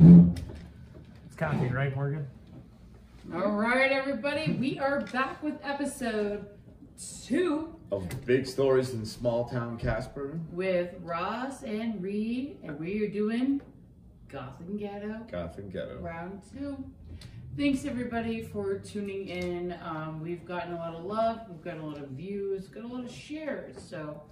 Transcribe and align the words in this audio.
It's 0.00 1.34
coffee, 1.36 1.66
right, 1.66 1.94
Morgan? 1.94 2.24
All 3.34 3.50
right, 3.50 3.90
everybody, 3.90 4.52
we 4.52 4.78
are 4.78 5.00
back 5.00 5.42
with 5.42 5.54
episode 5.64 6.46
two 7.24 7.74
Of 7.90 8.08
big 8.24 8.46
stories 8.46 8.90
in 8.94 9.04
small 9.04 9.48
town 9.48 9.76
Casper. 9.76 10.38
with 10.52 10.94
Ross 11.02 11.64
and 11.64 12.00
Reed, 12.00 12.58
and 12.62 12.78
we 12.78 13.02
are 13.04 13.08
doing 13.08 13.60
Gotham 14.28 14.76
Ghetto 14.76 15.26
Gotham 15.30 15.68
Ghetto. 15.68 15.98
round 16.00 16.42
two. 16.56 16.76
Thanks 17.56 17.84
everybody 17.84 18.42
for 18.42 18.78
tuning 18.78 19.28
in. 19.28 19.74
Um, 19.82 20.20
we've 20.22 20.44
gotten 20.44 20.74
a 20.74 20.76
lot 20.76 20.94
of 20.94 21.04
love, 21.04 21.40
we've 21.50 21.62
gotten 21.64 21.80
a 21.80 21.86
lot 21.86 21.98
of 21.98 22.10
views, 22.10 22.68
got 22.68 22.84
a 22.84 22.86
lot 22.86 23.04
of 23.04 23.10
shares. 23.10 23.74
So 23.82 24.22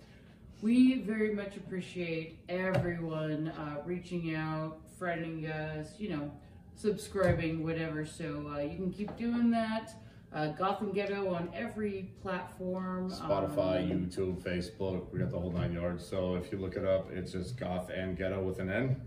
we 0.63 1.01
very 1.01 1.35
much 1.35 1.57
appreciate 1.57 2.39
everyone 2.49 3.49
uh, 3.49 3.83
reaching 3.85 4.37
out, 4.37 4.79
friending 5.01 5.49
us, 5.51 5.95
you 5.99 6.11
know, 6.11 6.31
subscribing, 6.75 7.63
whatever. 7.65 8.05
So 8.07 8.53
uh, 8.55 8.61
you 8.61 8.77
can 8.77 8.93
keep 8.93 9.17
doing 9.17 9.51
that. 9.51 9.95
Uh, 10.33 10.49
Gotham 10.49 10.93
Ghetto 10.93 11.33
on 11.33 11.51
every 11.55 12.11
platform. 12.21 13.11
Spotify, 13.11 13.91
um, 13.91 14.07
YouTube, 14.07 14.43
Facebook, 14.43 15.11
we 15.13 15.19
got 15.21 15.31
the 15.31 15.39
whole 15.39 15.53
nine 15.53 15.73
yards. 15.73 16.07
So 16.07 16.35
if 16.35 16.53
you 16.53 16.59
look 16.59 16.77
it 16.77 16.85
up, 16.85 17.11
it's 17.11 17.33
just 17.33 17.57
Goth 17.57 17.91
and 17.91 18.19
Ghetto 18.19 18.43
with 18.43 18.59
an 18.59 18.71
N, 18.71 19.01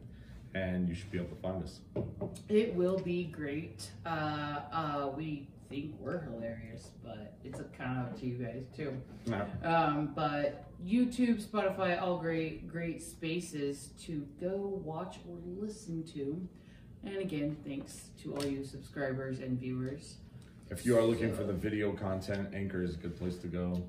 and 0.55 0.87
you 0.87 0.95
should 0.95 1.11
be 1.11 1.19
able 1.19 1.29
to 1.29 1.41
find 1.41 1.63
us. 1.63 1.81
It 2.47 2.73
will 2.73 2.97
be 2.97 3.25
great. 3.25 3.91
Uh, 4.05 4.61
uh, 4.71 5.11
we 5.15 5.47
think 5.69 5.95
we're 5.99 6.19
hilarious, 6.21 6.89
but 7.03 7.33
it's 7.43 7.59
kind 7.77 7.99
of 7.99 8.05
up 8.07 8.19
to 8.19 8.25
you 8.25 8.37
guys 8.37 8.63
too. 8.75 8.93
Now, 9.27 9.47
Um, 9.63 10.11
but 10.15 10.65
YouTube, 10.85 11.43
Spotify, 11.43 12.01
all 12.01 12.17
great, 12.17 12.67
great 12.67 13.01
spaces 13.01 13.89
to 14.05 14.27
go 14.41 14.81
watch 14.83 15.17
or 15.29 15.37
listen 15.61 16.03
to. 16.13 16.47
And 17.03 17.17
again, 17.17 17.55
thanks 17.65 18.09
to 18.23 18.35
all 18.35 18.45
you 18.45 18.63
subscribers 18.63 19.39
and 19.39 19.59
viewers. 19.59 20.17
if 20.71 20.85
you 20.85 20.97
are 20.97 21.03
looking 21.03 21.33
for 21.33 21.43
the 21.43 21.53
video 21.53 21.91
content, 21.93 22.49
Anchor 22.53 22.83
is 22.83 22.93
a 22.95 22.97
good 22.97 23.17
place 23.17 23.37
to 23.37 23.47
go. 23.47 23.81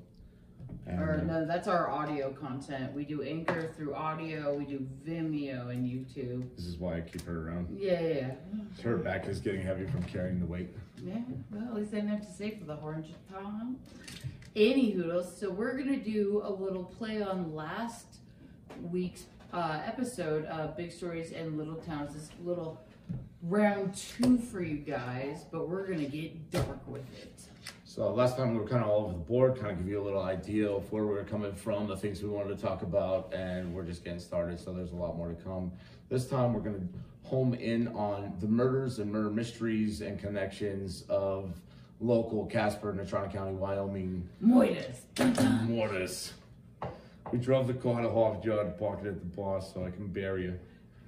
And, 0.87 0.99
Or 0.99 1.21
no, 1.27 1.45
that's 1.45 1.67
our 1.67 1.89
audio 1.91 2.31
content. 2.31 2.93
We 2.93 3.03
do 3.05 3.21
Anchor 3.21 3.71
through 3.75 3.93
audio. 3.93 4.55
We 4.55 4.65
do 4.65 4.87
Vimeo 5.05 5.69
and 5.69 5.85
YouTube. 5.85 6.43
this 6.55 6.65
is 6.65 6.77
why 6.77 6.97
I 6.97 7.01
keep 7.01 7.21
her 7.23 7.47
around. 7.49 7.67
Yeah, 7.77 7.99
yeah, 8.01 8.13
yeah. 8.53 8.83
Her 8.83 8.97
back 8.97 9.27
is 9.27 9.39
getting 9.41 9.61
heavy 9.61 9.85
from 9.85 10.01
carrying 10.03 10.39
the 10.39 10.45
weight. 10.45 10.69
Yeah, 11.03 11.15
well, 11.51 11.67
at 11.69 11.73
least 11.75 11.93
I 11.93 11.97
didn't 11.97 12.09
have 12.09 12.27
to 12.27 12.31
say 12.31 12.57
for 12.57 12.65
the 12.65 12.75
hundredth 12.75 13.17
time. 13.31 13.77
Anywho, 14.55 15.25
so 15.39 15.49
we're 15.49 15.75
gonna 15.77 15.97
do 15.97 16.41
a 16.43 16.51
little 16.51 16.83
play 16.83 17.23
on 17.23 17.55
last 17.55 18.05
week's 18.91 19.23
uh, 19.51 19.81
episode 19.83 20.45
of 20.45 20.77
Big 20.77 20.91
Stories 20.91 21.31
and 21.31 21.57
Little 21.57 21.75
Towns. 21.75 22.13
This 22.13 22.29
little 22.43 22.79
round 23.41 23.95
two 23.95 24.37
for 24.37 24.61
you 24.61 24.77
guys, 24.77 25.45
but 25.51 25.67
we're 25.67 25.87
gonna 25.87 26.03
get 26.03 26.51
dark 26.51 26.87
with 26.87 27.01
it. 27.19 27.41
So 27.83 28.13
last 28.13 28.37
time 28.37 28.53
we 28.53 28.59
were 28.59 28.67
kind 28.67 28.83
of 28.83 28.89
all 28.89 29.05
over 29.05 29.13
the 29.13 29.19
board, 29.19 29.55
kind 29.55 29.71
of 29.71 29.77
give 29.79 29.87
you 29.87 29.99
a 29.99 30.05
little 30.05 30.21
idea 30.21 30.69
of 30.69 30.89
where 30.91 31.05
we 31.05 31.13
were 31.13 31.23
coming 31.23 31.53
from, 31.53 31.87
the 31.87 31.97
things 31.97 32.21
we 32.21 32.29
wanted 32.29 32.55
to 32.55 32.63
talk 32.63 32.83
about, 32.83 33.33
and 33.33 33.73
we're 33.73 33.83
just 33.83 34.03
getting 34.03 34.19
started. 34.19 34.59
So 34.59 34.71
there's 34.71 34.91
a 34.91 34.95
lot 34.95 35.17
more 35.17 35.29
to 35.29 35.35
come. 35.35 35.71
This 36.09 36.27
time 36.27 36.53
we're 36.53 36.61
to 36.61 36.87
home 37.31 37.53
in 37.53 37.87
on 37.95 38.33
the 38.41 38.47
murders 38.47 38.99
and 38.99 39.09
murder 39.09 39.29
mysteries 39.29 40.01
and 40.01 40.19
connections 40.19 41.05
of 41.07 41.53
local 42.01 42.45
Casper, 42.45 42.91
Natrona 42.91 43.31
County, 43.31 43.53
Wyoming 43.53 44.27
Moitas. 44.43 44.97
mortis. 45.65 46.33
We 47.31 47.39
drove 47.39 47.67
the 47.67 47.73
car 47.73 48.01
to 48.01 48.09
Harvard 48.11 48.43
Yard, 48.43 48.77
parked 48.77 49.05
it 49.05 49.11
at 49.11 49.19
the 49.21 49.25
bar 49.27 49.61
so 49.61 49.85
I 49.85 49.91
can 49.91 50.07
bury 50.07 50.43
you. 50.43 50.59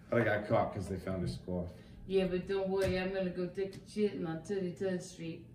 But 0.09 0.21
I 0.21 0.23
got 0.23 0.47
caught 0.47 0.73
because 0.73 0.87
they 0.87 0.95
found 0.95 1.27
a 1.27 1.29
scarf. 1.29 1.67
Yeah, 2.07 2.27
but 2.27 2.47
don't 2.47 2.69
worry, 2.69 2.97
I'm 2.97 3.13
gonna 3.13 3.29
go 3.29 3.47
take 3.47 3.75
a 3.75 3.91
shit 3.91 4.13
on 4.25 4.39
33rd 4.47 5.01
Street. 5.01 5.45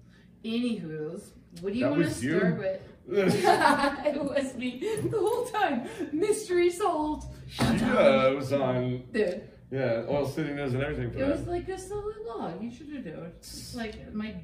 Anywho, 0.44 1.22
what 1.62 1.72
do 1.72 1.78
you 1.78 1.88
want 1.88 2.04
to 2.04 2.10
start 2.10 2.58
with? 2.58 2.80
it 3.08 4.22
was 4.22 4.54
me 4.54 4.78
the 5.02 5.18
whole 5.18 5.46
time. 5.46 5.88
Mystery 6.12 6.68
solved. 6.68 7.26
yeah, 7.58 8.28
it 8.28 8.36
was 8.36 8.52
on. 8.52 9.04
Dude. 9.14 9.48
Yeah, 9.70 10.04
oil 10.08 10.26
city 10.26 10.54
news 10.54 10.72
and 10.72 10.82
everything 10.82 11.10
for 11.10 11.18
It 11.18 11.26
that. 11.26 11.38
was 11.38 11.46
like 11.46 11.68
a 11.68 11.78
solid 11.78 12.16
log. 12.26 12.62
You 12.62 12.70
should 12.70 12.88
have 12.88 13.04
done 13.04 13.24
it. 13.24 13.34
It's 13.38 13.74
like 13.74 14.14
my. 14.14 14.34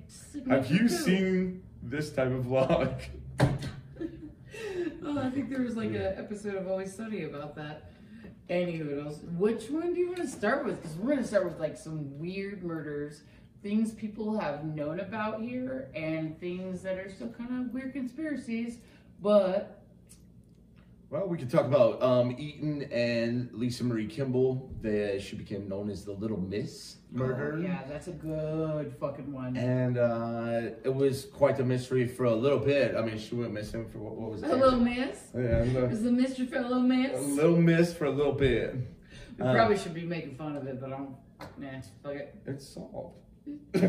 Have 0.48 0.70
you 0.70 0.88
seen 0.88 1.62
this 1.82 2.12
type 2.12 2.30
of 2.30 2.44
vlog? 2.44 3.00
oh, 3.40 5.18
I 5.18 5.30
think 5.30 5.50
there 5.50 5.62
was 5.62 5.76
like 5.76 5.90
an 5.90 6.14
episode 6.16 6.56
of 6.56 6.68
Always 6.68 6.94
Sunny 6.94 7.24
about 7.24 7.54
that. 7.56 7.90
Anywho, 8.50 9.38
which 9.38 9.70
one 9.70 9.94
do 9.94 10.00
you 10.00 10.08
want 10.08 10.18
to 10.18 10.28
start 10.28 10.66
with? 10.66 10.82
Because 10.82 10.96
we're 10.96 11.14
gonna 11.14 11.26
start 11.26 11.46
with 11.46 11.58
like 11.58 11.78
some 11.78 12.18
weird 12.18 12.62
murders, 12.62 13.22
things 13.62 13.92
people 13.92 14.38
have 14.38 14.64
known 14.64 15.00
about 15.00 15.40
here, 15.40 15.88
and 15.94 16.38
things 16.38 16.82
that 16.82 16.98
are 16.98 17.10
still 17.10 17.30
kind 17.30 17.66
of 17.66 17.72
weird 17.72 17.94
conspiracies. 17.94 18.78
But 19.22 19.83
Well, 21.14 21.28
we 21.28 21.38
could 21.38 21.48
talk 21.48 21.64
about 21.66 22.02
um, 22.02 22.34
Eaton 22.36 22.82
and 22.90 23.48
Lisa 23.52 23.84
Marie 23.84 24.08
Kimball. 24.08 24.68
They, 24.80 25.20
she 25.20 25.36
became 25.36 25.68
known 25.68 25.88
as 25.88 26.04
the 26.04 26.10
Little 26.10 26.40
Miss 26.40 26.96
murder. 27.12 27.54
Oh, 27.56 27.60
yeah, 27.60 27.84
that's 27.88 28.08
a 28.08 28.12
good 28.14 28.96
fucking 28.98 29.32
one. 29.32 29.56
And 29.56 29.96
uh, 29.96 30.74
it 30.82 30.92
was 30.92 31.26
quite 31.26 31.56
the 31.56 31.62
mystery 31.62 32.08
for 32.08 32.24
a 32.24 32.34
little 32.34 32.58
bit. 32.58 32.96
I 32.96 33.02
mean, 33.02 33.16
she 33.16 33.36
went 33.36 33.52
missing 33.52 33.88
for 33.90 33.98
what, 33.98 34.16
what 34.16 34.32
was 34.32 34.42
it? 34.42 34.50
A 34.50 34.56
little 34.56 34.80
miss. 34.80 35.28
Yeah, 35.32 35.62
a 35.62 35.66
little, 35.66 35.88
Is 35.88 36.02
the 36.02 36.10
Mr. 36.10 36.50
Fellow 36.50 36.80
miss? 36.80 37.16
a 37.16 37.22
little 37.22 37.58
miss 37.58 37.94
for 37.94 38.06
a 38.06 38.10
little 38.10 38.32
bit. 38.32 38.74
We 39.38 39.46
Uh, 39.46 39.52
probably 39.54 39.78
should 39.78 39.94
be 39.94 40.02
making 40.06 40.34
fun 40.34 40.56
of 40.56 40.66
it, 40.66 40.80
but 40.80 40.92
I'm 40.92 41.14
nah, 41.58 41.80
fuck 42.02 42.16
it. 42.16 42.34
It's 42.44 42.66
solved. 42.70 43.18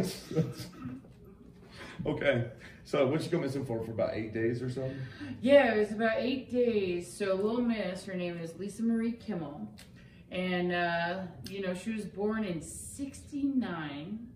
okay, 2.05 2.51
so 2.85 3.07
what 3.07 3.23
you 3.23 3.29
go 3.29 3.39
missing 3.39 3.65
for 3.65 3.83
for 3.83 3.91
about 3.91 4.11
eight 4.13 4.33
days 4.33 4.61
or 4.61 4.69
so? 4.69 4.89
Yeah, 5.41 5.73
it 5.73 5.79
was 5.79 5.91
about 5.91 6.17
eight 6.17 6.51
days. 6.51 7.11
So 7.11 7.33
Little 7.33 7.61
Miss, 7.61 8.05
her 8.05 8.13
name 8.13 8.37
is 8.37 8.57
Lisa 8.59 8.83
Marie 8.83 9.13
Kimmel, 9.13 9.67
and 10.31 10.71
uh, 10.71 11.23
you 11.49 11.61
know 11.61 11.73
she 11.73 11.91
was 11.91 12.05
born 12.05 12.43
in 12.45 12.61
'69, 12.61 14.27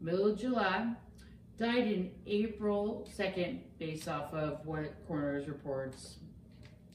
middle 0.00 0.26
of 0.26 0.38
July. 0.38 0.94
Died 1.56 1.86
in 1.86 2.10
April 2.26 3.08
2nd, 3.16 3.60
based 3.78 4.08
off 4.08 4.34
of 4.34 4.66
what 4.66 4.92
coroner's 5.06 5.46
reports. 5.46 6.16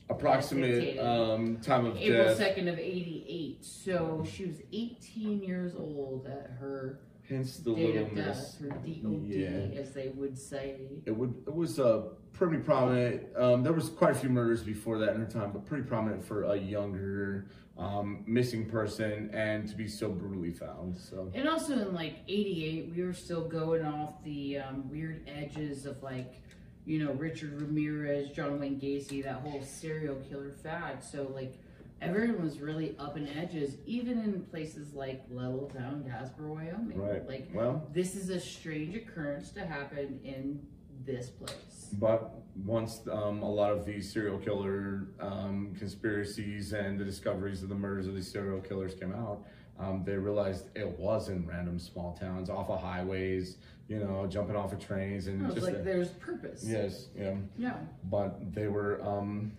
Approximate 0.09 0.99
um, 0.99 1.57
time 1.61 1.85
of 1.85 1.95
April 1.95 2.35
death. 2.35 2.57
2nd 2.57 2.67
of 2.67 2.77
88. 2.77 3.63
So 3.63 4.25
she 4.29 4.45
was 4.45 4.57
18 4.73 5.41
years 5.41 5.75
old 5.75 6.27
at 6.27 6.51
her 6.59 6.99
Hence 7.29 7.57
the 7.57 7.75
date 7.75 7.93
Little 7.93 8.07
of 8.07 8.13
Miss. 8.13 8.53
death, 8.53 8.61
her 8.61 8.69
DOD, 8.69 9.25
Yeah. 9.27 9.79
as 9.79 9.93
they 9.93 10.07
would 10.09 10.37
say. 10.37 10.77
It 11.05 11.15
would. 11.15 11.35
It 11.45 11.53
was 11.53 11.79
uh, 11.79 12.09
pretty 12.33 12.57
prominent. 12.57 13.23
Um, 13.37 13.61
there 13.61 13.71
was 13.73 13.89
quite 13.89 14.15
a 14.15 14.19
few 14.19 14.29
murders 14.29 14.63
before 14.63 14.97
that 14.99 15.13
in 15.13 15.21
her 15.21 15.27
time, 15.29 15.51
but 15.51 15.65
pretty 15.65 15.83
prominent 15.83 16.25
for 16.25 16.43
a 16.45 16.55
younger 16.55 17.45
um, 17.77 18.23
missing 18.25 18.65
person 18.67 19.29
and 19.31 19.67
to 19.69 19.75
be 19.75 19.87
so 19.87 20.09
brutally 20.09 20.51
found. 20.51 20.97
So 20.97 21.31
And 21.35 21.47
also 21.47 21.73
in 21.73 21.93
like 21.93 22.15
'88, 22.27 22.91
we 22.95 23.03
were 23.03 23.13
still 23.13 23.47
going 23.47 23.85
off 23.85 24.23
the 24.23 24.57
um, 24.57 24.89
weird 24.89 25.29
edges 25.29 25.85
of 25.85 26.01
like, 26.01 26.41
you 26.85 26.97
know, 27.03 27.11
Richard 27.13 27.61
Ramirez, 27.61 28.31
John 28.31 28.59
Wayne 28.59 28.79
Gacy, 28.79 29.23
that 29.23 29.35
whole 29.41 29.61
serial 29.61 30.15
killer 30.27 30.51
fad. 30.63 31.03
So 31.03 31.31
like, 31.33 31.59
everyone 32.01 32.43
was 32.43 32.59
really 32.59 32.95
up 32.99 33.17
in 33.17 33.27
edges, 33.27 33.77
even 33.85 34.19
in 34.19 34.41
places 34.51 34.93
like 34.93 35.23
Little 35.29 35.69
Town, 35.75 36.03
Casper, 36.09 36.47
Wyoming. 36.47 36.97
right. 36.97 37.27
Like, 37.27 37.49
well, 37.53 37.87
this 37.93 38.15
is 38.15 38.29
a 38.29 38.39
strange 38.39 38.95
occurrence 38.95 39.51
to 39.51 39.65
happen 39.65 40.19
in 40.23 40.61
this 41.05 41.29
place. 41.29 41.89
but 41.93 42.33
once 42.65 43.01
um, 43.11 43.41
a 43.41 43.49
lot 43.49 43.71
of 43.71 43.85
these 43.85 44.11
serial 44.11 44.37
killer 44.37 45.07
um, 45.21 45.73
conspiracies 45.79 46.73
and 46.73 46.99
the 46.99 47.05
discoveries 47.05 47.63
of 47.63 47.69
the 47.69 47.75
murders 47.75 48.05
of 48.07 48.13
these 48.15 48.29
serial 48.29 48.59
killers 48.59 48.93
came 48.95 49.13
out. 49.13 49.45
Um, 49.79 50.03
they 50.05 50.15
realized 50.17 50.65
it 50.75 50.87
was 50.99 51.29
in 51.29 51.47
random 51.47 51.79
small 51.79 52.13
towns, 52.19 52.49
off 52.49 52.69
of 52.69 52.81
highways, 52.81 53.55
you 53.87 53.97
know, 53.99 54.27
jumping 54.27 54.57
off 54.57 54.73
of 54.73 54.79
trains, 54.79 55.27
and 55.27 55.41
It 55.41 55.45
was 55.45 55.55
just 55.55 55.67
like 55.67 55.77
a- 55.77 55.81
there's 55.83 56.09
purpose. 56.09 56.65
yes, 56.67 57.07
yeah. 57.17 57.35
Yeah. 57.57 57.77
but 58.03 58.53
they 58.53 58.67
were 58.67 59.01
um, 59.01 59.53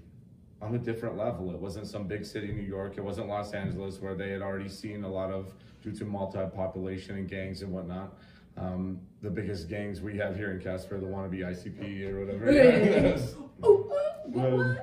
on 0.62 0.74
a 0.74 0.78
different 0.78 1.16
level. 1.16 1.50
It 1.52 1.58
wasn't 1.58 1.86
some 1.86 2.06
big 2.06 2.24
city, 2.24 2.48
New 2.52 2.62
York. 2.62 2.94
It 2.98 3.04
wasn't 3.04 3.28
Los 3.28 3.52
Angeles, 3.52 4.00
where 4.00 4.14
they 4.14 4.30
had 4.30 4.42
already 4.42 4.68
seen 4.68 5.04
a 5.04 5.08
lot 5.08 5.30
of, 5.30 5.54
due 5.82 5.92
to 5.92 6.04
multi-population 6.04 7.16
and 7.16 7.28
gangs 7.28 7.62
and 7.62 7.72
whatnot. 7.72 8.14
Um, 8.56 9.00
the 9.22 9.30
biggest 9.30 9.68
gangs 9.68 10.00
we 10.02 10.18
have 10.18 10.36
here 10.36 10.50
in 10.50 10.60
Casper, 10.60 10.98
the 11.00 11.06
wannabe 11.06 11.40
ICP 11.40 12.10
or 12.10 12.20
whatever. 12.20 13.18
Oh, 13.62 13.76
what? 13.86 14.28
What? 14.30 14.52
Um, 14.52 14.78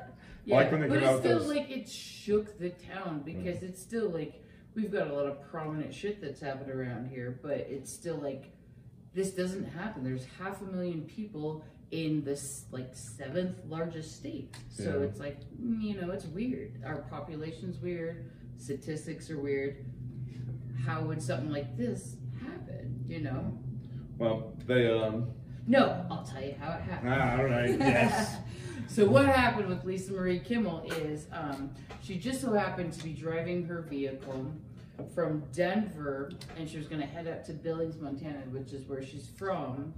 like 0.45 0.71
when 0.71 0.81
they 0.81 0.87
but 0.87 0.99
came 0.99 1.03
it's 1.03 1.13
out 1.15 1.19
still 1.19 1.39
those- 1.39 1.47
like 1.47 1.69
it 1.69 1.89
shook 1.89 2.57
the 2.59 2.69
town 2.69 3.21
because 3.25 3.63
it's 3.63 3.81
still 3.81 4.09
like 4.09 4.41
we've 4.75 4.91
got 4.91 5.07
a 5.07 5.13
lot 5.13 5.25
of 5.25 5.41
prominent 5.49 5.93
shit 5.93 6.21
that's 6.21 6.39
happened 6.39 6.69
around 6.71 7.09
here, 7.09 7.39
but 7.41 7.57
it's 7.69 7.91
still 7.91 8.17
like 8.17 8.51
this 9.13 9.31
doesn't 9.31 9.65
happen. 9.65 10.03
There's 10.03 10.25
half 10.39 10.61
a 10.61 10.65
million 10.65 11.01
people 11.01 11.63
in 11.91 12.23
this 12.23 12.65
like 12.71 12.89
seventh 12.93 13.57
largest 13.67 14.15
state, 14.15 14.53
so 14.69 14.83
Yeah. 14.99 15.05
it's 15.05 15.19
like 15.19 15.39
mm, 15.61 15.81
you 15.81 15.99
know 16.01 16.11
it's 16.11 16.25
weird. 16.25 16.81
Our 16.85 16.97
population's 17.09 17.77
weird, 17.79 18.29
statistics 18.57 19.29
are 19.31 19.39
weird. 19.39 19.85
how 20.85 21.01
would 21.03 21.21
something 21.21 21.51
like 21.51 21.75
this 21.77 22.15
happen? 22.41 23.03
You 23.07 23.21
know? 23.21 23.57
Well, 24.17 24.53
they 24.65 24.87
um. 24.91 25.31
No, 25.69 26.05
I'll 26.09 26.23
tell 26.23 26.41
you 26.41 26.55
how 26.59 26.71
it 26.77 26.81
happened. 26.81 27.13
Ah, 27.13 27.37
all 27.39 27.45
right. 27.45 27.69
Yes. 27.79 28.37
so 28.87 29.05
what 29.05 29.25
happened 29.25 29.67
with 29.67 29.83
Lisa 29.83 30.13
Marie 30.13 30.39
Kimmel 30.39 30.89
is 30.91 31.27
um, 31.33 31.71
she 32.01 32.17
just 32.17 32.39
so 32.41 32.53
happened 32.53 32.93
to 32.93 33.03
be 33.03 33.11
driving 33.11 33.65
her 33.65 33.81
vehicle 33.81 34.49
from 35.13 35.43
Denver, 35.53 36.31
and 36.57 36.69
she 36.69 36.77
was 36.77 36.87
going 36.87 37.01
to 37.01 37.07
head 37.07 37.27
up 37.27 37.43
to 37.45 37.53
Billings, 37.53 37.97
Montana, 37.99 38.39
which 38.51 38.71
is 38.71 38.87
where 38.87 39.03
she's 39.03 39.27
from, 39.37 39.93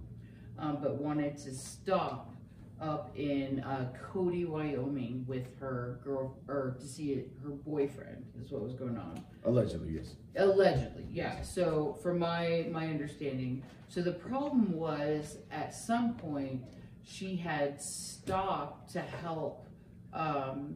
um, 0.59 0.77
but 0.81 1.01
wanted 1.01 1.37
to 1.37 1.53
stop 1.53 2.33
up 2.81 3.11
in 3.15 3.61
uh, 3.61 3.91
Cody, 4.11 4.45
Wyoming, 4.45 5.25
with 5.27 5.47
her 5.59 5.99
girl 6.03 6.37
or 6.47 6.77
to 6.79 6.87
see 6.87 7.25
her 7.43 7.49
boyfriend. 7.49 8.25
Is 8.41 8.51
what 8.51 8.61
was 8.61 8.73
going 8.73 8.97
on. 8.97 9.23
Allegedly, 9.43 9.93
yes. 9.95 10.15
Allegedly, 10.37 11.05
yeah. 11.11 11.41
So, 11.41 11.97
from 12.01 12.19
my 12.19 12.67
my 12.71 12.87
understanding, 12.87 13.63
so 13.89 14.01
the 14.01 14.13
problem 14.13 14.71
was 14.73 15.37
at 15.51 15.73
some 15.73 16.13
point 16.15 16.63
she 17.03 17.35
had 17.35 17.81
stopped 17.81 18.91
to 18.93 19.01
help. 19.01 19.67
Um, 20.13 20.75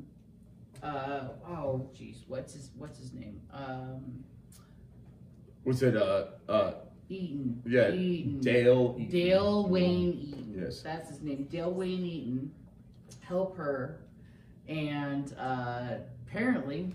uh, 0.82 1.30
oh, 1.48 1.90
geez, 1.96 2.24
what's 2.28 2.54
his 2.54 2.72
what's 2.76 3.00
his 3.00 3.14
name? 3.14 3.40
Um, 3.54 4.24
Was 5.64 5.82
it 5.82 5.96
uh 5.96 6.26
uh 6.50 6.74
Eaton. 7.10 7.62
yeah 7.66 7.92
Eaton. 7.92 8.40
Dale? 8.40 8.96
Eaton. 8.98 9.12
Dale 9.12 9.68
Wayne 9.68 10.14
Eaton. 10.14 10.56
Yes. 10.60 10.82
That's 10.82 11.10
his 11.10 11.22
name. 11.22 11.46
Dale 11.52 11.72
Wayne 11.72 12.06
Eaton. 12.06 12.52
Help 13.22 13.56
her. 13.58 14.00
And 14.68 15.34
uh, 15.38 15.96
apparently 16.28 16.94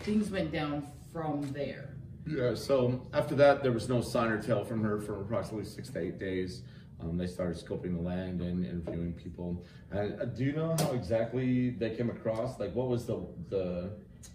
things 0.00 0.30
went 0.30 0.52
down 0.52 0.86
from 1.12 1.50
there. 1.52 1.96
Yeah. 2.26 2.54
So 2.54 3.06
after 3.12 3.34
that, 3.36 3.62
there 3.62 3.72
was 3.72 3.88
no 3.88 4.00
sign 4.00 4.30
or 4.30 4.40
tell 4.42 4.64
from 4.64 4.82
her 4.82 5.00
for 5.00 5.20
approximately 5.20 5.64
six 5.64 5.88
to 5.90 5.98
eight 6.00 6.18
days. 6.18 6.62
Um, 7.02 7.16
they 7.16 7.26
started 7.26 7.56
scoping 7.56 7.96
the 7.96 8.02
land 8.02 8.42
and 8.42 8.64
interviewing 8.64 9.14
people. 9.14 9.64
And 9.90 10.20
uh, 10.20 10.26
do 10.26 10.44
you 10.44 10.52
know 10.52 10.76
how 10.78 10.92
exactly 10.92 11.70
they 11.70 11.90
came 11.96 12.10
across? 12.10 12.60
Like, 12.60 12.74
what 12.74 12.88
was 12.88 13.06
the 13.06 13.26
the? 13.48 13.90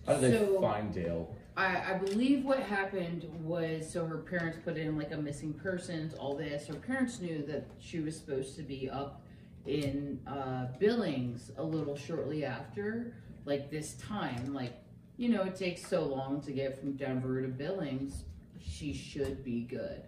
How 0.07 0.15
did 0.15 0.33
So- 0.33 0.53
they 0.55 0.61
find 0.61 0.91
Dale? 0.93 1.35
I, 1.57 1.93
I 1.93 1.97
believe 1.97 2.43
what 2.43 2.59
happened 2.59 3.29
was 3.41 3.89
so 3.89 4.05
her 4.05 4.17
parents 4.17 4.57
put 4.63 4.77
in 4.77 4.97
like 4.97 5.11
a 5.11 5.17
missing 5.17 5.53
persons, 5.53 6.13
all 6.13 6.35
this. 6.35 6.67
Her 6.67 6.75
parents 6.75 7.21
knew 7.21 7.45
that 7.45 7.67
she 7.79 8.01
was 8.01 8.17
supposed 8.17 8.55
to 8.57 8.61
be 8.61 8.89
up 8.89 9.21
in 9.65 10.19
uh, 10.27 10.67
Billings 10.79 11.51
a 11.57 11.63
little 11.63 11.95
shortly 11.95 12.43
after, 12.43 13.13
like 13.45 13.71
this 13.71 13.93
time. 13.93 14.53
Like, 14.53 14.73
you 15.17 15.29
know, 15.29 15.43
it 15.43 15.55
takes 15.55 15.87
so 15.87 16.03
long 16.03 16.41
to 16.41 16.51
get 16.51 16.77
from 16.77 16.93
Denver 16.93 17.41
to 17.41 17.47
Billings. 17.47 18.23
She 18.61 18.93
should 18.93 19.43
be 19.43 19.61
good. 19.61 20.03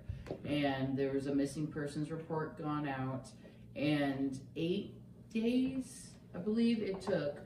And 0.45 0.97
there 0.97 1.13
was 1.13 1.27
a 1.27 1.33
missing 1.33 1.67
persons 1.67 2.11
report 2.11 2.61
gone 2.61 2.87
out, 2.87 3.29
and 3.77 4.37
eight 4.57 4.95
days, 5.33 6.09
I 6.35 6.39
believe 6.39 6.81
it 6.81 6.99
took 6.99 7.37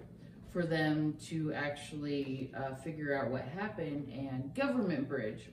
for 0.52 0.64
them 0.66 1.16
to 1.28 1.54
actually 1.54 2.52
uh, 2.58 2.76
figure 2.76 3.16
out 3.18 3.30
what 3.32 3.44
happened. 3.44 4.12
And 4.14 4.54
Government 4.54 5.08
Bridge, 5.08 5.50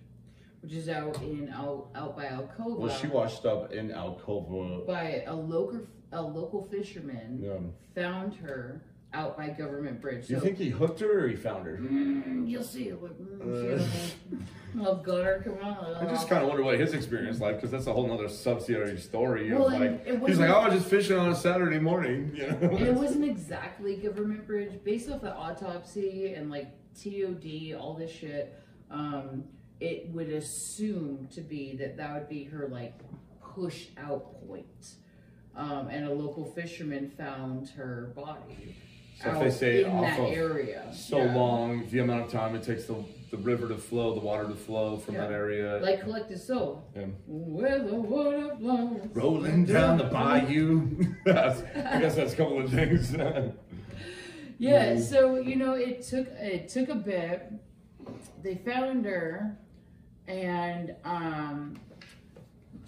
which 0.61 0.73
is 0.73 0.89
out 0.89 1.21
in 1.23 1.49
out, 1.55 1.89
out 1.95 2.17
by 2.17 2.27
Alcova, 2.27 2.77
Well, 2.79 2.97
she 2.97 3.07
washed 3.07 3.47
up 3.47 3.73
in 3.73 3.91
Alcova. 3.91 4.87
by 4.87 5.23
a 5.27 5.35
local 5.35 5.81
a 6.11 6.23
local 6.23 6.63
fisherman, 6.65 7.39
Yeah. 7.43 7.59
found 8.03 8.35
her 8.37 8.83
out 9.15 9.37
by 9.37 9.49
Government 9.49 10.01
Bridge. 10.01 10.27
Do 10.27 10.35
you 10.35 10.41
think 10.41 10.59
he 10.59 10.69
hooked 10.69 11.01
her 11.01 11.25
or 11.25 11.29
he 11.29 11.37
found 11.37 11.67
her? 11.67 11.79
Mm, 11.79 12.49
you'll 12.49 12.63
see 12.63 12.91
mm, 12.91 13.01
Uh. 13.41 13.83
it. 13.83 14.41
oh, 14.81 14.97
gutter, 14.97 15.43
come 15.45 15.59
on. 15.65 15.95
I 15.97 16.11
just 16.11 16.29
kind 16.29 16.43
of 16.43 16.49
wonder 16.49 16.63
what 16.63 16.79
his 16.79 16.93
experience 16.93 17.41
like 17.41 17.57
because 17.57 17.71
that's 17.71 17.87
a 17.87 17.93
whole 17.93 18.07
nother 18.07 18.29
subsidiary 18.29 18.99
story. 18.99 19.53
Well, 19.53 19.71
like, 19.71 20.07
he's 20.27 20.39
like, 20.39 20.51
oh, 20.51 20.61
I 20.61 20.69
was 20.69 20.79
just 20.79 20.91
fishing 20.91 21.17
on 21.17 21.31
a 21.31 21.35
Saturday 21.35 21.79
morning. 21.79 22.33
You 22.35 22.49
know? 22.49 22.77
It 22.77 22.95
wasn't 22.95 23.25
exactly 23.25 23.97
government 23.97 24.47
bridge 24.47 24.73
based 24.85 25.11
off 25.11 25.23
the 25.23 25.35
autopsy 25.35 26.35
and 26.35 26.51
like 26.51 26.69
TOD, 26.95 27.75
all 27.79 27.95
this 27.99 28.11
shit. 28.11 28.63
Um, 28.91 29.45
it 29.81 30.09
would 30.11 30.29
assume 30.29 31.29
to 31.35 31.41
be 31.41 31.77
that 31.77 31.97
that 31.97 32.13
would 32.13 32.29
be 32.29 32.45
her 32.45 32.69
like 32.69 33.01
push 33.55 33.87
out 33.97 34.47
point. 34.47 34.95
Um, 35.57 35.89
and 35.89 36.07
a 36.07 36.13
local 36.13 36.45
fisherman 36.45 37.11
found 37.11 37.71
her 37.71 38.13
body 38.15 38.77
So 39.23 39.31
if 39.33 39.39
they 39.41 39.51
say 39.51 39.85
in 39.85 39.91
off 39.91 40.03
that 40.03 40.21
of 40.21 40.33
area. 40.33 40.93
so 40.93 41.19
Yeah. 41.19 41.35
long, 41.35 41.89
the 41.91 41.99
amount 41.99 42.27
of 42.27 42.31
time 42.31 42.55
it 42.55 42.63
takes 42.63 42.85
the, 42.85 42.95
the 43.33 43.37
river 43.37 43.67
to 43.69 43.77
flow, 43.77 44.15
the 44.15 44.21
water 44.21 44.47
to 44.47 44.55
flow 44.55 44.97
from 44.97 45.17
Yeah. 45.17 45.23
that 45.23 45.33
area. 45.33 45.79
Like 45.83 46.03
collective 46.03 46.41
soul. 46.41 46.85
Yeah. 46.95 47.07
Where 47.27 47.81
the 47.83 47.95
water 47.97 48.55
flows. 48.59 49.01
Rolling 49.13 49.65
down 49.65 49.99
the 49.99 50.05
bayou. 50.05 51.05
I 51.27 51.99
guess 52.01 52.15
that's 52.15 52.33
a 52.33 52.37
couple 52.37 52.61
of 52.61 52.71
things. 52.71 53.15
Yeah, 54.61 54.95
Mm. 54.97 55.01
so 55.01 55.37
you 55.37 55.55
know, 55.55 55.75
it 55.75 56.03
took 56.03 56.27
it 56.41 56.69
took 56.69 56.89
a 56.89 56.97
bit. 56.97 57.53
They 58.43 58.57
found 58.57 59.05
her, 59.05 59.57
and 60.27 60.97
um, 61.05 61.79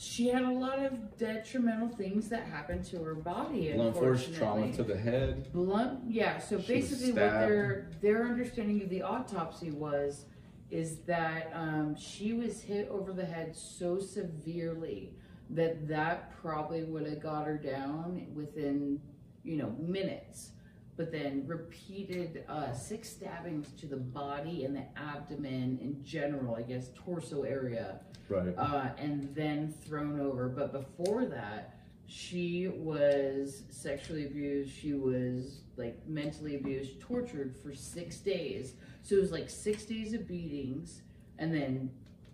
she 0.00 0.28
had 0.28 0.44
a 0.44 0.50
lot 0.50 0.78
of 0.78 1.18
detrimental 1.18 1.88
things 1.88 2.30
that 2.30 2.44
happened 2.44 2.86
to 2.86 3.02
her 3.04 3.14
body. 3.14 3.70
Blunt 3.74 3.94
force 3.94 4.26
trauma 4.28 4.72
to 4.72 4.82
the 4.82 4.96
head. 4.96 5.52
Blunt, 5.52 6.00
yeah. 6.08 6.38
So 6.38 6.58
She 6.58 6.72
basically, 6.72 7.12
what 7.12 7.32
their 7.32 7.90
their 8.00 8.24
understanding 8.24 8.82
of 8.82 8.88
the 8.88 9.02
autopsy 9.02 9.70
was 9.70 10.24
is 10.70 11.00
that 11.00 11.50
um, 11.52 11.94
she 11.96 12.32
was 12.32 12.62
hit 12.62 12.88
over 12.88 13.12
the 13.12 13.26
head 13.26 13.54
so 13.54 13.98
severely 13.98 15.12
that 15.50 15.86
that 15.88 16.32
probably 16.40 16.84
would 16.84 17.06
have 17.06 17.20
got 17.20 17.44
her 17.44 17.58
down 17.58 18.26
within 18.34 18.98
you 19.44 19.56
know 19.56 19.76
minutes. 19.78 20.52
But 21.00 21.12
then 21.12 21.44
repeated 21.46 22.44
uh, 22.46 22.74
six 22.74 23.08
stabbings 23.08 23.72
to 23.80 23.86
the 23.86 23.96
body 23.96 24.66
and 24.66 24.76
the 24.76 24.84
abdomen 24.98 25.78
in 25.80 26.04
general, 26.04 26.56
I 26.56 26.60
guess 26.60 26.90
torso 26.94 27.44
area 27.44 28.00
Right. 28.28 28.52
uh, 28.58 28.90
and 28.98 29.34
then 29.34 29.72
thrown 29.82 30.20
over. 30.20 30.50
But 30.50 30.72
before 30.72 31.24
that, 31.24 31.78
she 32.06 32.68
was 32.68 33.62
sexually 33.70 34.26
abused. 34.26 34.72
She 34.74 34.92
was 34.92 35.62
like 35.78 36.06
mentally 36.06 36.56
abused, 36.56 37.00
tortured 37.00 37.56
for 37.62 37.72
six 37.72 38.18
days. 38.18 38.74
So 39.02 39.14
it 39.14 39.22
was 39.22 39.32
like 39.32 39.48
six 39.48 39.86
days 39.86 40.12
of 40.12 40.28
beatings 40.28 41.00
and 41.38 41.50
then 41.50 41.90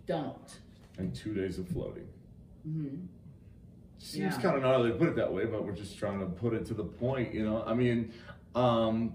dumped. 0.07 0.57
And 0.97 1.15
two 1.15 1.33
days 1.33 1.57
of 1.57 1.69
floating. 1.69 2.09
hmm 2.65 3.05
Seems 3.99 4.35
Yeah. 4.35 4.41
kind 4.41 4.57
of 4.57 4.61
gnarly 4.61 4.91
to 4.91 4.95
put 4.97 5.07
it 5.07 5.15
that 5.15 5.33
way, 5.33 5.45
but 5.45 5.65
we're 5.65 5.71
just 5.71 5.97
trying 5.97 6.19
to 6.19 6.27
put 6.27 6.53
it 6.53 6.65
to 6.67 6.75
the 6.75 6.83
point, 6.83 7.33
you 7.33 7.43
know? 7.43 7.63
I 7.65 7.73
mean, 7.73 8.11
um, 8.57 9.13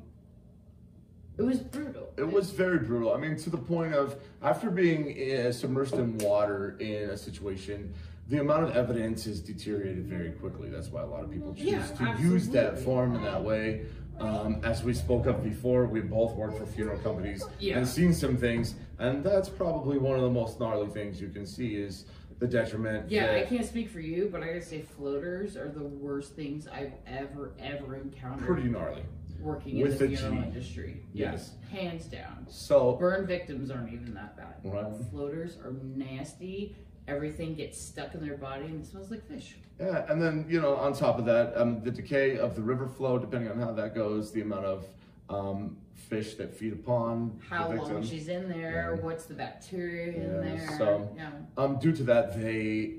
It 1.38 1.42
was 1.42 1.58
brutal. 1.58 2.12
It 2.16 2.30
was 2.30 2.50
very 2.50 2.78
brutal. 2.78 3.12
I 3.14 3.18
mean, 3.18 3.37
to 3.38 3.50
the 3.50 3.56
point 3.58 3.94
of 3.94 4.16
after 4.42 4.70
being 4.70 5.02
uh, 5.08 5.49
submersed 5.50 5.94
in 5.94 6.18
water 6.18 6.76
in 6.78 7.11
a 7.11 7.16
situation, 7.16 7.92
the 8.28 8.40
amount 8.40 8.64
of 8.64 8.76
evidence 8.76 9.26
is 9.26 9.40
deteriorated 9.40 10.06
very 10.06 10.30
quickly. 10.32 10.68
That's 10.68 10.88
why 10.88 11.02
a 11.02 11.06
lot 11.06 11.25
of 11.25 11.30
people 11.30 11.54
choose 11.54 11.64
Yeah, 11.66 12.14
to 12.16 12.22
use 12.22 12.49
that 12.50 12.78
form 12.78 13.14
in 13.16 13.22
that 13.22 13.42
way. 13.42 13.87
Um, 14.20 14.61
as 14.62 14.84
we 14.84 14.92
spoke 14.94 15.26
of 15.26 15.42
before, 15.42 15.87
we 15.87 16.00
both 16.00 16.34
worked 16.34 16.58
for 16.58 16.66
funeral 16.66 16.99
companies 16.99 17.42
Yeah. 17.58 17.78
and 17.78 17.88
seen 17.88 18.12
some 18.12 18.37
things, 18.37 18.75
and 18.99 19.25
that's 19.25 19.49
probably 19.49 19.99
one 19.99 20.16
of 20.16 20.22
the 20.22 20.30
most 20.30 20.61
gnarly 20.61 20.87
things 20.88 21.20
you 21.20 21.28
can 21.30 21.46
see 21.46 21.75
is 21.76 22.04
the 22.38 22.46
detriment. 22.46 23.11
Yeah, 23.11 23.32
I 23.42 23.42
can't 23.46 23.64
speak 23.64 23.88
for 23.88 24.00
you, 24.00 24.28
but 24.30 24.42
I 24.42 24.49
gotta 24.49 24.62
say, 24.62 24.82
floaters 24.82 25.56
are 25.56 25.70
the 25.70 25.82
worst 25.84 26.34
things 26.37 26.68
I've 26.68 26.92
ever, 27.06 27.52
ever 27.58 27.96
encountered 27.96 28.46
pretty 28.46 28.68
gnarly. 28.68 29.02
Working 29.42 29.76
in 29.78 29.82
with 29.82 29.99
the 29.99 30.06
the 30.06 30.16
funeral 30.16 30.42
G. 30.42 30.49
industry. 30.49 31.02
Yes. 31.12 31.52
hands 31.70 32.06
down. 32.06 32.46
So 32.49 32.92
Burn 32.96 33.26
victims 33.26 33.70
aren't 33.70 33.92
even 33.92 34.14
that 34.14 34.37
bad. 34.37 34.54
Right. 34.64 34.84
Floaters 35.11 35.56
are 35.58 35.72
nasty. 35.82 36.76
Everything 37.08 37.54
gets 37.54 37.80
stuck 37.80 38.14
in 38.14 38.25
their 38.25 38.37
body 38.37 38.64
and 38.66 38.82
it 38.82 38.87
smells 38.87 39.11
like 39.11 39.26
fish. 39.28 39.56
Yeah, 39.80 40.04
and 40.11 40.22
then 40.22 40.46
you 40.49 40.61
know, 40.61 40.76
on 40.76 40.92
top 40.92 41.18
of 41.18 41.25
that, 41.25 41.56
um, 41.61 41.82
the 41.82 41.90
decay 41.90 42.38
of 42.38 42.54
the 42.54 42.62
river 42.62 42.87
flow, 42.87 43.18
depending 43.18 43.50
on 43.50 43.58
how 43.58 43.72
that 43.72 43.94
goes, 43.94 44.30
the 44.32 44.42
amount 44.42 44.66
of 44.66 44.87
um, 45.28 45.78
fish 45.94 46.34
that 46.34 46.54
feed 46.54 46.72
upon 46.75 47.40
How 47.49 47.72
long 47.72 48.04
she's 48.04 48.28
in 48.28 48.49
there, 48.49 48.94
Yeah. 48.96 49.02
what's 49.04 49.25
the 49.25 49.34
bacteria 49.34 50.12
in 50.12 50.22
Yeah, 50.22 50.40
there. 50.66 50.78
so- 50.78 51.11
yeah. 51.16 51.30
Um, 51.56 51.78
due 51.78 51.92
to 51.92 52.02
that, 52.04 52.38
they 52.40 52.96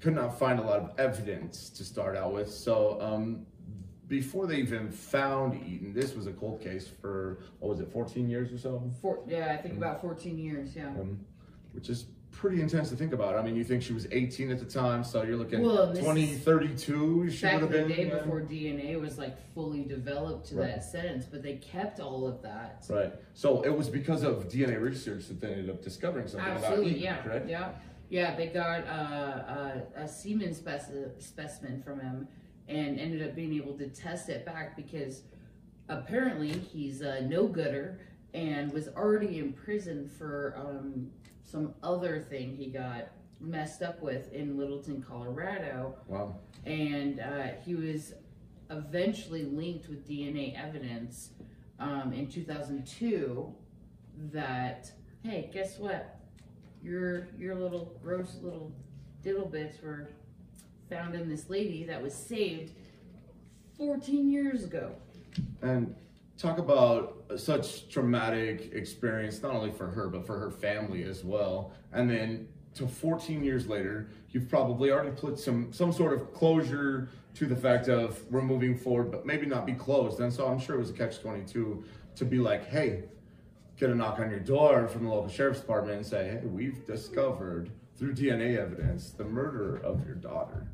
could 0.00 0.14
not 0.14 0.38
find 0.38 0.60
a 0.60 0.62
lot 0.62 0.78
of 0.78 0.90
evidence 1.00 1.70
to 1.70 1.82
start 1.84 2.16
out 2.16 2.32
with. 2.32 2.50
So 2.50 3.00
um, 3.00 3.46
before 4.08 4.46
they 4.46 4.56
even 4.56 4.90
found 4.90 5.54
Eaton, 5.66 5.92
this 5.92 6.14
was 6.14 6.26
a 6.26 6.32
cold 6.32 6.60
case 6.60 6.88
for 7.00 7.38
what 7.58 7.70
was 7.70 7.80
it, 7.80 7.90
14 7.92 8.28
years 8.28 8.52
or 8.52 8.58
so? 8.58 8.82
Four, 9.00 9.20
yeah, 9.26 9.52
I 9.52 9.56
think 9.56 9.76
about 9.76 10.00
14 10.00 10.38
years, 10.38 10.76
yeah. 10.76 10.88
Um, 10.88 11.18
which 11.72 11.88
is 11.88 12.06
pretty 12.30 12.60
intense 12.60 12.90
to 12.90 12.96
think 12.96 13.12
about. 13.12 13.34
I 13.34 13.42
mean, 13.42 13.56
you 13.56 13.64
think 13.64 13.82
she 13.82 13.92
was 13.94 14.06
18 14.12 14.50
at 14.50 14.58
the 14.58 14.64
time, 14.64 15.02
so 15.02 15.22
you're 15.22 15.36
looking 15.36 15.62
Well, 15.62 15.94
20, 15.94 16.34
32. 16.34 17.30
She 17.30 17.42
Back 17.42 17.54
would 17.54 17.62
have 17.62 17.72
the 17.72 17.78
been 17.78 17.88
day 17.88 18.06
yeah. 18.08 18.18
before 18.18 18.40
DNA 18.42 19.00
was 19.00 19.18
like 19.18 19.36
fully 19.54 19.84
developed 19.84 20.48
to 20.48 20.56
Right. 20.56 20.66
that 20.68 20.84
sentence, 20.84 21.24
but 21.24 21.42
they 21.42 21.54
kept 21.56 21.98
all 21.98 22.26
of 22.26 22.42
that. 22.42 22.84
Right. 22.88 23.12
So 23.34 23.62
it 23.62 23.76
was 23.76 23.88
because 23.88 24.22
of 24.22 24.48
DNA 24.48 24.80
research 24.80 25.26
that 25.28 25.40
they 25.40 25.48
ended 25.52 25.70
up 25.70 25.82
discovering 25.82 26.28
something 26.28 26.52
about 26.52 26.64
Absolutely, 26.64 26.98
yeah, 27.02 27.22
correct? 27.22 27.48
yeah, 27.48 27.70
yeah. 28.10 28.36
They 28.36 28.48
got 28.48 28.86
uh, 28.86 29.82
a, 29.96 30.02
a 30.02 30.08
semen 30.08 30.50
speci- 30.54 31.20
specimen 31.20 31.82
from 31.82 32.00
him 32.00 32.28
and 32.68 32.98
ended 32.98 33.26
up 33.26 33.34
being 33.34 33.54
able 33.54 33.74
to 33.78 33.88
test 33.88 34.28
it 34.28 34.44
back 34.44 34.76
because 34.76 35.22
apparently 35.88 36.50
he's 36.50 37.00
a 37.00 37.20
no 37.22 37.46
gooder 37.46 38.00
and 38.34 38.72
was 38.72 38.88
already 38.88 39.38
in 39.38 39.52
prison 39.52 40.08
for 40.18 40.54
um, 40.56 41.10
some 41.42 41.74
other 41.82 42.20
thing 42.20 42.54
he 42.56 42.66
got 42.66 43.08
messed 43.40 43.82
up 43.82 44.02
with 44.02 44.32
in 44.32 44.56
Littleton, 44.56 45.02
Colorado. 45.02 45.94
Wow. 46.08 46.36
and 46.64 47.20
uh, 47.20 47.48
he 47.64 47.74
was 47.74 48.14
eventually 48.70 49.44
linked 49.44 49.88
with 49.88 50.08
DNA 50.08 50.58
evidence 50.58 51.30
um, 51.78 52.12
in 52.12 52.26
2002 52.28 53.54
that 54.32 54.90
hey, 55.22 55.50
guess 55.52 55.78
what? 55.78 56.20
Your 56.82 57.28
your 57.38 57.54
little 57.54 57.98
gross 58.02 58.38
little 58.42 58.72
diddle 59.22 59.46
bits 59.46 59.80
were 59.82 60.08
found 60.88 61.14
in 61.14 61.28
this 61.28 61.48
lady 61.50 61.84
that 61.84 62.02
was 62.02 62.14
saved 62.14 62.72
14 63.76 64.30
years 64.30 64.64
ago. 64.64 64.92
And 65.62 65.94
talk 66.38 66.58
about 66.58 67.24
such 67.36 67.88
traumatic 67.88 68.72
experience, 68.72 69.42
not 69.42 69.52
only 69.52 69.72
for 69.72 69.86
her, 69.86 70.08
but 70.08 70.26
for 70.26 70.38
her 70.38 70.50
family 70.50 71.02
as 71.04 71.24
well. 71.24 71.72
And 71.92 72.08
then 72.10 72.48
to 72.74 72.86
14 72.86 73.42
years 73.42 73.66
later, 73.66 74.08
you've 74.30 74.48
probably 74.48 74.90
already 74.90 75.10
put 75.10 75.38
some, 75.38 75.72
some 75.72 75.92
sort 75.92 76.12
of 76.12 76.32
closure 76.32 77.08
to 77.34 77.46
the 77.46 77.56
fact 77.56 77.88
of 77.88 78.22
we're 78.30 78.42
moving 78.42 78.76
forward, 78.76 79.10
but 79.10 79.26
maybe 79.26 79.46
not 79.46 79.66
be 79.66 79.72
closed. 79.72 80.20
And 80.20 80.32
so 80.32 80.46
I'm 80.46 80.58
sure 80.58 80.76
it 80.76 80.78
was 80.78 80.90
a 80.90 80.94
catch 80.94 81.20
22 81.20 81.84
to 82.16 82.24
be 82.24 82.38
like, 82.38 82.66
hey, 82.66 83.04
get 83.78 83.90
a 83.90 83.94
knock 83.94 84.18
on 84.18 84.30
your 84.30 84.40
door 84.40 84.88
from 84.88 85.04
the 85.04 85.10
local 85.10 85.28
sheriff's 85.28 85.60
department 85.60 85.98
and 85.98 86.06
say, 86.06 86.28
hey, 86.28 86.46
we've 86.46 86.86
discovered 86.86 87.70
through 87.98 88.14
DNA 88.14 88.58
evidence 88.58 89.10
the 89.10 89.24
murder 89.24 89.76
of 89.78 90.04
your 90.06 90.14
daughter. 90.14 90.66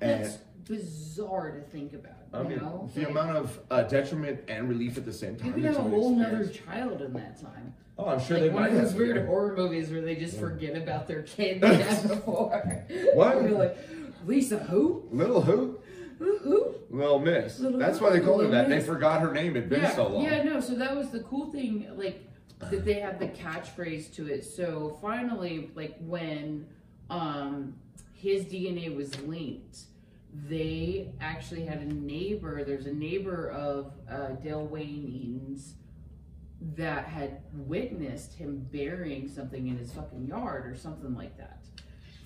And 0.00 0.24
That's 0.24 0.36
bizarre 0.64 1.50
to 1.52 1.60
think 1.62 1.92
about. 1.92 2.12
I 2.32 2.42
you 2.42 2.48
mean, 2.50 2.58
know? 2.58 2.90
the 2.94 3.00
Like, 3.00 3.10
amount 3.10 3.36
of 3.36 3.58
uh, 3.70 3.82
detriment 3.84 4.40
and 4.48 4.68
relief 4.68 4.96
at 4.98 5.04
the 5.04 5.12
same 5.12 5.36
time. 5.36 5.46
you 5.48 5.52
could 5.54 5.64
have 5.64 5.76
a 5.78 5.82
whole 5.82 6.14
nother 6.14 6.42
experienced. 6.42 6.64
child 6.66 7.02
in 7.02 7.12
that 7.14 7.40
time. 7.40 7.74
Oh, 7.98 8.06
I'm 8.06 8.20
sure 8.20 8.36
like 8.38 8.42
they 8.46 8.54
one 8.54 8.62
might 8.62 8.72
of 8.72 8.82
those 8.82 8.94
weird 8.94 9.16
yeah. 9.16 9.26
horror 9.26 9.56
movies 9.56 9.90
where 9.90 10.02
they 10.02 10.14
just 10.14 10.38
forget 10.38 10.76
about 10.76 11.08
their 11.08 11.22
kid 11.22 11.60
they 11.62 11.74
had 11.76 12.08
before. 12.08 12.84
What? 13.14 13.42
You're 13.42 13.50
like, 13.58 13.76
Lisa 14.26 14.58
who? 14.58 15.04
Little 15.10 15.42
who? 15.42 15.78
Who? 16.18 16.74
Little 16.90 17.18
Miss. 17.18 17.58
Little 17.60 17.78
That's 17.78 18.00
why 18.00 18.10
they 18.10 18.20
called 18.20 18.42
her 18.42 18.48
that. 18.50 18.68
They 18.68 18.80
forgot 18.80 19.20
her 19.20 19.32
name. 19.32 19.56
It'd 19.56 19.68
been 19.68 19.82
yeah, 19.82 19.94
so 19.94 20.08
long. 20.08 20.22
yeah, 20.24 20.42
no. 20.42 20.60
So 20.60 20.74
that 20.74 20.94
was 20.94 21.10
the 21.10 21.20
cool 21.20 21.50
thing, 21.50 21.88
like 21.96 22.24
that 22.70 22.84
they 22.84 22.94
had 22.94 23.18
the 23.18 23.28
catchphrase 23.28 24.12
to 24.16 24.26
it. 24.26 24.44
So 24.44 24.98
finally, 25.00 25.70
like 25.74 25.96
when 26.00 26.66
um 27.10 27.74
his 28.18 28.44
DNA 28.44 28.94
was 28.94 29.18
linked, 29.20 29.78
they 30.48 31.12
actually 31.20 31.64
had 31.64 31.78
a 31.78 31.84
neighbor. 31.86 32.64
There's 32.64 32.86
a 32.86 32.92
neighbor 32.92 33.50
of 33.50 33.92
uh, 34.10 34.30
Dale 34.42 34.66
Wayne 34.66 35.08
Eaton's 35.08 35.74
that 36.74 37.04
had 37.04 37.42
witnessed 37.52 38.34
him 38.34 38.66
burying 38.72 39.28
something 39.28 39.68
in 39.68 39.78
his 39.78 39.92
fucking 39.92 40.26
yard 40.26 40.66
or 40.66 40.74
something 40.74 41.14
like 41.14 41.38
that, 41.38 41.62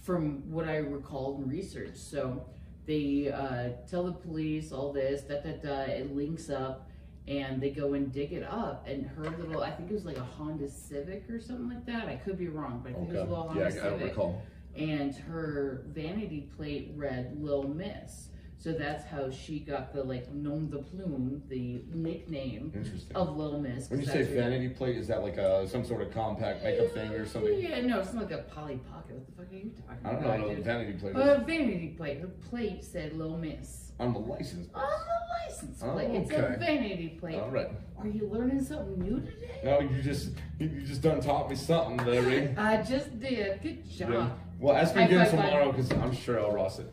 from 0.03 0.51
what 0.51 0.67
I 0.67 0.79
recalled 0.79 1.43
in 1.43 1.49
research. 1.51 1.97
So 1.97 2.47
they 2.87 3.31
uh, 3.31 3.71
tell 3.89 4.05
the 4.05 4.13
police 4.13 4.73
all 4.73 4.93
this, 4.93 5.21
da 5.23 5.41
da 5.43 5.53
da. 5.63 5.81
It 5.83 6.17
links 6.17 6.49
up, 6.49 6.89
and 7.29 7.61
they 7.61 7.69
go 7.71 7.93
and 7.93 8.11
dig 8.11 8.33
it 8.33 8.45
up. 8.45 8.87
And 8.89 9.07
her 9.07 9.25
little, 9.25 9.63
I 9.63 9.71
think 9.71 9.91
it 9.91 9.95
was 9.95 10.07
like 10.07 10.17
a 10.17 10.25
Honda 10.25 10.71
Civic 10.71 11.29
or 11.29 11.39
something 11.39 11.69
like 11.69 11.85
that. 11.85 12.09
I 12.09 12.17
could 12.17 12.39
be 12.39 12.49
wrong, 12.49 12.81
but 12.83 12.93
I 12.93 12.95
think 12.95 13.11
it 13.11 13.13
was 13.13 13.21
a 13.21 13.25
little 13.25 13.51
Okay. 13.51 13.61
Honda 13.61 13.75
Yeah, 13.75 13.83
I 13.83 13.91
don't 13.91 13.99
Civic 13.99 14.17
recall. 14.17 14.43
And 14.77 15.15
her 15.15 15.85
vanity 15.89 16.49
plate 16.57 16.93
read 16.97 17.37
Lil 17.41 17.65
Miss. 17.65 18.29
So 18.59 18.71
that's 18.73 19.05
how 19.05 19.29
she 19.29 19.59
got 19.59 19.93
the 19.93 20.05
like 20.05 20.33
nom 20.33 20.69
de 20.69 20.79
plume, 20.79 21.43
the 21.49 21.83
nickname 21.93 22.73
of 23.17 23.37
Lil 23.37 23.59
Miss. 23.61 23.91
when 23.91 23.99
you 23.99 24.07
say 24.07 24.23
vanity 24.23 24.69
plate, 24.69 24.97
is 24.97 25.09
that 25.09 25.21
like 25.23 25.37
a 25.37 25.67
some 25.69 25.85
sort 25.85 26.01
of 26.03 26.13
compact 26.13 26.63
makeup 26.63 26.93
thing 26.95 27.11
or 27.11 27.27
something? 27.27 27.59
Yeah, 27.61 27.81
no, 27.81 27.99
it's 27.99 28.13
not 28.13 28.31
like 28.31 28.33
a 28.39 28.43
Polly 28.45 28.79
Pocket. 28.89 29.17
What 29.17 29.27
the 29.27 29.33
fuck 29.43 29.53
are 29.53 29.57
you 29.57 29.71
talking 29.85 30.07
I 30.07 30.13
don't 30.13 30.25
about? 30.25 30.39
know 30.41 30.49
what 30.49 30.59
a 30.59 30.63
vanity 30.63 30.93
plate 30.93 31.17
Uh, 31.17 31.21
is. 31.41 31.43
vanity 31.47 31.89
plate. 31.97 32.21
Her 32.21 32.29
plate 32.29 32.85
said 32.85 33.15
Lil 33.15 33.37
Miss. 33.37 33.91
On 33.99 34.13
the 34.13 34.21
license. 34.21 34.69
On 34.75 34.81
the 34.83 35.51
license 35.51 35.83
Oh, 35.83 35.93
plate. 35.95 36.11
It's 36.13 36.31
a 36.31 36.57
vanity 36.59 37.17
plate. 37.21 37.41
All 37.41 37.51
right. 37.51 37.69
Are 37.99 38.07
you 38.07 38.29
learning 38.29 38.63
something 38.65 38.97
new 39.01 39.21
today? 39.21 39.61
No, 39.65 39.81
you 39.81 40.01
just 40.03 40.31
you 40.61 40.69
just 40.87 41.03
done 41.03 41.21
taught 41.21 41.51
me 41.51 41.57
something, 41.57 41.97
Larry. 42.07 42.55
I 42.57 42.81
just 42.83 43.19
did. 43.19 43.61
Good 43.61 43.91
job. 43.91 44.39
Well, 44.63 44.77
ask 44.77 44.95
me 44.95 45.03
High 45.03 45.09
again 45.09 45.27
five, 45.27 45.31
tomorrow 45.31 45.73
because 45.73 45.91
I'm 45.91 46.15
sure 46.15 46.39
I'll 46.39 46.53
Ross 46.53 46.79
it. 46.79 46.87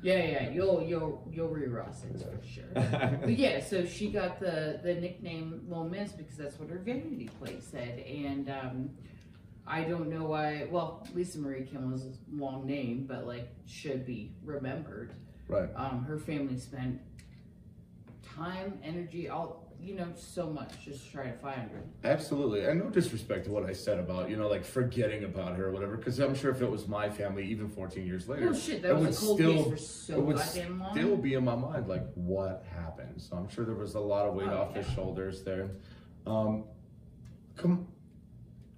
Yeah, 0.00 0.22
yeah, 0.22 0.50
you'll 0.50 0.80
you'll 0.84 1.28
you'll 1.32 1.48
re-Ross 1.48 2.04
it 2.04 2.20
for 2.20 2.46
sure. 2.46 3.18
But 3.20 3.36
yeah, 3.36 3.58
so 3.60 3.84
she 3.84 4.10
got 4.12 4.38
the 4.38 4.78
the 4.84 4.94
nickname 4.94 5.62
Lil 5.68 5.88
Miss 5.88 6.12
because 6.12 6.36
that's 6.36 6.60
what 6.60 6.70
her 6.70 6.78
vanity 6.78 7.28
plate 7.40 7.64
said, 7.64 7.98
and 7.98 8.48
um, 8.48 8.90
I 9.66 9.82
don't 9.82 10.08
know 10.08 10.24
why. 10.24 10.68
Well, 10.70 11.04
Lisa 11.14 11.40
Marie 11.40 11.64
Kimmel's 11.64 12.04
a 12.04 12.12
long 12.32 12.64
name, 12.64 13.06
but 13.08 13.26
like 13.26 13.48
should 13.66 14.06
be 14.06 14.30
remembered. 14.44 15.12
Right. 15.48 15.68
Um, 15.74 16.04
her 16.04 16.18
family 16.18 16.58
spent 16.58 17.00
time, 18.22 18.78
energy, 18.84 19.28
all 19.28 19.65
you 19.80 19.94
know, 19.94 20.06
so 20.16 20.48
much 20.50 20.72
just 20.84 21.04
to 21.06 21.12
try 21.12 21.26
to 21.30 21.38
find 21.38 21.70
her. 21.70 21.82
Absolutely, 22.04 22.64
and 22.64 22.80
no 22.80 22.88
disrespect 22.90 23.44
to 23.44 23.50
what 23.50 23.64
I 23.64 23.72
said 23.72 23.98
about 23.98 24.28
you 24.30 24.36
know 24.36 24.48
like 24.48 24.64
forgetting 24.64 25.24
about 25.24 25.56
her 25.56 25.66
or 25.66 25.72
whatever, 25.72 25.96
because 25.96 26.18
I'm 26.18 26.34
sure 26.34 26.50
if 26.50 26.60
it 26.62 26.70
was 26.70 26.88
my 26.88 27.08
family, 27.10 27.44
even 27.46 27.68
14 27.68 28.06
years 28.06 28.28
later, 28.28 28.48
Oh 28.50 28.54
shit, 28.54 28.76
it 28.76 28.82
that 28.82 28.96
would 28.96 29.06
was 29.08 29.22
a 29.22 29.26
cold 29.26 29.38
still 29.38 29.54
case 29.64 29.70
for 29.70 29.76
so 29.76 30.14
it 30.14 30.20
would 30.22 30.36
goddamn 30.36 30.80
long. 30.80 30.92
still 30.96 31.16
be 31.16 31.34
in 31.34 31.44
my 31.44 31.54
mind 31.54 31.86
like 31.88 32.04
what 32.14 32.64
happened. 32.74 33.20
So 33.20 33.36
I'm 33.36 33.48
sure 33.48 33.64
there 33.64 33.74
was 33.74 33.94
a 33.94 34.00
lot 34.00 34.26
of 34.26 34.34
weight 34.34 34.48
Oh, 34.48 34.58
off 34.62 34.70
yeah. 34.74 34.82
his 34.82 34.92
shoulders 34.94 35.42
there. 35.42 35.70
Um, 36.26 36.64
come, 37.56 37.86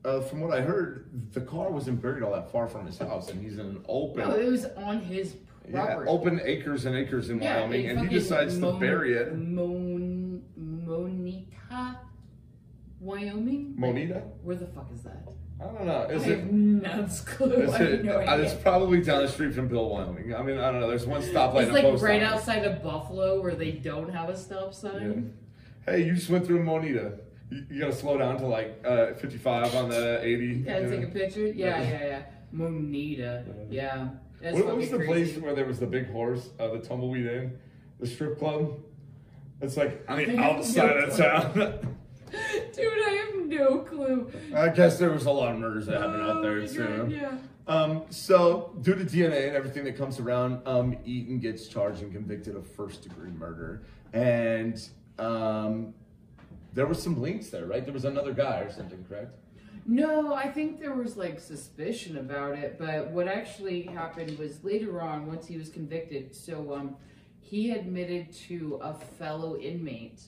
uh, 0.04 0.20
from 0.20 0.40
what 0.40 0.56
I 0.56 0.60
heard, 0.60 1.32
the 1.32 1.40
car 1.40 1.70
wasn't 1.70 2.00
buried 2.02 2.22
all 2.22 2.32
that 2.32 2.50
far 2.52 2.66
from 2.68 2.86
his 2.86 2.98
house, 2.98 3.30
and 3.30 3.42
he's 3.42 3.54
in 3.58 3.66
an 3.66 3.84
open. 3.88 4.28
no, 4.28 4.34
it 4.36 4.46
was 4.50 4.66
on 4.76 5.00
his 5.00 5.34
property. 5.72 6.04
yeah, 6.06 6.10
open 6.10 6.40
acres 6.44 6.86
and 6.86 6.94
acres 6.96 7.30
in 7.30 7.40
Yeah, 7.42 7.60
Wyoming, 7.60 7.88
and 7.88 8.00
he 8.00 8.08
decides 8.08 8.58
to 8.58 8.72
bury 8.78 9.14
it. 9.14 9.34
Mon- 9.34 9.38
Wyoming. 13.08 13.74
Like, 13.78 14.24
where 14.42 14.56
the 14.56 14.66
fuck 14.66 14.90
is 14.94 15.02
that? 15.02 15.26
I 15.60 15.64
don't 15.64 15.86
know. 15.86 16.02
Is 16.02 16.22
I 16.24 16.26
it? 16.26 16.38
have 16.40 16.52
no 16.52 17.08
clue. 17.26 17.52
Is 17.54 17.74
it, 17.80 18.04
no 18.04 18.16
uh, 18.16 18.20
idea. 18.20 18.44
it's 18.44 18.54
probably 18.62 19.00
down 19.00 19.22
the 19.22 19.28
street 19.28 19.54
from 19.54 19.66
Bill, 19.66 19.88
Wyoming. 19.88 20.34
I 20.34 20.42
mean, 20.42 20.58
I 20.58 20.70
don't 20.70 20.80
know. 20.80 20.88
There's 20.88 21.06
one 21.06 21.22
stoplight 21.22 21.62
It's 21.64 21.72
like 21.72 21.84
right 22.02 22.22
office. 22.22 22.40
outside 22.48 22.64
of 22.64 22.82
Buffalo 22.82 23.40
where 23.40 23.54
they 23.54 23.72
don't 23.72 24.10
have 24.12 24.28
a 24.28 24.36
stop 24.36 24.72
Yeah. 24.72 24.78
sign. 24.78 25.34
Hey, 25.86 26.04
you 26.04 26.14
just 26.14 26.28
went 26.28 26.46
through 26.46 26.62
Monita. 26.64 27.18
You, 27.50 27.64
you 27.70 27.80
gotta 27.80 27.94
slow 27.94 28.18
down 28.18 28.36
to 28.38 28.46
like 28.46 28.84
uh, 28.86 29.14
55 29.14 29.74
on 29.74 29.88
the 29.88 30.20
80. 30.22 30.64
Yeah, 30.66 30.80
take 30.80 31.00
know? 31.00 31.06
a 31.06 31.10
picture. 31.10 31.46
Yeah, 31.46 31.80
Yeah. 31.80 31.88
yeah, 31.90 32.06
yeah. 32.06 32.22
Monita. 32.54 33.66
Yeah. 33.70 34.08
That's 34.42 34.54
What 34.54 34.76
was 34.76 34.90
the 34.90 34.98
crazy. 34.98 35.12
place 35.32 35.42
where 35.42 35.54
there 35.54 35.64
was 35.64 35.80
the 35.80 35.86
big 35.86 36.12
horse, 36.12 36.50
uh, 36.60 36.68
the 36.68 36.78
tumbleweed 36.78 37.26
inn, 37.26 37.58
the 37.98 38.06
strip 38.06 38.38
club? 38.38 38.74
It's 39.60 39.76
like 39.76 40.04
on 40.08 40.18
I 40.18 40.24
the 40.26 40.38
outside 40.38 40.96
of 40.98 41.16
town. 41.16 41.96
Dude, 42.74 42.86
I 43.06 43.10
have 43.10 43.46
no 43.46 43.78
clue. 43.78 44.30
I 44.54 44.68
guess 44.68 44.98
there 44.98 45.10
was 45.10 45.26
a 45.26 45.30
lot 45.30 45.52
of 45.52 45.58
murders 45.60 45.86
that 45.86 46.00
happened 46.00 46.22
out 46.22 46.36
Oh 46.38 46.42
there 46.42 46.60
my 46.60 46.66
too. 46.66 46.86
God, 46.86 47.10
yeah. 47.12 47.38
Um, 47.66 48.02
so, 48.08 48.74
due 48.80 48.94
to 48.94 49.04
DNA 49.04 49.48
and 49.48 49.56
everything 49.56 49.84
that 49.84 49.96
comes 49.96 50.18
around, 50.18 50.66
um, 50.66 50.96
Eaton 51.04 51.38
gets 51.38 51.68
charged 51.68 52.02
and 52.02 52.10
convicted 52.12 52.56
of 52.56 52.66
first 52.66 53.02
degree 53.02 53.30
murder. 53.30 53.82
And 54.14 54.80
um, 55.18 55.92
there 56.72 56.86
was 56.86 57.02
some 57.02 57.20
links 57.20 57.48
there, 57.50 57.66
right? 57.66 57.84
There 57.84 57.92
was 57.92 58.06
another 58.06 58.32
guy 58.32 58.60
or 58.60 58.72
something, 58.72 59.04
correct? 59.06 59.34
No, 59.86 60.34
I 60.34 60.48
think 60.50 60.80
there 60.80 60.94
was 60.94 61.16
like 61.16 61.40
suspicion 61.40 62.18
about 62.18 62.56
it, 62.58 62.78
but 62.78 63.10
what 63.10 63.26
actually 63.28 63.82
happened 63.82 64.38
was 64.38 64.62
later 64.64 65.00
on, 65.00 65.26
once 65.26 65.46
he 65.46 65.56
was 65.56 65.68
convicted, 65.70 66.34
so 66.34 66.74
um, 66.74 66.96
he 67.40 67.70
admitted 67.72 68.32
to 68.48 68.78
a 68.82 68.92
fellow 68.94 69.56
inmate 69.58 70.22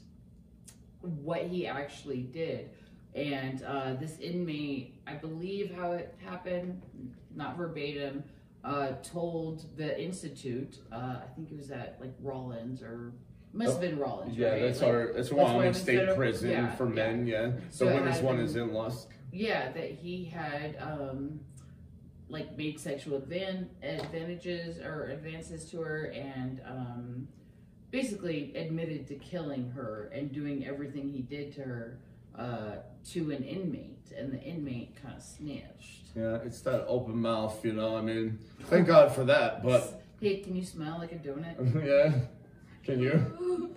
what 1.02 1.42
he 1.42 1.66
actually 1.66 2.22
did. 2.22 2.70
And 3.14 3.62
uh, 3.64 3.94
this 3.94 4.18
inmate, 4.18 4.94
I 5.06 5.14
believe 5.14 5.74
how 5.74 5.92
it 5.92 6.14
happened, 6.24 6.80
not 7.34 7.56
verbatim, 7.56 8.22
uh, 8.64 8.92
told 9.02 9.76
the 9.76 10.00
institute. 10.00 10.78
Uh, 10.92 11.16
I 11.22 11.26
think 11.34 11.50
it 11.50 11.56
was 11.56 11.70
at 11.70 11.96
like 12.00 12.12
Rawlins 12.22 12.82
or 12.82 13.12
must 13.52 13.72
have 13.72 13.80
been 13.80 13.98
Rawlins. 13.98 14.36
Yeah, 14.36 14.50
right? 14.50 14.62
that's 14.62 14.80
Like, 14.80 14.90
our 14.92 15.12
that's 15.12 15.32
Wyoming 15.32 15.74
State 15.74 15.98
Federal- 15.98 16.16
Prison 16.16 16.50
yeah, 16.50 16.70
for 16.76 16.86
yeah. 16.88 16.94
men. 16.94 17.26
Yeah, 17.26 17.50
So 17.70 17.86
the 17.86 17.94
women's 17.94 18.20
one 18.20 18.38
is 18.38 18.54
in 18.54 18.72
Lusk. 18.72 19.08
Yeah, 19.32 19.72
that 19.72 19.90
he 19.90 20.24
had 20.26 20.76
um, 20.80 21.40
like 22.28 22.56
made 22.56 22.78
sexual 22.78 23.20
advan- 23.20 23.66
advantages 23.82 24.78
or 24.78 25.06
advances 25.06 25.64
to 25.70 25.80
her 25.80 26.04
and 26.12 26.60
um, 26.64 27.28
basically 27.90 28.54
admitted 28.54 29.06
to 29.08 29.14
killing 29.16 29.70
her 29.70 30.10
and 30.14 30.32
doing 30.32 30.66
everything 30.66 31.10
he 31.10 31.20
did 31.22 31.54
to 31.56 31.62
her 31.62 31.98
uh, 32.38 32.76
to 33.12 33.30
an 33.32 33.42
inmate, 33.42 34.12
and 34.16 34.32
the 34.32 34.40
inmate 34.40 34.96
kind 35.02 35.16
of 35.16 35.22
snitched. 35.22 36.06
Yeah, 36.14 36.38
it's 36.44 36.60
that 36.62 36.84
open 36.86 37.20
mouth, 37.20 37.64
you 37.64 37.72
know. 37.72 37.96
I 37.96 38.00
mean, 38.00 38.38
thank 38.64 38.86
God 38.86 39.12
for 39.12 39.24
that. 39.24 39.62
But 39.62 40.02
hey, 40.20 40.38
can 40.38 40.56
you 40.56 40.64
smell 40.64 40.98
like 40.98 41.12
a 41.12 41.16
donut? 41.16 41.56
yeah, 41.86 42.20
can 42.84 43.00
you? 43.00 43.74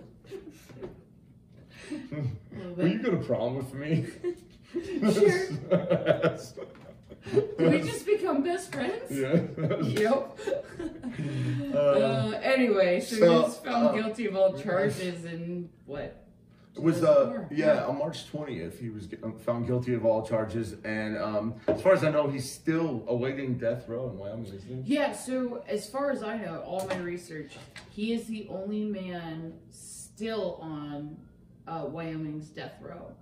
A 1.90 1.94
little 2.56 2.74
Were 2.76 2.86
you 2.86 2.98
bit. 2.98 3.04
got 3.04 3.14
a 3.14 3.24
problem 3.24 3.56
with 3.56 3.74
me? 3.74 4.06
Sure. 5.12 6.38
We 7.58 7.78
just 7.80 8.04
become 8.06 8.42
best 8.42 8.72
friends? 8.72 9.10
yeah. 9.10 9.40
Yep. 9.82 10.38
Uh, 11.74 11.78
uh, 11.78 12.40
anyway, 12.42 13.00
so, 13.00 13.16
so, 13.16 13.22
he 13.24 13.38
was 13.44 13.56
found 13.58 13.86
uh, 13.88 13.92
guilty 13.92 14.26
of 14.26 14.36
all 14.36 14.52
charges 14.58 15.24
and 15.24 15.68
what? 15.86 16.24
It 16.76 16.82
was 16.82 17.04
uh 17.04 17.44
yeah 17.52 17.84
on 17.84 17.98
March 17.98 18.30
20th 18.32 18.78
he 18.80 18.90
was 18.90 19.08
um, 19.22 19.38
found 19.38 19.66
guilty 19.66 19.94
of 19.94 20.04
all 20.04 20.26
charges 20.26 20.74
and 20.84 21.16
um 21.16 21.54
as 21.68 21.80
far 21.82 21.92
as 21.92 22.02
I 22.02 22.10
know 22.10 22.28
he's 22.28 22.50
still 22.50 23.04
awaiting 23.06 23.58
death 23.58 23.88
row 23.88 24.08
in 24.10 24.18
Wyoming 24.18 24.46
isn't 24.46 24.84
he? 24.84 24.94
Yeah, 24.94 25.12
so 25.12 25.62
as 25.68 25.88
far 25.88 26.10
as 26.10 26.22
I 26.24 26.36
know, 26.36 26.60
all 26.66 26.86
my 26.88 26.96
research, 26.96 27.52
he 27.90 28.12
is 28.12 28.26
the 28.26 28.48
only 28.50 28.84
man 28.84 29.54
still 29.70 30.58
on 30.60 31.16
uh, 31.68 31.84
Wyoming's 31.86 32.48
death 32.48 32.74
row. 32.80 33.12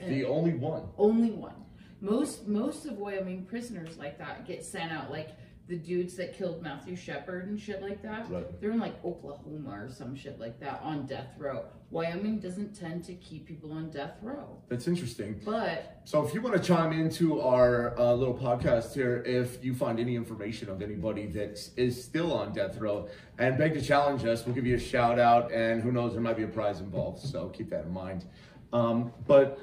And 0.00 0.12
The 0.12 0.24
only 0.24 0.54
one. 0.54 0.82
only 0.98 1.30
one. 1.30 1.54
Most 2.00 2.46
most 2.48 2.86
of 2.86 2.98
Wyoming 2.98 3.44
prisoners 3.44 3.98
like 3.98 4.18
that 4.18 4.46
get 4.46 4.64
sent 4.64 4.90
out, 4.92 5.10
like 5.10 5.30
the 5.68 5.76
dudes 5.76 6.16
that 6.16 6.36
killed 6.36 6.60
Matthew 6.62 6.96
Shepard 6.96 7.46
and 7.46 7.58
shit 7.58 7.80
like 7.80 8.02
that. 8.02 8.28
Right. 8.28 8.60
They're 8.60 8.72
in 8.72 8.80
like 8.80 9.02
Oklahoma 9.04 9.70
or 9.84 9.88
some 9.88 10.16
shit 10.16 10.40
like 10.40 10.58
that 10.58 10.80
on 10.82 11.06
death 11.06 11.28
row. 11.38 11.64
Wyoming 11.92 12.40
doesn't 12.40 12.74
tend 12.74 13.04
to 13.04 13.14
keep 13.14 13.46
people 13.46 13.72
on 13.72 13.90
death 13.90 14.14
row, 14.22 14.58
That's 14.68 14.86
interesting. 14.88 15.40
but 15.44 16.00
So 16.04 16.24
if 16.26 16.32
you 16.34 16.40
want 16.40 16.56
to 16.56 16.62
chime 16.62 16.92
into 16.92 17.40
our 17.40 17.96
uh, 17.98 18.12
little 18.14 18.34
podcast 18.34 18.94
here, 18.94 19.22
if 19.26 19.64
you 19.64 19.74
find 19.74 19.98
any 20.00 20.14
information 20.16 20.68
of 20.70 20.82
anybody 20.82 21.26
that 21.26 21.60
is 21.76 22.02
still 22.02 22.32
on 22.32 22.52
death 22.52 22.76
row 22.78 23.08
and 23.38 23.56
beg 23.58 23.74
to 23.74 23.82
challenge 23.82 24.24
us, 24.24 24.46
we'll 24.46 24.54
give 24.54 24.66
you 24.66 24.76
a 24.76 24.80
shout 24.80 25.18
out, 25.18 25.52
and 25.52 25.82
who 25.82 25.90
knows, 25.92 26.12
there 26.12 26.20
might 26.20 26.36
be 26.36 26.44
a 26.44 26.48
prize 26.48 26.80
involved. 26.80 27.20
So 27.20 27.48
keep 27.48 27.70
that 27.70 27.84
in 27.84 27.92
mind. 27.92 28.24
Um, 28.72 29.12
but 29.26 29.58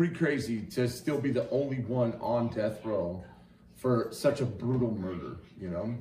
pretty 0.00 0.14
crazy 0.14 0.62
to 0.62 0.88
still 0.88 1.20
be 1.20 1.30
the 1.30 1.46
only 1.50 1.76
one 1.80 2.14
on 2.22 2.48
death 2.48 2.82
row 2.86 3.22
for 3.76 4.08
such 4.12 4.40
a 4.40 4.46
brutal 4.46 4.90
murder. 4.98 5.36
You 5.60 5.68
know. 5.68 5.94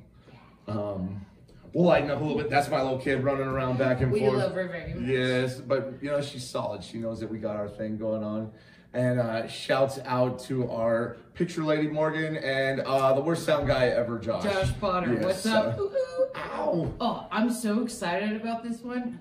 Um, 0.69 1.25
we'll 1.73 1.87
lighten 1.87 2.09
up 2.09 2.21
a 2.21 2.23
little 2.23 2.37
bit. 2.37 2.49
That's 2.49 2.69
my 2.69 2.81
little 2.81 2.97
kid 2.97 3.21
running 3.25 3.45
around 3.47 3.77
back 3.77 3.99
and 3.99 4.09
we 4.09 4.21
forth. 4.21 4.37
love 4.37 4.53
her 4.55 4.69
very 4.69 4.93
much. 4.93 5.03
Yes, 5.05 5.59
but 5.59 5.95
you 6.01 6.09
know 6.11 6.21
she's 6.21 6.47
solid. 6.47 6.81
She 6.81 6.97
knows 6.97 7.19
that 7.19 7.29
we 7.29 7.39
got 7.39 7.57
our 7.57 7.67
thing 7.67 7.97
going 7.97 8.23
on, 8.23 8.53
and 8.93 9.19
uh, 9.19 9.47
shouts 9.49 9.99
out 10.05 10.39
to 10.45 10.71
our 10.71 11.17
picture 11.33 11.63
lady 11.65 11.89
Morgan 11.89 12.37
and 12.37 12.79
uh, 12.79 13.11
the 13.11 13.21
worst 13.21 13.43
sound 13.45 13.67
guy 13.67 13.87
ever, 13.87 14.17
Josh. 14.17 14.43
Josh 14.43 14.71
Potter, 14.79 15.13
Yes, 15.15 15.23
what's 15.25 15.45
up? 15.45 15.77
uh, 15.77 15.81
Ooh, 15.81 15.87
ooh. 15.87 16.27
ow! 16.37 16.93
Oh, 17.01 17.27
I'm 17.33 17.51
so 17.51 17.81
excited 17.83 18.39
about 18.39 18.63
this 18.63 18.79
one. 18.79 19.19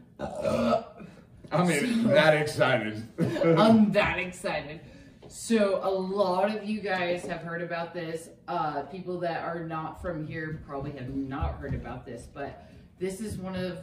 I 1.51 1.65
mean, 1.65 2.05
that 2.05 2.35
excited. 2.35 3.07
I'm 3.59 3.93
that 3.93 4.19
excited. 4.19 4.81
So 5.29 5.81
a 5.83 5.91
lot 5.91 6.55
of 6.55 6.65
you 6.65 6.81
guys 6.81 7.27
have 7.27 7.43
heard 7.43 7.63
about 7.63 7.93
this. 7.93 8.31
Uh, 8.47 8.83
people 8.83 9.21
that 9.21 9.45
are 9.45 9.65
not 9.65 10.01
from 10.01 10.27
here 10.27 10.63
probably 10.67 10.93
have 10.93 11.11
not 11.15 11.59
heard 11.59 11.75
about 11.75 12.07
this, 12.07 12.27
but 12.33 12.67
this 12.99 13.21
is 13.21 13.37
one 13.37 13.55
of, 13.55 13.79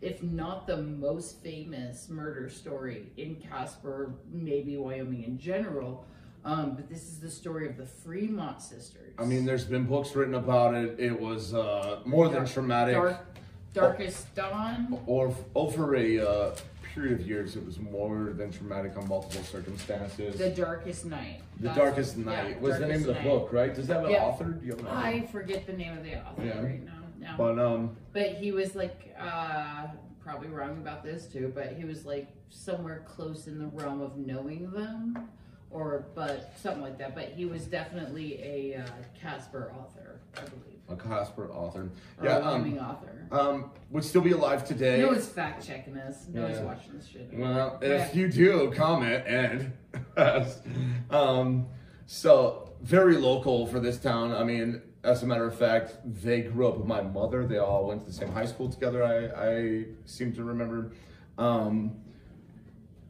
if 0.00 0.22
not 0.22 0.66
the 0.66 0.78
most 0.78 1.42
famous 1.42 2.08
murder 2.08 2.48
story 2.48 3.12
in 3.18 3.36
Casper, 3.36 4.14
maybe 4.30 4.76
Wyoming 4.76 5.24
in 5.24 5.38
general. 5.38 6.06
Um, 6.46 6.76
but 6.76 6.88
this 6.88 7.02
is 7.02 7.18
the 7.18 7.30
story 7.30 7.68
of 7.68 7.76
the 7.76 7.86
Fremont 7.86 8.62
sisters. 8.62 9.12
I 9.18 9.24
mean, 9.24 9.44
there's 9.44 9.64
been 9.64 9.84
books 9.84 10.14
written 10.14 10.36
about 10.36 10.74
it. 10.74 10.98
It 10.98 11.20
was 11.20 11.52
uh, 11.52 12.00
more 12.06 12.28
than 12.28 12.46
traumatic. 12.46 12.94
Dark, 12.94 13.26
Darkest 13.74 14.32
Dawn. 14.34 14.98
Or 15.06 15.34
over 15.54 15.96
a 15.96 16.20
uh, 16.20 16.56
period 16.96 17.20
of 17.20 17.26
years, 17.26 17.56
it 17.56 17.64
was 17.64 17.78
more 17.78 18.32
than 18.36 18.50
traumatic 18.50 18.96
on 18.96 19.06
multiple 19.06 19.42
circumstances. 19.44 20.38
The 20.38 20.48
Darkest 20.50 21.04
Night. 21.04 21.42
The 21.58 21.68
That's- 21.68 21.76
Darkest 21.76 22.16
yeah, 22.16 22.24
Night 22.24 22.60
was 22.60 22.78
the 22.78 22.86
name 22.86 23.00
of 23.00 23.06
the 23.06 23.12
Night. 23.12 23.24
book, 23.24 23.52
right? 23.52 23.74
Does 23.74 23.86
that 23.88 23.96
have 23.96 24.04
an 24.06 24.10
Yeah. 24.12 24.24
author? 24.24 24.44
Do 24.52 24.64
you 24.64 24.72
have 24.72 24.80
an 24.80 24.86
author? 24.86 24.96
I 25.06 25.26
forget 25.26 25.66
the 25.66 25.74
name 25.74 25.96
of 25.96 26.02
the 26.02 26.16
author 26.26 26.44
Yeah. 26.44 26.62
right 26.62 26.82
now. 26.84 26.92
No. 27.20 27.34
But 27.36 27.58
um, 27.58 27.96
But 28.14 28.28
he 28.36 28.50
was 28.50 28.74
like, 28.74 29.14
uh, 29.18 29.88
probably 30.20 30.48
wrong 30.48 30.78
about 30.78 31.04
this 31.04 31.26
too, 31.26 31.52
but 31.54 31.72
he 31.74 31.84
was 31.84 32.06
like 32.06 32.28
somewhere 32.48 33.02
close 33.06 33.46
in 33.46 33.58
the 33.58 33.66
realm 33.66 34.00
of 34.00 34.16
knowing 34.16 34.70
them, 34.70 35.28
or 35.70 36.06
but 36.14 36.52
something 36.56 36.82
like 36.82 36.96
that. 36.98 37.14
But 37.14 37.28
he 37.30 37.44
was 37.44 37.66
definitely 37.66 38.42
a 38.42 38.76
uh, 38.82 38.86
Casper 39.20 39.70
author, 39.78 40.20
I 40.36 40.40
believe, 40.44 40.75
a 40.88 40.96
Casper 40.96 41.50
author. 41.50 41.90
or 42.18 42.24
Yeah, 42.24 42.36
um, 42.38 42.78
author. 42.78 43.26
um, 43.32 43.70
would 43.90 44.04
still 44.04 44.20
be 44.22 44.32
alive 44.32 44.64
today. 44.66 44.98
No 45.00 45.08
one's 45.08 45.26
fact 45.26 45.66
checking 45.66 45.96
us. 45.96 46.26
No 46.32 46.42
one's 46.42 46.58
Yeah. 46.58 46.64
watching 46.64 46.92
this 46.96 47.06
shit. 47.06 47.30
Well, 47.32 47.78
if 47.82 48.14
you 48.14 48.28
do, 48.30 48.72
comment 48.74 49.24
and 49.26 49.72
um, 51.10 51.66
so 52.06 52.70
very 52.82 53.16
local 53.16 53.66
for 53.66 53.80
this 53.80 53.98
town. 53.98 54.32
I 54.32 54.44
mean, 54.44 54.82
as 55.02 55.22
a 55.22 55.26
matter 55.26 55.46
of 55.46 55.56
fact, 55.56 55.96
they 56.04 56.42
grew 56.42 56.68
up 56.68 56.76
with 56.78 56.86
my 56.86 57.00
mother. 57.00 57.46
They 57.46 57.58
all 57.58 57.86
went 57.88 58.00
to 58.00 58.06
the 58.06 58.12
same 58.12 58.30
high 58.32 58.46
school 58.46 58.68
together. 58.68 59.04
I, 59.04 59.48
I 59.48 59.84
seem 60.04 60.32
to 60.34 60.44
remember. 60.44 60.92
Um, 61.38 61.96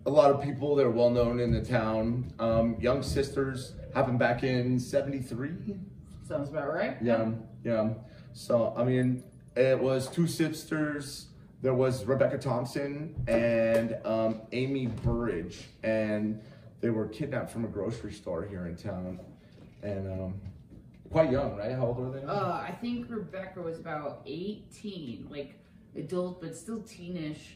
a 0.04 0.10
lot 0.10 0.30
of 0.30 0.40
people 0.40 0.76
that 0.76 0.86
are 0.86 0.90
well 0.90 1.10
known 1.10 1.40
in 1.40 1.50
the 1.50 1.60
town. 1.64 2.32
Um, 2.38 2.76
Young 2.80 3.02
Sisters 3.02 3.72
happened 3.92 4.18
back 4.20 4.44
in 4.44 4.78
'73. 4.78 5.50
Sounds 6.22 6.48
about 6.48 6.72
right. 6.72 6.96
Yeah, 7.02 7.30
yeah. 7.66 7.88
So 8.32 8.72
I 8.76 8.84
mean, 8.84 9.24
it 9.56 9.78
was 9.78 10.08
two 10.08 10.28
sisters. 10.28 11.26
There 11.62 11.74
was 11.74 12.04
Rebecca 12.04 12.38
Thomson 12.38 13.14
and 13.26 13.96
um, 14.04 14.42
Amy 14.52 14.86
Burridge, 14.86 15.64
and 15.82 16.40
they 16.80 16.90
were 16.90 17.08
kidnapped 17.08 17.50
from 17.50 17.64
a 17.64 17.68
grocery 17.68 18.12
store 18.12 18.44
here 18.44 18.66
in 18.66 18.76
town, 18.76 19.18
and 19.82 20.06
um, 20.06 20.34
quite 21.10 21.32
young, 21.32 21.56
right? 21.56 21.72
How 21.72 21.86
old 21.86 21.98
were 21.98 22.10
they? 22.10 22.24
Uh, 22.24 22.52
I 22.52 22.76
think 22.80 23.06
Rebecca 23.10 23.60
was 23.60 23.80
about 23.80 24.22
18, 24.26 25.26
like 25.28 25.58
adult, 25.96 26.40
but 26.40 26.54
still 26.54 26.80
teenish. 26.80 27.54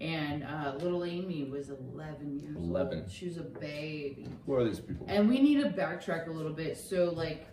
And 0.00 0.44
uh, 0.44 0.74
little 0.78 1.04
Amy 1.04 1.42
was 1.42 1.70
11 1.70 2.38
years 2.38 2.56
11. 2.56 2.98
old. 3.00 3.10
She 3.10 3.26
was 3.26 3.38
a 3.38 3.42
baby. 3.42 4.28
Who 4.46 4.54
are 4.54 4.62
these 4.62 4.78
people? 4.78 5.04
And 5.08 5.28
we 5.28 5.40
need 5.40 5.60
to 5.60 5.70
backtrack 5.70 6.28
a 6.28 6.30
little 6.30 6.52
bit. 6.52 6.78
So, 6.78 7.06
like, 7.06 7.48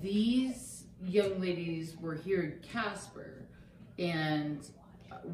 these 0.00 0.69
young 1.04 1.40
ladies 1.40 1.96
were 2.00 2.14
here 2.14 2.42
in 2.42 2.60
Casper, 2.68 3.46
and 3.98 4.66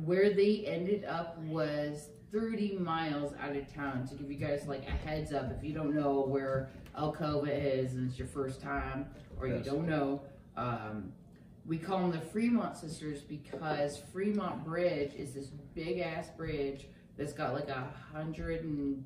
where 0.04 0.32
they 0.32 0.64
ended 0.66 1.04
up 1.04 1.38
was 1.42 2.08
30 2.32 2.78
miles 2.78 3.32
out 3.40 3.56
of 3.56 3.72
town. 3.72 4.06
To 4.08 4.14
give 4.14 4.30
you 4.30 4.38
guys 4.38 4.66
like 4.66 4.86
a 4.86 4.90
heads 4.90 5.32
up, 5.32 5.50
if 5.56 5.62
you 5.62 5.72
don't 5.72 5.94
know 5.94 6.24
where 6.26 6.70
Alcova 6.98 7.48
is 7.48 7.94
and 7.94 8.08
it's 8.08 8.18
your 8.18 8.28
first 8.28 8.60
time, 8.60 9.06
or 9.38 9.46
you 9.46 9.60
don't 9.60 9.86
know, 9.86 10.22
um, 10.56 11.12
we 11.66 11.78
call 11.78 12.00
them 12.00 12.12
the 12.12 12.20
Fremont 12.20 12.76
sisters 12.76 13.20
because 13.20 14.00
Fremont 14.12 14.64
Bridge 14.64 15.14
is 15.14 15.34
this 15.34 15.46
big 15.74 15.98
ass 15.98 16.30
bridge 16.36 16.86
that's 17.16 17.32
got 17.32 17.54
like 17.54 17.68
a 17.68 17.92
hundred 18.12 18.64
and 18.64 19.04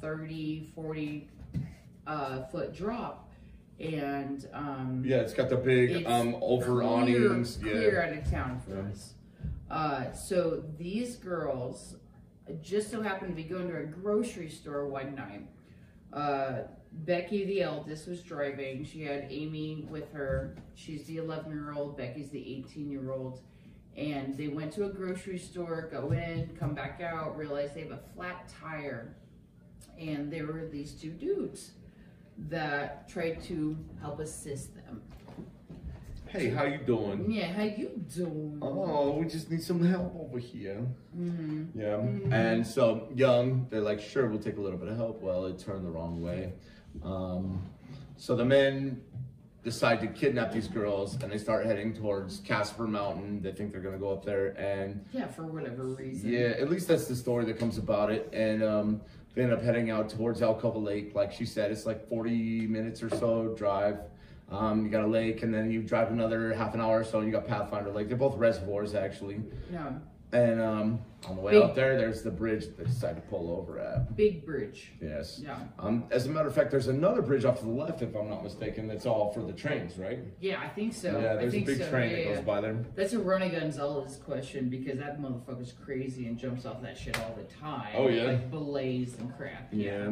30, 0.00 0.70
40 0.74 1.28
uh, 2.06 2.44
foot 2.44 2.74
drop. 2.74 3.25
And 3.78 4.48
um, 4.54 5.02
yeah, 5.04 5.18
it's 5.18 5.34
got 5.34 5.48
the 5.50 5.56
big 5.56 6.06
um 6.06 6.36
over 6.40 6.82
awnings. 6.82 7.56
clear 7.58 7.92
Yeah. 7.92 8.16
out 8.18 8.24
of 8.24 8.30
town 8.30 8.60
for 8.60 8.74
Yeah. 8.76 8.90
us. 8.90 9.14
Uh, 9.70 10.12
so 10.12 10.62
these 10.78 11.16
girls 11.16 11.96
just 12.62 12.90
so 12.90 13.02
happened 13.02 13.30
to 13.30 13.36
be 13.36 13.48
going 13.48 13.68
to 13.68 13.76
a 13.78 13.84
grocery 13.84 14.48
store 14.48 14.86
one 14.86 15.14
night. 15.14 15.46
Uh, 16.12 16.62
Becky, 16.92 17.44
the 17.44 17.62
eldest, 17.62 18.08
was 18.08 18.22
driving. 18.22 18.84
She 18.84 19.02
had 19.02 19.26
Amy 19.28 19.86
with 19.90 20.10
her. 20.12 20.56
She's 20.74 21.04
the 21.06 21.18
11 21.18 21.50
year 21.52 21.72
old. 21.74 21.96
Becky's 21.96 22.30
the 22.30 22.58
18 22.60 22.88
year 22.90 23.10
old. 23.10 23.40
And 23.96 24.36
they 24.36 24.48
went 24.48 24.72
to 24.74 24.84
a 24.84 24.88
grocery 24.90 25.38
store, 25.38 25.88
go 25.90 26.12
in, 26.12 26.54
come 26.58 26.74
back 26.74 27.00
out, 27.02 27.36
realize 27.36 27.72
they 27.74 27.80
have 27.80 27.90
a 27.92 28.00
flat 28.14 28.48
tire. 28.60 29.16
And 29.98 30.30
there 30.32 30.46
were 30.46 30.66
these 30.70 30.92
two 30.92 31.10
dudes 31.10 31.72
that 32.38 33.08
tried 33.08 33.42
to 33.44 33.76
help 34.00 34.20
assist 34.20 34.74
them. 34.74 35.02
Hey, 36.28 36.48
how 36.50 36.64
you 36.64 36.78
doing? 36.78 37.30
Yeah, 37.30 37.52
how 37.52 37.62
you 37.62 38.02
doing? 38.14 38.58
Oh, 38.60 39.12
we 39.18 39.26
just 39.26 39.50
need 39.50 39.62
some 39.62 39.82
help 39.82 40.14
over 40.18 40.38
here. 40.38 40.86
hmm 41.14 41.64
Yeah. 41.74 41.96
Mhm. 41.96 42.32
And 42.32 42.66
so 42.66 43.08
young, 43.14 43.66
they're 43.70 43.80
like, 43.80 44.00
sure, 44.00 44.28
we'll 44.28 44.40
take 44.40 44.56
a 44.56 44.60
little 44.60 44.78
bit 44.78 44.88
of 44.88 44.96
help. 44.96 45.22
Well, 45.22 45.46
it 45.46 45.58
turned 45.58 45.86
the 45.86 45.90
wrong 45.90 46.20
way. 46.22 46.52
Um, 47.02 47.62
so 48.16 48.34
the 48.36 48.44
men 48.44 49.00
decide 49.62 50.00
to 50.00 50.06
kidnap 50.08 50.52
these 50.52 50.68
girls, 50.68 51.20
and 51.22 51.30
they 51.32 51.38
start 51.38 51.64
heading 51.66 51.92
towards 51.94 52.40
Casper 52.40 52.86
Mountain. 52.86 53.42
They 53.42 53.52
think 53.52 53.72
they're 53.72 53.80
gonna 53.80 53.98
go 53.98 54.10
up 54.10 54.24
there, 54.24 54.48
and 54.58 55.04
Yeah, 55.12 55.26
for 55.28 55.44
whatever 55.46 55.84
reason. 55.84 56.30
yeah, 56.32 56.54
at 56.60 56.68
least 56.70 56.86
that's 56.88 57.06
the 57.06 57.16
story 57.16 57.44
that 57.46 57.58
comes 57.58 57.78
about 57.78 58.10
it. 58.12 58.28
And 58.32 58.62
um, 58.62 59.00
they 59.36 59.42
end 59.42 59.52
up 59.52 59.62
heading 59.62 59.90
out 59.90 60.08
towards 60.08 60.40
Alcova 60.40 60.82
Lake. 60.82 61.14
Like 61.14 61.30
she 61.30 61.44
said, 61.44 61.70
it's 61.70 61.84
like 61.84 62.08
40 62.08 62.66
minutes 62.66 63.02
or 63.02 63.10
so 63.10 63.54
drive. 63.56 63.98
Um, 64.50 64.84
you 64.84 64.90
got 64.90 65.04
a 65.04 65.06
lake, 65.06 65.42
and 65.42 65.52
then 65.52 65.70
you 65.70 65.82
drive 65.82 66.10
another 66.10 66.54
half 66.54 66.72
an 66.72 66.80
hour 66.80 67.00
or 67.00 67.04
so, 67.04 67.18
and 67.18 67.26
you 67.26 67.32
got 67.32 67.46
Pathfinder 67.46 67.90
Lake. 67.92 68.08
They're 68.08 68.16
both 68.16 68.36
reservoirs, 68.38 68.94
actually. 68.94 69.42
Yeah. 69.70 69.90
And 70.32 70.60
um, 70.60 70.98
on 71.28 71.36
the 71.36 71.40
way 71.42 71.52
Big- 71.52 71.62
out 71.62 71.74
there, 71.76 71.96
there's 71.96 72.22
the 72.22 72.32
bridge 72.32 72.64
that 72.66 72.76
they 72.76 72.84
decide 72.84 73.14
to 73.16 73.22
pull 73.22 73.56
over 73.56 73.78
at. 73.78 74.16
Big 74.16 74.44
bridge. 74.44 74.90
Yes. 75.00 75.40
Yeah. 75.42 75.56
Um, 75.78 76.04
as 76.10 76.26
a 76.26 76.30
matter 76.30 76.48
of 76.48 76.54
fact, 76.54 76.70
there's 76.72 76.88
another 76.88 77.22
bridge 77.22 77.44
off 77.44 77.60
to 77.60 77.64
the 77.64 77.70
left, 77.70 78.02
if 78.02 78.14
I'm 78.14 78.28
not 78.28 78.42
mistaken, 78.42 78.88
that's 78.88 79.06
all 79.06 79.32
for 79.32 79.40
the 79.42 79.52
trains, 79.52 79.96
right? 79.98 80.18
Yeah, 80.40 80.60
I 80.60 80.68
think 80.68 80.94
so. 80.94 81.12
yeah, 81.12 81.32
I 81.32 81.36
there's 81.36 81.48
a 81.48 81.50
think 81.52 81.66
big 81.66 81.78
so. 81.78 81.90
train 81.90 82.10
yeah, 82.10 82.16
that 82.16 82.24
yeah. 82.24 82.34
goes 82.34 82.44
by 82.44 82.60
there. 82.60 82.84
That's 82.96 83.12
a 83.12 83.20
Ronnie 83.20 83.50
Gonzalez 83.50 84.16
question 84.16 84.68
because 84.68 84.98
that 84.98 85.20
motherfucker's 85.20 85.72
crazy 85.72 86.26
and 86.26 86.36
jumps 86.36 86.66
off 86.66 86.82
that 86.82 86.98
shit 86.98 87.18
all 87.20 87.34
the 87.36 87.44
time. 87.54 87.94
Oh, 87.96 88.08
yeah? 88.08 88.24
Like 88.24 88.50
belays 88.50 89.14
and 89.18 89.34
crap. 89.36 89.68
Yeah. 89.72 90.10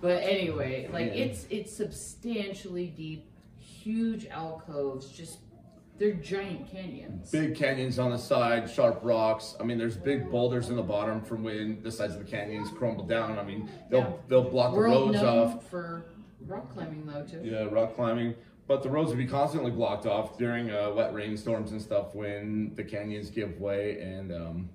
But 0.00 0.22
anyway, 0.24 0.90
like 0.92 1.06
Yeah. 1.14 1.24
it's 1.24 1.46
it's 1.48 1.74
substantially 1.74 2.88
deep, 2.88 3.30
huge 3.58 4.26
alcoves, 4.26 5.08
just 5.10 5.38
they're 5.98 6.12
giant 6.14 6.70
canyons. 6.70 7.30
Big 7.30 7.54
canyons 7.54 7.98
on 7.98 8.10
the 8.10 8.18
side, 8.18 8.68
sharp 8.68 9.00
rocks. 9.02 9.56
I 9.60 9.64
mean, 9.64 9.78
there's 9.78 9.96
big 9.96 10.30
boulders 10.30 10.68
in 10.70 10.76
the 10.76 10.82
bottom 10.82 11.20
from 11.22 11.44
when 11.44 11.82
the 11.82 11.92
sides 11.92 12.14
of 12.14 12.18
the 12.24 12.30
canyons 12.30 12.70
crumble 12.70 13.04
down. 13.04 13.38
I 13.38 13.44
mean, 13.44 13.68
they'll 13.90 14.00
Yeah. 14.00 14.12
they'll 14.28 14.50
block 14.50 14.74
the 14.74 14.80
roads 14.80 15.18
off. 15.18 15.68
for 15.70 16.04
rock 16.46 16.72
climbing 16.72 17.06
though 17.06 17.22
too. 17.24 17.40
Yeah, 17.44 17.64
rock 17.70 17.94
climbing. 17.94 18.34
But 18.66 18.82
the 18.82 18.88
roads 18.88 19.10
would 19.10 19.18
be 19.18 19.26
constantly 19.26 19.70
blocked 19.70 20.06
off 20.06 20.38
during 20.38 20.70
uh, 20.70 20.90
wet 20.96 21.12
rainstorms 21.12 21.72
and 21.72 21.80
stuff 21.82 22.14
when 22.14 22.74
the 22.74 22.82
canyons 22.82 23.28
give 23.28 23.60
way 23.60 24.00
and 24.00 24.32
um, 24.32 24.70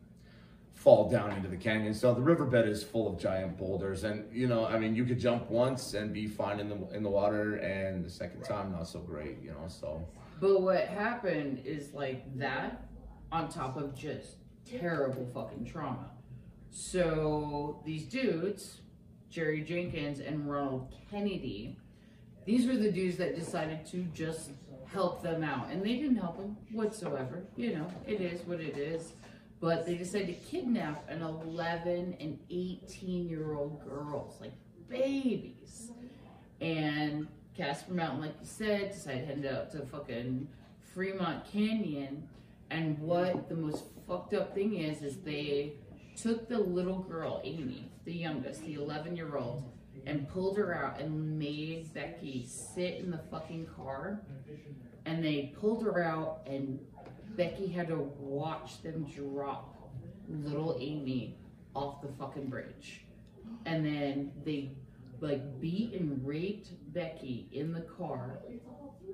fall 0.73 1.09
down 1.09 1.31
into 1.31 1.49
the 1.49 1.57
canyon. 1.57 1.93
So 1.95 2.13
the 2.13 2.21
riverbed 2.21 2.67
is 2.67 2.83
full 2.83 3.07
of 3.07 3.17
giant 3.19 3.57
boulders, 3.57 4.03
and 4.03 4.31
you 4.31 4.47
know, 4.47 4.65
I 4.65 4.77
mean, 4.77 4.95
you 4.95 5.05
could 5.05 5.19
jump 5.19 5.49
once 5.49 5.95
and 5.95 6.13
be 6.13 6.27
fine 6.27 6.59
in 6.59 6.69
the 6.69 6.87
in 6.95 7.03
the 7.03 7.09
water, 7.09 7.55
and 7.55 8.05
the 8.05 8.09
second 8.09 8.43
time 8.43 8.71
not 8.71 8.87
so 8.87 8.99
great. 8.99 9.41
You 9.43 9.51
know, 9.51 9.67
so 9.67 10.05
But 10.39 10.61
what 10.61 10.87
happened 10.87 11.63
is 11.65 11.93
like 11.93 12.37
that 12.37 12.85
on 13.31 13.49
top 13.49 13.77
of 13.77 13.95
just 13.95 14.37
terrible 14.65 15.25
fucking 15.33 15.65
trauma. 15.65 16.11
So 16.71 17.81
these 17.85 18.05
dudes, 18.05 18.81
Jerry 19.29 19.61
Jenkins 19.61 20.19
and 20.19 20.49
Ronald 20.49 20.93
Kennedy, 21.09 21.77
these 22.45 22.67
were 22.67 22.77
the 22.77 22.91
dudes 22.91 23.17
that 23.17 23.35
decided 23.35 23.85
to 23.87 24.03
just 24.13 24.51
help 24.85 25.21
them 25.21 25.43
out. 25.43 25.69
And 25.71 25.83
they 25.83 25.95
didn't 25.95 26.17
help 26.17 26.37
them 26.37 26.57
whatsoever. 26.71 27.43
You 27.55 27.75
know, 27.75 27.87
it 28.07 28.21
is 28.21 28.41
what 28.41 28.59
it 28.59 28.77
is. 28.77 29.13
But 29.61 29.85
they 29.85 29.95
decided 29.95 30.27
to 30.27 30.49
kidnap 30.49 31.09
an 31.09 31.21
11 31.21 32.17
and 32.19 32.39
18 32.49 33.27
year 33.27 33.53
old 33.53 33.83
girls, 33.83 34.39
like 34.39 34.53
babies. 34.87 35.91
And 36.61 37.27
Casper 37.59 37.93
Mountain, 37.93 38.21
like 38.21 38.35
you 38.39 38.45
said, 38.45 38.93
decided 38.93 39.27
to 39.27 39.35
head 39.49 39.53
out 39.53 39.69
to 39.73 39.85
fucking 39.85 40.47
Fremont 40.93 41.43
Canyon. 41.51 42.25
And 42.71 42.97
what 42.99 43.49
the 43.49 43.55
most 43.55 43.83
fucked 44.07 44.33
up 44.33 44.55
thing 44.55 44.77
is, 44.77 45.01
is 45.01 45.17
they 45.17 45.73
took 46.15 46.47
the 46.47 46.57
little 46.57 46.99
girl, 46.99 47.41
Amy, 47.43 47.91
the 48.05 48.13
youngest, 48.13 48.61
the 48.61 48.75
11 48.75 49.17
year 49.17 49.35
old, 49.35 49.69
and 50.05 50.29
pulled 50.29 50.55
her 50.55 50.73
out 50.73 51.01
and 51.01 51.37
made 51.37 51.93
Becky 51.93 52.45
sit 52.47 52.95
in 52.95 53.11
the 53.11 53.19
fucking 53.29 53.67
car. 53.75 54.21
And 55.05 55.21
they 55.21 55.53
pulled 55.59 55.83
her 55.83 56.01
out, 56.01 56.39
and 56.47 56.79
Becky 57.35 57.67
had 57.67 57.89
to 57.89 57.97
watch 58.19 58.81
them 58.83 59.03
drop 59.03 59.91
little 60.29 60.77
Amy 60.79 61.35
off 61.75 62.01
the 62.01 62.07
fucking 62.17 62.47
bridge. 62.47 63.01
And 63.65 63.85
then 63.85 64.31
they 64.45 64.71
like 65.21 65.59
beat 65.59 65.93
and 65.93 66.25
raped 66.25 66.69
Becky 66.93 67.47
in 67.51 67.73
the 67.73 67.81
car 67.81 68.39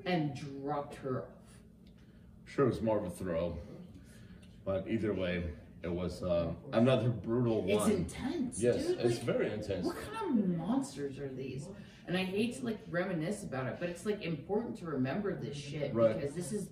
and 0.06 0.36
dropped 0.36 0.96
her 0.96 1.24
off. 1.24 1.28
sure 2.46 2.65
it 2.65 2.70
was 2.70 2.82
more 2.82 2.98
of 2.98 3.06
a 3.06 3.10
throw. 3.10 3.58
But 4.63 4.86
either 4.88 5.13
way, 5.13 5.44
it 5.84 5.91
was 5.91 6.24
uh, 6.24 6.52
another 6.74 7.10
brutal 7.10 7.62
one. 7.62 7.70
It's 7.91 8.00
intense, 8.15 8.60
yes, 8.62 8.86
dude. 8.88 9.00
it's 9.00 9.18
Like, 9.18 9.24
very 9.24 9.52
intense. 9.52 9.86
what 9.86 9.96
kind 10.13 10.39
of 10.39 10.50
monsters 10.58 11.20
are 11.20 11.30
these? 11.30 11.68
And 12.08 12.15
I 12.18 12.24
hate 12.24 12.58
to 12.60 12.65
like 12.65 12.80
reminisce 12.89 13.44
about 13.44 13.68
it, 13.68 13.78
but 13.80 13.89
it's 13.89 14.06
like 14.06 14.24
important 14.24 14.78
to 14.80 14.86
remember 14.86 15.36
this 15.36 15.56
shit 15.58 15.94
Right. 15.94 16.20
because 16.20 16.36
this 16.36 16.52
is 16.52 16.70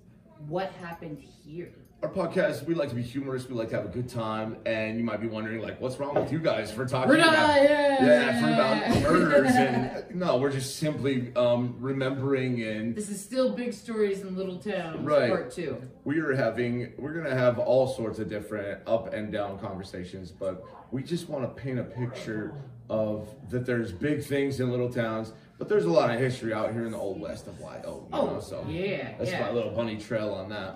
what 0.47 0.71
happened 0.73 1.19
here. 1.19 1.73
Our 2.03 2.09
podcast, 2.09 2.65
we 2.65 2.75
like 2.75 2.89
to 2.89 2.95
be 2.95 3.01
humorous. 3.01 3.47
We 3.47 3.55
like 3.55 3.69
to 3.69 3.77
have 3.77 3.85
a 3.85 3.87
good 3.87 4.09
time, 4.09 4.57
and 4.65 4.97
you 4.97 5.05
might 5.05 5.21
be 5.21 5.27
wondering, 5.27 5.61
like, 5.61 5.79
what's 5.79 5.97
wrong 5.97 6.15
with 6.15 6.33
you 6.33 6.39
guys 6.39 6.69
for 6.69 6.85
talking 6.85 7.07
We're 7.09 7.15
not, 7.15 7.33
about, 7.33 7.63
yeah, 7.63 8.05
yeah, 8.05 8.41
for 8.41 8.47
about 8.49 9.01
murders? 9.03 9.51
And 9.55 10.13
no, 10.13 10.35
we're 10.35 10.51
just 10.51 10.75
simply 10.79 11.31
um, 11.37 11.77
remembering, 11.79 12.61
and 12.61 12.93
This 12.93 13.07
is 13.09 13.21
still 13.23 13.53
big 13.55 13.71
stories 13.71 14.19
in 14.19 14.35
little 14.35 14.57
towns, 14.59 14.99
Right. 14.99 15.29
part 15.29 15.51
two. 15.53 15.81
we 16.03 16.19
are 16.19 16.35
having, 16.35 16.91
we're 16.97 17.13
gonna 17.13 17.33
have 17.37 17.57
all 17.57 17.87
sorts 17.87 18.19
of 18.19 18.27
different 18.27 18.81
up 18.85 19.13
and 19.13 19.31
down 19.31 19.57
conversations, 19.59 20.29
but 20.29 20.61
we 20.91 21.03
just 21.03 21.29
want 21.29 21.43
to 21.45 21.61
paint 21.63 21.79
a 21.79 21.83
picture 21.85 22.53
of 22.89 23.29
that. 23.49 23.65
There's 23.65 23.93
big 23.93 24.25
things 24.25 24.59
in 24.59 24.69
little 24.69 24.91
towns, 24.91 25.31
but 25.57 25.69
there's 25.69 25.85
a 25.85 25.89
lot 25.89 26.13
of 26.13 26.19
history 26.19 26.51
out 26.53 26.73
here 26.73 26.85
in 26.85 26.91
the 26.91 26.97
old 26.97 27.21
west 27.21 27.47
of 27.47 27.57
YO. 27.61 27.69
You 27.85 28.07
Oh, 28.11 28.25
know, 28.33 28.39
so 28.41 28.65
yeah, 28.67 29.13
that's 29.17 29.31
my 29.31 29.51
little 29.51 29.71
bunny 29.71 29.95
trail 29.95 30.33
on 30.33 30.49
that. 30.49 30.75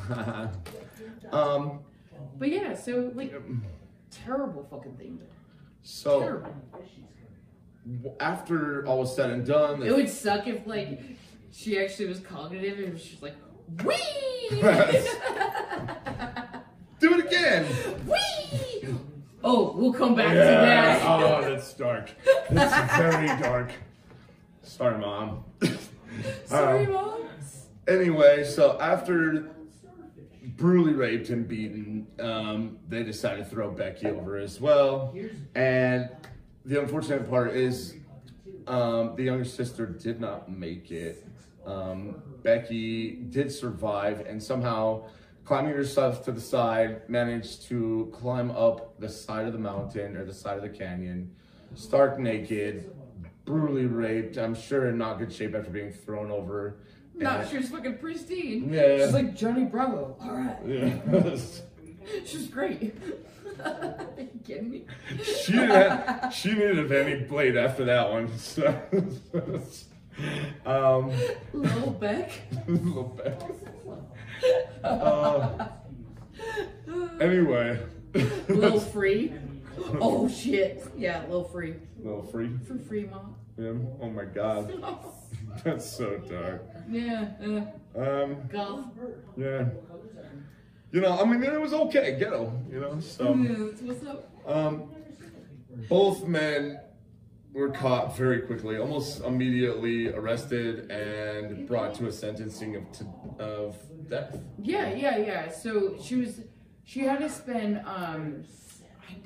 um, 1.32 1.80
But 2.38 2.48
yeah, 2.50 2.74
so 2.74 3.10
like 3.14 3.34
terrible 4.10 4.66
fucking 4.70 4.96
thing. 4.96 5.18
so. 5.82 6.20
Terrible. 6.20 6.54
after 8.20 8.86
all 8.86 9.00
was 9.00 9.14
said 9.16 9.30
and 9.30 9.44
done, 9.46 9.82
It 9.82 9.94
would 9.94 10.08
suck 10.08 10.46
if 10.46 10.66
like 10.66 11.00
she 11.50 11.78
actually 11.78 12.06
was 12.06 12.20
cognitive 12.20 12.78
and 12.78 12.92
was 12.94 13.02
just 13.04 13.22
like, 13.22 13.34
wee, 13.84 13.96
do 17.00 17.14
it 17.14 17.26
again. 17.26 17.66
wee. 18.06 18.94
Oh, 19.44 19.72
we'll 19.76 19.92
come 19.92 20.14
back 20.14 20.28
to 20.30 20.34
that. 20.36 21.02
Oh, 21.22 21.40
that's 21.42 21.72
dark. 21.74 22.10
That's 22.50 22.96
very 22.96 23.26
dark. 23.42 23.72
Sorry, 24.62 24.98
mom. 24.98 25.44
Sorry, 26.44 26.86
Um, 26.86 26.92
mom. 26.92 27.22
Anyway, 27.88 28.44
so 28.44 28.78
after 28.80 29.48
brutally 30.56 30.92
raped 30.92 31.30
and 31.30 31.46
beaten, 31.48 32.06
um, 32.20 32.78
they 32.88 33.02
decided 33.02 33.44
to 33.44 33.50
throw 33.50 33.70
Becky 33.70 34.08
over 34.08 34.36
as 34.36 34.60
well. 34.60 35.14
And 35.54 36.08
the 36.64 36.80
unfortunate 36.80 37.28
part 37.28 37.54
is 37.54 37.94
um, 38.66 39.14
the 39.16 39.24
younger 39.24 39.44
sister 39.44 39.86
did 39.86 40.20
not 40.20 40.50
make 40.50 40.90
it. 40.90 41.26
Um, 41.66 42.22
Becky 42.42 43.12
did 43.30 43.52
survive 43.52 44.20
and 44.20 44.42
somehow, 44.42 45.04
climbing 45.44 45.72
herself 45.72 46.24
to 46.24 46.32
the 46.32 46.40
side, 46.40 47.08
managed 47.08 47.62
to 47.62 48.12
climb 48.12 48.50
up 48.50 48.98
the 49.00 49.08
side 49.08 49.46
of 49.46 49.52
the 49.52 49.58
mountain 49.58 50.16
or 50.16 50.24
the 50.24 50.34
side 50.34 50.56
of 50.56 50.62
the 50.62 50.68
canyon, 50.68 51.34
stark 51.74 52.18
naked, 52.18 52.90
brutally 53.44 53.86
raped. 53.86 54.38
I'm 54.38 54.54
sure 54.54 54.88
in 54.88 54.98
not 54.98 55.18
good 55.18 55.32
shape 55.32 55.54
after 55.54 55.70
being 55.70 55.92
thrown 55.92 56.30
over. 56.30 56.76
No, 57.14 57.44
she 57.48 57.58
was 57.58 57.68
fucking 57.68 57.98
pristine. 57.98 58.72
Yeah. 58.72 58.98
She's 58.98 59.12
like 59.12 59.34
Johnny 59.34 59.64
Bravo. 59.64 60.16
All 60.20 60.32
right. 60.32 60.56
Yeah. 60.66 61.36
She's 62.24 62.48
great. 62.48 62.96
Are 63.64 64.06
you 64.18 64.40
kidding 64.44 64.70
me? 64.70 64.84
she 65.22 65.52
didn't 65.52 65.70
have, 65.70 66.34
she 66.34 66.54
didn't 66.54 66.78
have 66.78 66.92
any 66.92 67.20
blade 67.24 67.56
after 67.56 67.84
that 67.84 68.10
one. 68.10 68.36
So, 68.38 68.66
um, 70.66 71.12
Little 71.52 71.90
Beck. 71.92 72.32
little 72.66 73.04
bit. 73.04 73.42
Uh, 74.82 75.68
anyway, 77.20 77.78
Little 78.48 78.80
Free. 78.80 79.32
Oh 80.00 80.28
shit. 80.28 80.84
Yeah, 80.96 81.22
Little 81.22 81.44
Free. 81.44 81.74
little 82.02 82.22
free. 82.24 82.50
For 82.66 82.78
free, 82.78 83.04
mom. 83.04 83.36
Yeah. 83.56 83.72
Oh 84.00 84.10
my 84.10 84.24
god, 84.24 84.72
that's 85.62 85.88
so 85.88 86.18
dark. 86.18 86.64
Yeah, 86.88 87.28
yeah. 87.40 87.64
Um, 87.96 88.48
golf. 88.48 88.86
yeah. 89.36 89.66
You 90.90 91.00
know, 91.00 91.18
I 91.18 91.24
mean, 91.24 91.42
it 91.42 91.60
was 91.60 91.72
okay, 91.72 92.16
ghetto. 92.18 92.52
You 92.70 92.80
know, 92.80 93.00
so. 93.00 93.32
What's 93.32 94.04
up? 94.06 94.30
Um, 94.46 94.90
both 95.88 96.26
men 96.26 96.80
were 97.52 97.70
caught 97.70 98.16
very 98.16 98.40
quickly, 98.42 98.78
almost 98.78 99.22
immediately 99.22 100.08
arrested 100.08 100.90
and 100.90 101.66
brought 101.68 101.94
to 101.94 102.06
a 102.06 102.12
sentencing 102.12 102.76
of 102.76 102.92
to, 102.92 103.06
of 103.38 103.76
death. 104.08 104.38
Yeah, 104.60 104.94
yeah, 104.94 105.18
yeah. 105.18 105.50
So 105.50 105.98
she 106.02 106.16
was, 106.16 106.40
she 106.84 107.00
had 107.00 107.20
to 107.20 107.28
spend, 107.28 107.78
um, 107.86 108.44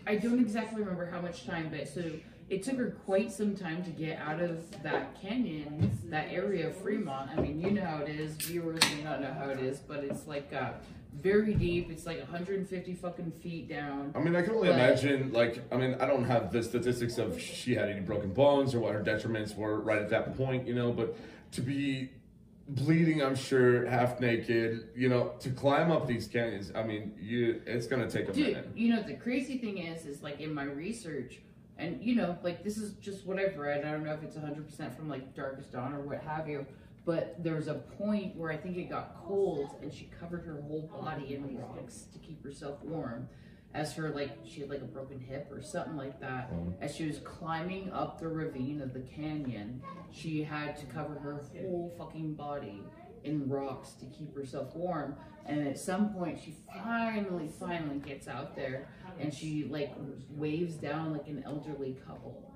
I, 0.07 0.13
I 0.13 0.17
don't 0.17 0.41
exactly 0.41 0.81
remember 0.81 1.07
how 1.07 1.21
much 1.21 1.47
time, 1.47 1.69
but 1.71 1.89
so 1.89 2.03
it 2.49 2.63
took 2.63 2.77
her 2.77 2.91
quite 3.05 3.33
some 3.33 3.55
time 3.57 3.83
to 3.85 3.91
get 3.91 4.19
out 4.21 4.41
of 4.41 4.83
that 4.83 5.21
canyon, 5.21 5.91
that 6.05 6.29
area 6.31 6.69
of 6.69 6.77
Fremont. 6.77 7.31
I 7.37 7.41
mean, 7.41 7.61
you 7.61 7.71
know 7.73 7.85
how 7.85 7.99
it 8.03 8.09
is. 8.09 8.33
Viewers 8.37 8.81
may 8.97 9.03
not 9.03 9.21
know 9.21 9.33
how 9.33 9.49
it 9.51 9.59
is, 9.59 9.79
but 9.81 10.05
it's 10.05 10.27
like 10.29 10.53
uh, 10.53 10.71
very 11.21 11.55
deep. 11.55 11.91
It's 11.91 12.07
like 12.07 12.19
150 12.19 12.95
fucking 12.95 13.33
feet 13.43 13.69
down. 13.69 14.13
I 14.15 14.21
mean, 14.21 14.37
I 14.37 14.43
can 14.43 14.55
only 14.55 14.69
But- 14.69 14.75
imagine, 14.79 15.33
like, 15.33 15.61
I 15.73 15.77
mean, 15.77 15.97
I 15.99 16.07
don't 16.07 16.25
have 16.25 16.53
the 16.53 16.63
statistics 16.63 17.19
of 17.19 17.41
she 17.41 17.75
had 17.75 17.89
any 17.89 18.01
broken 18.01 18.33
bones 18.33 18.75
or 18.75 18.81
what 18.81 18.95
her 18.95 19.03
detriments 19.03 19.57
were 19.57 19.81
right 19.81 19.99
at 19.99 20.11
that 20.11 20.37
point, 20.37 20.69
you 20.69 20.75
know, 20.75 20.93
but 20.93 21.17
to 21.53 21.61
be 21.63 22.11
bleeding, 22.69 23.23
I'm 23.23 23.35
sure, 23.37 23.87
half 23.87 24.21
naked, 24.21 24.89
you 24.97 25.09
know, 25.09 25.33
to 25.41 25.51
climb 25.51 25.91
up 25.91 26.07
these 26.07 26.27
canyons, 26.29 26.71
I 26.75 26.83
mean, 26.83 27.15
you, 27.21 27.63
it's 27.67 27.87
gonna 27.87 28.11
take 28.11 28.29
a 28.29 28.33
Dude, 28.33 28.47
minute. 28.49 28.69
you 28.75 28.93
know 28.95 29.03
the 29.03 29.15
crazy 29.15 29.59
thing 29.59 29.79
is, 29.79 30.05
is 30.05 30.23
like 30.23 30.41
in 30.41 30.53
my 30.53 30.65
research, 30.65 31.39
and 31.79 32.03
you 32.03 32.15
know, 32.15 32.39
like 32.43 32.65
this 32.65 32.77
is 32.79 32.93
just 32.95 33.27
what 33.27 33.39
I've 33.39 33.57
read. 33.57 33.85
I 33.85 33.91
don't 33.93 34.05
know 34.05 34.13
if 34.15 34.23
it's 34.23 34.37
100% 34.37 34.97
from 34.97 35.09
like 35.09 35.35
Darkest 35.35 35.73
Dawn 35.73 35.93
or 35.93 36.01
what 36.01 36.21
have 36.23 36.49
you, 36.49 36.67
but 37.05 37.43
there 37.43 37.55
was 37.57 37.69
a 37.69 37.75
point 37.75 38.37
where 38.37 38.51
I 38.51 38.57
think 38.57 38.77
it 38.77 38.89
got 38.91 39.17
cold 39.27 39.77
and 39.83 39.93
she 39.93 40.09
covered 40.19 40.45
her 40.45 40.61
whole 40.63 40.91
body 41.01 41.35
in 41.35 41.57
rocks 41.59 42.07
to 42.13 42.19
keep 42.19 42.43
herself 42.43 42.83
warm. 42.83 43.29
As 43.75 43.93
her 43.95 44.09
like 44.09 44.39
she 44.47 44.61
had 44.61 44.71
like 44.71 44.81
a 44.81 44.87
broken 44.87 45.21
hip 45.21 45.49
or 45.53 45.61
something 45.61 45.97
like 45.97 46.19
that. 46.21 46.51
Mhm. 46.51 46.73
As 46.81 46.95
she 46.97 47.07
was 47.07 47.19
climbing 47.19 47.91
up 47.93 48.19
the 48.19 48.29
ravine 48.29 48.81
of 48.81 48.95
the 48.95 49.01
canyon, 49.01 49.83
she 50.11 50.43
had 50.43 50.77
to 50.79 50.87
cover 50.87 51.15
her 51.19 51.43
whole 51.61 51.93
fucking 51.99 52.35
body 52.35 52.83
in 53.25 53.47
rocks 53.49 53.93
to 53.95 54.07
keep 54.07 54.35
herself 54.35 54.75
warm. 54.75 55.17
And 55.49 55.67
at 55.67 55.79
some 55.79 56.13
point, 56.13 56.41
she 56.45 56.57
finally, 56.83 57.49
finally 57.49 57.99
gets 57.99 58.29
out 58.29 58.57
there 58.57 58.89
and 59.19 59.33
she 59.33 59.65
like 59.71 59.95
waves 60.31 60.75
down 60.75 61.13
like 61.13 61.29
an 61.29 61.43
elderly 61.47 61.97
couple. 62.07 62.53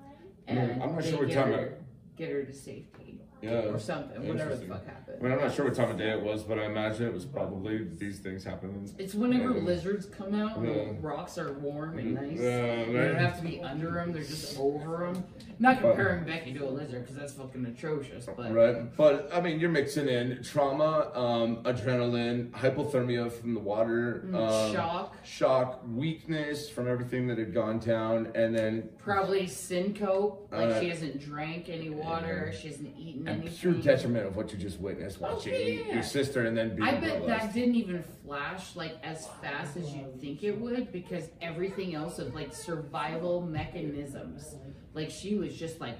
And 0.47 0.81
I'm 0.81 0.95
not 0.95 1.03
sure 1.03 1.19
what 1.19 1.31
time 1.31 1.53
her, 1.53 1.77
get 2.17 2.29
her 2.31 2.43
to 2.43 2.53
safety 2.53 3.21
Yeah. 3.41 3.61
or 3.69 3.79
something, 3.79 4.27
whatever 4.27 4.55
the 4.55 4.65
fuck 4.65 4.85
happened. 4.85 5.17
I 5.19 5.23
mean, 5.23 5.31
I'm 5.31 5.39
not 5.39 5.53
sure 5.53 5.65
what 5.65 5.75
time 5.75 5.91
of 5.91 5.97
day 5.97 6.11
it 6.11 6.21
was, 6.21 6.43
but 6.43 6.59
I 6.59 6.65
imagine 6.65 7.07
it 7.07 7.13
was 7.13 7.25
probably 7.25 7.87
these 7.97 8.19
things 8.19 8.43
happening. 8.43 8.89
It's 8.97 9.13
whenever 9.15 9.55
Yeah. 9.55 9.63
lizards 9.63 10.05
come 10.05 10.35
out, 10.35 10.63
Yeah. 10.63 10.93
rocks 10.99 11.37
are 11.37 11.53
warm 11.53 11.97
and 11.97 12.17
mm-hmm. 12.17 12.29
nice. 12.29 12.39
Yeah, 12.39 12.81
right. 12.81 13.07
don't 13.07 13.15
have 13.15 13.37
to 13.37 13.43
be 13.43 13.61
under 13.61 13.91
them; 13.91 14.11
they're 14.11 14.23
just 14.23 14.59
over 14.59 15.11
them. 15.13 15.23
Not 15.61 15.79
comparing 15.79 16.23
Becky 16.23 16.53
to 16.55 16.67
a 16.67 16.71
lizard 16.71 17.03
because 17.03 17.15
that's 17.15 17.33
fucking 17.33 17.63
atrocious. 17.67 18.25
But 18.25 18.51
Right, 18.51 18.97
but 18.97 19.29
I 19.31 19.39
mean, 19.41 19.59
you're 19.59 19.69
mixing 19.69 20.07
in 20.07 20.41
trauma, 20.43 21.11
um, 21.13 21.57
adrenaline, 21.57 22.49
hypothermia 22.49 23.31
from 23.31 23.53
the 23.53 23.59
water, 23.59 24.23
mm, 24.25 24.35
um, 24.35 24.73
shock, 24.73 25.15
shock, 25.23 25.83
weakness 25.87 26.67
from 26.67 26.87
everything 26.87 27.27
that 27.27 27.37
had 27.37 27.53
gone 27.53 27.77
down, 27.77 28.31
and 28.33 28.57
then 28.57 28.89
probably 28.97 29.45
syncope, 29.45 30.47
like 30.51 30.71
Uh, 30.71 30.79
she 30.81 30.89
hasn't 30.89 31.19
drank 31.19 31.69
any 31.69 31.91
water, 31.91 32.51
she 32.59 32.69
hasn't 32.69 32.97
eaten 32.97 33.27
and 33.27 33.41
anything. 33.43 33.59
pure 33.59 33.73
detriment 33.73 34.25
of 34.25 34.35
what 34.35 34.51
you 34.51 34.57
just 34.57 34.79
witnessed 34.79 35.21
watching 35.21 35.53
Oh, 35.53 35.57
yeah, 35.57 35.65
yeah. 35.85 35.93
your 35.93 36.03
sister 36.03 36.45
and 36.47 36.57
then 36.57 36.69
being 36.75 36.81
I 36.89 36.99
bet 36.99 37.27
that 37.27 37.53
didn't 37.53 37.75
even 37.75 38.03
flash 38.25 38.75
like 38.75 38.95
as 39.03 39.27
fast 39.43 39.77
as 39.77 39.93
you'd 39.93 40.19
think 40.19 40.43
it 40.43 40.59
would 40.59 40.91
because 40.91 41.29
everything 41.39 41.93
else 41.93 42.17
of 42.17 42.33
like 42.33 42.51
survival 42.51 43.41
mechanisms. 43.41 44.55
Like 44.93 45.09
she 45.09 45.35
was 45.35 45.55
just 45.55 45.79
like, 45.79 45.97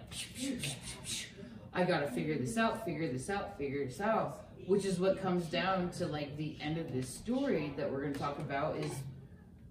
I 1.73 1.83
gotta 1.83 2.07
figure 2.07 2.37
this 2.37 2.57
out, 2.57 2.85
figure 2.85 3.11
this 3.11 3.29
out, 3.29 3.57
figure 3.57 3.85
this 3.85 4.01
out. 4.01 4.45
Which 4.67 4.85
is 4.85 4.99
what 4.99 5.21
comes 5.21 5.45
down 5.45 5.89
to 5.91 6.05
like 6.05 6.37
the 6.37 6.55
end 6.61 6.77
of 6.77 6.93
this 6.93 7.09
story 7.09 7.73
that 7.77 7.91
we're 7.91 8.01
gonna 8.01 8.13
talk 8.13 8.39
about 8.39 8.77
is 8.77 8.91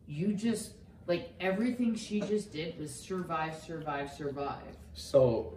you 0.06 0.32
just 0.32 0.72
like 1.06 1.32
everything 1.40 1.94
she 1.94 2.20
just 2.20 2.52
did 2.52 2.78
was 2.78 2.94
survive, 2.94 3.56
survive, 3.56 4.12
survive. 4.12 4.76
So 4.94 5.54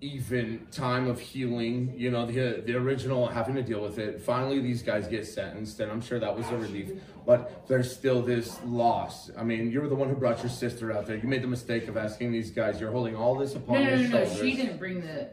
even 0.00 0.66
time 0.70 1.08
of 1.08 1.20
healing, 1.20 1.92
you 1.96 2.10
know, 2.10 2.24
the 2.24 2.62
the 2.64 2.74
original 2.74 3.26
having 3.26 3.54
to 3.54 3.62
deal 3.62 3.82
with 3.82 3.98
it. 3.98 4.20
Finally, 4.20 4.60
these 4.60 4.82
guys 4.82 5.06
get 5.06 5.26
sentenced, 5.26 5.78
and 5.80 5.92
I'm 5.92 6.00
sure 6.00 6.18
that 6.18 6.34
was 6.34 6.48
a 6.48 6.56
relief. 6.56 6.90
But 7.26 7.68
there's 7.68 7.94
still 7.94 8.22
this 8.22 8.58
loss. 8.64 9.30
I 9.36 9.44
mean, 9.44 9.70
you're 9.70 9.88
the 9.88 9.94
one 9.94 10.08
who 10.08 10.14
brought 10.14 10.40
your 10.40 10.48
sister 10.48 10.90
out 10.90 11.06
there. 11.06 11.16
You 11.16 11.28
made 11.28 11.42
the 11.42 11.48
mistake 11.48 11.86
of 11.86 11.96
asking 11.96 12.32
these 12.32 12.50
guys. 12.50 12.80
You're 12.80 12.90
holding 12.90 13.14
all 13.14 13.36
this 13.36 13.54
upon 13.54 13.84
No, 13.84 13.90
no, 13.90 13.94
your 13.96 14.08
no, 14.08 14.24
no. 14.24 14.34
She 14.34 14.56
didn't 14.56 14.78
bring 14.78 15.00
the 15.02 15.28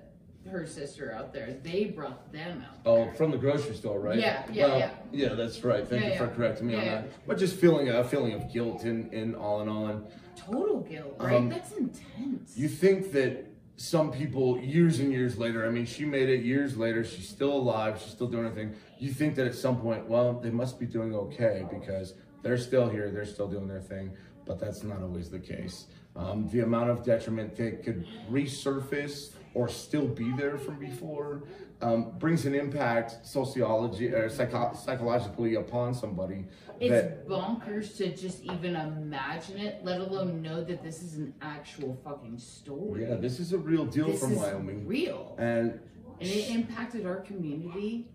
her 0.51 0.65
sister 0.65 1.13
out 1.13 1.33
there. 1.33 1.57
They 1.63 1.85
brought 1.85 2.31
them 2.31 2.63
out. 2.67 2.77
Oh, 2.85 3.11
from 3.17 3.31
the 3.31 3.37
grocery 3.37 3.75
store, 3.75 3.99
right? 3.99 4.17
Yeah, 4.17 4.43
yeah, 4.51 4.65
Well, 4.67 4.79
yeah. 4.79 4.91
Yeah, 5.11 5.33
that's 5.33 5.61
right. 5.63 5.85
Thank 5.87 6.03
Yeah, 6.03 6.11
you 6.11 6.17
for 6.17 6.27
correcting 6.27 6.67
me 6.67 6.75
on 6.75 6.85
Yeah, 6.85 6.95
that. 7.01 7.27
But 7.27 7.37
just 7.37 7.57
feeling 7.57 7.89
a 7.89 8.03
feeling 8.03 8.33
of 8.33 8.51
guilt 8.51 8.83
in, 8.83 9.11
in 9.11 9.35
all 9.35 9.61
in 9.61 9.67
all. 9.67 9.87
And 9.87 10.05
Total 10.37 10.79
guilt, 10.81 11.15
right? 11.19 11.35
Um, 11.35 11.49
That's 11.49 11.71
intense. 11.73 12.57
You 12.57 12.69
think 12.69 13.11
that 13.11 13.45
some 13.77 14.11
people, 14.11 14.59
years 14.59 14.99
and 14.99 15.11
years 15.11 15.37
later, 15.37 15.65
I 15.65 15.69
mean, 15.69 15.85
she 15.85 16.03
made 16.03 16.29
it 16.29 16.43
years 16.43 16.77
later, 16.77 17.03
she's 17.03 17.29
still 17.29 17.53
alive, 17.53 18.01
she's 18.01 18.11
still 18.11 18.27
doing 18.27 18.45
her 18.45 18.51
thing. 18.51 18.73
You 18.97 19.11
think 19.11 19.35
that 19.35 19.45
at 19.45 19.53
some 19.53 19.79
point, 19.79 20.07
well, 20.07 20.33
they 20.33 20.49
must 20.49 20.79
be 20.79 20.87
doing 20.87 21.13
okay 21.13 21.63
because 21.69 22.15
they're 22.41 22.57
still 22.57 22.89
here, 22.89 23.11
they're 23.11 23.25
still 23.25 23.47
doing 23.47 23.67
their 23.67 23.79
thing, 23.79 24.11
but 24.45 24.59
that's 24.59 24.83
not 24.83 25.03
always 25.03 25.29
the 25.29 25.39
case. 25.39 25.85
Um, 26.15 26.49
the 26.49 26.61
amount 26.61 26.89
of 26.89 27.05
detriment 27.05 27.55
that 27.57 27.83
could 27.83 28.07
resurface 28.31 29.33
or 29.57 29.67
still 29.67 30.07
be 30.07 30.31
there 30.37 30.57
from 30.57 30.75
before 30.79 31.43
um, 31.81 32.11
brings 32.19 32.45
an 32.45 32.53
impact 32.53 33.25
sociology 33.25 34.07
or 34.13 34.29
psycho- 34.29 34.73
psychologically 34.73 35.55
upon 35.55 35.93
somebody 35.93 36.45
it's 36.79 36.91
that 36.91 37.27
bonkers 37.27 37.97
to 37.97 38.15
just 38.15 38.43
even 38.43 38.75
imagine 38.75 39.57
it, 39.57 39.81
let 39.83 39.99
alone 39.99 40.43
know 40.43 40.63
that 40.63 40.83
this 40.83 41.01
is 41.01 41.15
an 41.17 41.33
actual 41.41 41.97
fucking 42.03 42.37
story. 42.37 43.01
yeah 43.07 43.15
this 43.15 43.39
is 43.39 43.51
a 43.53 43.57
real 43.57 43.85
deal 43.85 44.07
this 44.07 44.19
from 44.19 44.33
is 44.33 44.37
wyoming 44.39 44.85
real. 44.85 45.35
and 45.39 45.79
And 46.19 46.29
it 46.29 46.49
impacted 46.51 47.05
our 47.07 47.21
community 47.29 48.07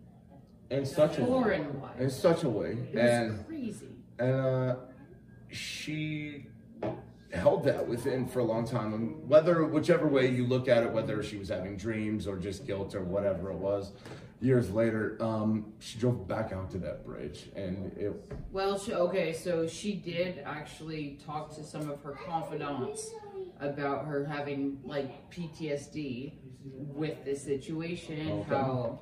in 0.70 0.86
such 0.86 1.18
a 1.18 1.24
way 1.24 1.66
in 1.98 2.08
such 2.10 2.44
a 2.44 2.48
way 2.48 2.70
It 2.92 2.94
was 2.94 3.10
and 3.10 3.46
crazy. 3.46 3.88
and 4.20 4.34
uh, 4.34 4.76
she 5.50 6.46
held 7.32 7.64
that 7.64 7.86
within 7.86 8.26
for 8.26 8.40
a 8.40 8.44
long 8.44 8.66
time 8.66 8.92
and 8.94 9.28
whether 9.28 9.64
whichever 9.64 10.06
way 10.06 10.28
you 10.28 10.46
look 10.46 10.68
at 10.68 10.82
it 10.82 10.90
whether 10.92 11.22
she 11.22 11.36
was 11.38 11.48
having 11.48 11.76
dreams 11.76 12.26
or 12.26 12.36
just 12.36 12.66
guilt 12.66 12.94
or 12.94 13.02
whatever 13.02 13.50
it 13.50 13.56
was 13.56 13.92
years 14.40 14.70
later 14.70 15.16
um, 15.20 15.72
she 15.78 15.98
drove 15.98 16.26
back 16.28 16.52
out 16.52 16.70
to 16.70 16.76
that 16.78 17.04
bridge 17.06 17.48
and 17.56 17.90
it 17.96 18.12
Well, 18.50 18.78
she, 18.78 18.92
okay, 18.92 19.32
so 19.32 19.66
she 19.66 19.94
did 19.94 20.42
actually 20.44 21.18
talk 21.24 21.54
to 21.56 21.62
some 21.64 21.88
of 21.90 22.02
her 22.02 22.12
confidants 22.12 23.08
about 23.60 24.04
her 24.06 24.24
having 24.24 24.78
like 24.84 25.30
PTSD 25.30 26.32
with 26.64 27.24
this 27.24 27.42
situation, 27.42 28.30
Okay. 28.30 28.48
how 28.50 29.00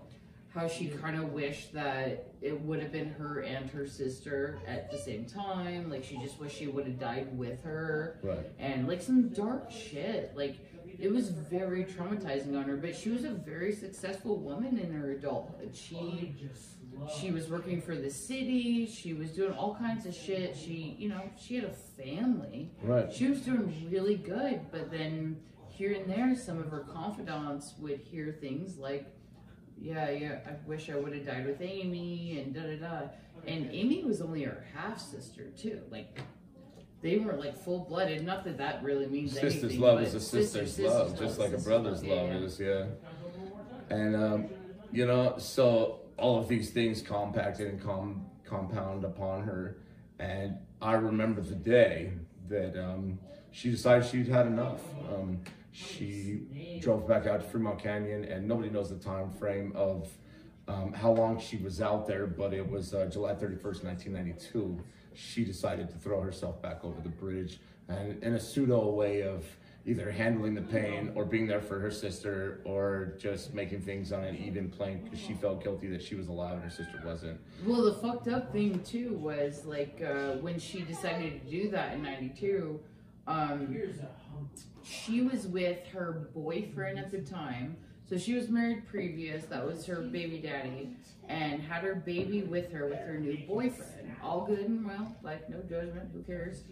how 0.55 0.67
she 0.67 0.87
mm-hmm. 0.87 1.01
kind 1.01 1.17
of 1.17 1.33
wished 1.33 1.73
that 1.73 2.33
it 2.43 2.61
would 2.61 2.81
have 2.83 2.93
been 2.93 3.11
her 3.11 3.41
and 3.41 3.71
her 3.71 3.87
sister 3.87 4.59
at 4.67 4.91
the 4.91 4.99
same 4.99 5.25
time, 5.25 5.89
like 5.89 6.05
she 6.05 6.17
just 6.19 6.39
wished 6.41 6.57
she 6.57 6.67
would 6.67 6.87
have 6.87 6.99
died 6.99 7.37
with 7.37 7.63
her, 7.63 8.19
right 8.23 8.51
and 8.59 8.89
like 8.89 9.03
some 9.03 9.29
dark 9.29 9.71
shit, 9.71 10.33
like. 10.37 10.57
It 10.99 11.11
was 11.11 11.31
very 11.31 11.85
traumatizing 11.85 12.55
on 12.59 12.65
her, 12.65 12.77
but 12.77 12.95
she 12.95 13.09
was 13.09 13.25
a 13.25 13.31
very 13.31 13.73
successful 13.73 14.37
woman 14.37 14.77
in 14.77 14.93
her 14.93 15.13
adulthood. 15.13 15.75
She 15.75 16.35
she 17.19 17.31
was 17.31 17.49
working 17.49 17.81
for 17.81 17.97
the 17.97 18.11
city 18.11 18.87
she 18.87 19.15
was 19.15 19.31
doing 19.31 19.53
all 19.53 19.75
kinds 19.75 20.07
of 20.07 20.15
shit 20.15 20.57
she 20.57 20.97
you 20.99 21.09
know 21.09 21.23
she 21.39 21.55
had 21.55 21.65
a 21.65 21.73
family 22.03 22.71
right 22.83 23.13
she 23.13 23.27
was 23.27 23.41
doing 23.41 23.89
really 23.91 24.17
good 24.17 24.61
but 24.71 24.91
then 24.91 25.37
here 25.69 25.93
and 25.93 26.11
there 26.11 26.35
some 26.37 26.59
of 26.59 26.71
her 26.71 26.81
confidants 26.81 27.75
would 27.79 28.01
hear 28.01 28.37
things 28.41 28.77
like 28.77 29.07
yeah 29.81 30.11
yeah 30.11 30.39
i 30.47 30.53
wish 30.67 30.91
i 30.91 30.97
would 30.97 31.15
have 31.15 31.25
died 31.27 31.47
with 31.47 31.61
amy 31.61 32.41
and 32.41 32.55
da 32.55 32.63
da 32.63 32.77
da. 32.77 33.09
And 33.47 33.71
amy 33.73 34.05
was 34.05 34.21
only 34.21 34.43
her 34.45 34.67
half 34.75 35.01
sister 35.01 35.45
too 35.57 35.81
like 35.91 36.21
they 37.01 37.17
weren't 37.19 37.41
like 37.41 37.57
full 37.57 37.81
blooded 37.81 38.25
not 38.25 38.45
that 38.45 38.59
that 38.59 38.83
really 38.83 39.07
means 39.07 39.33
sister's 39.33 39.65
anything, 39.65 39.81
love 39.81 40.03
is 40.03 40.15
a 40.15 40.21
sister- 40.21 40.67
sister's 40.67 40.87
love 40.87 41.11
sister's 41.11 41.29
just 41.29 41.39
like 41.39 41.53
a 41.53 41.59
brother's 41.59 42.03
yeah, 42.03 42.15
love 42.15 42.29
yeah. 42.29 42.37
is 42.41 42.61
yeah. 42.61 42.85
And 43.89 44.15
um, 44.15 44.49
you 44.93 45.07
know 45.07 45.37
so 45.39 46.01
all 46.19 46.39
of 46.39 46.49
these 46.49 46.71
things 46.71 47.01
compacted 47.01 47.67
and 47.69 47.83
com- 47.83 48.27
compound 48.45 49.05
upon 49.05 49.43
her. 49.43 49.79
And 50.19 50.59
i 50.83 50.93
remember 50.93 51.41
the 51.41 51.55
day 51.55 52.13
that 52.49 52.79
um, 52.79 53.19
she 53.53 53.71
decided 53.71 54.07
she'd 54.09 54.29
had 54.29 54.47
enough. 54.47 54.81
Um, 55.09 55.41
she 55.73 56.79
drove 56.81 57.07
back 57.07 57.27
out 57.27 57.41
to 57.43 57.49
fremont 57.49 57.79
canyon 57.79 58.25
and 58.25 58.47
nobody 58.47 58.69
knows 58.69 58.91
the 58.91 58.97
time 58.97 59.31
frame 59.31 59.73
of 59.75 60.11
um, 60.69 60.93
how 60.93 61.11
long 61.11 61.39
she 61.39 61.57
was 61.57 61.81
out 61.81 62.07
there 62.07 62.27
but 62.27 62.53
it 62.53 62.69
was 62.69 62.95
uh, 62.95 63.07
july 63.07 63.33
31st 63.33 63.85
1992 63.85 64.79
she 65.15 65.45
decided 65.45 65.89
to 65.89 65.97
throw 65.97 66.21
herself 66.21 66.61
back 66.63 66.85
over 66.85 67.01
the 67.01 67.09
bridge 67.09 67.61
and 67.89 68.23
in 68.23 68.35
a 68.35 68.41
pseudo 68.41 68.89
way 68.91 69.23
of 69.23 69.45
either 69.87 70.11
handling 70.11 70.55
the 70.55 70.63
pain 70.63 71.11
or 71.15 71.25
being 71.25 71.47
there 71.47 71.61
for 71.61 71.79
her 71.79 71.91
sister 71.91 72.61
or 72.65 73.15
just 73.19 73.55
making 73.55 73.81
things 73.81 74.13
on 74.13 74.23
an 74.25 74.37
even 74.37 74.69
plane 74.69 75.01
because 75.03 75.19
she 75.19 75.33
felt 75.35 75.63
guilty 75.63 75.89
that 75.89 76.03
she 76.03 76.15
was 76.15 76.29
alive 76.29 76.55
and 76.55 76.63
her 76.63 76.71
sister 76.71 77.01
wasn't. 77.05 77.41
Well, 77.65 77.85
the 77.85 77.95
fucked 77.95 78.29
up 78.29 78.53
thing 78.53 78.81
too 78.83 79.15
was 79.15 79.65
like 79.65 80.03
uh, 80.07 80.33
when 80.37 80.59
she 80.59 80.83
decided 80.83 81.43
to 81.43 81.51
do 81.51 81.71
that 81.71 81.95
in 81.95 82.03
'92. 82.03 82.81
Um, 83.27 83.69
she 84.83 85.23
was 85.23 85.47
with 85.47 85.87
her 85.89 86.31
boyfriend 86.35 86.99
at 86.99 87.11
the 87.11 87.21
time. 87.21 87.77
So 88.09 88.19
she 88.19 88.35
was 88.35 88.49
married 88.49 88.87
previous, 88.89 89.45
that 89.45 89.65
was 89.65 89.87
her 89.87 90.01
baby 90.01 90.39
daddy, 90.39 90.97
and 91.29 91.63
had 91.63 91.85
her 91.85 91.95
baby 91.95 92.43
with 92.43 92.73
her 92.73 92.89
with 92.89 92.99
her 92.99 93.19
new 93.19 93.39
boyfriend. 93.47 94.17
All 94.21 94.45
good 94.45 94.59
and 94.59 94.85
well, 94.85 95.17
like 95.23 95.49
no 95.49 95.61
judgment, 95.61 96.11
who 96.13 96.23
cares? 96.23 96.63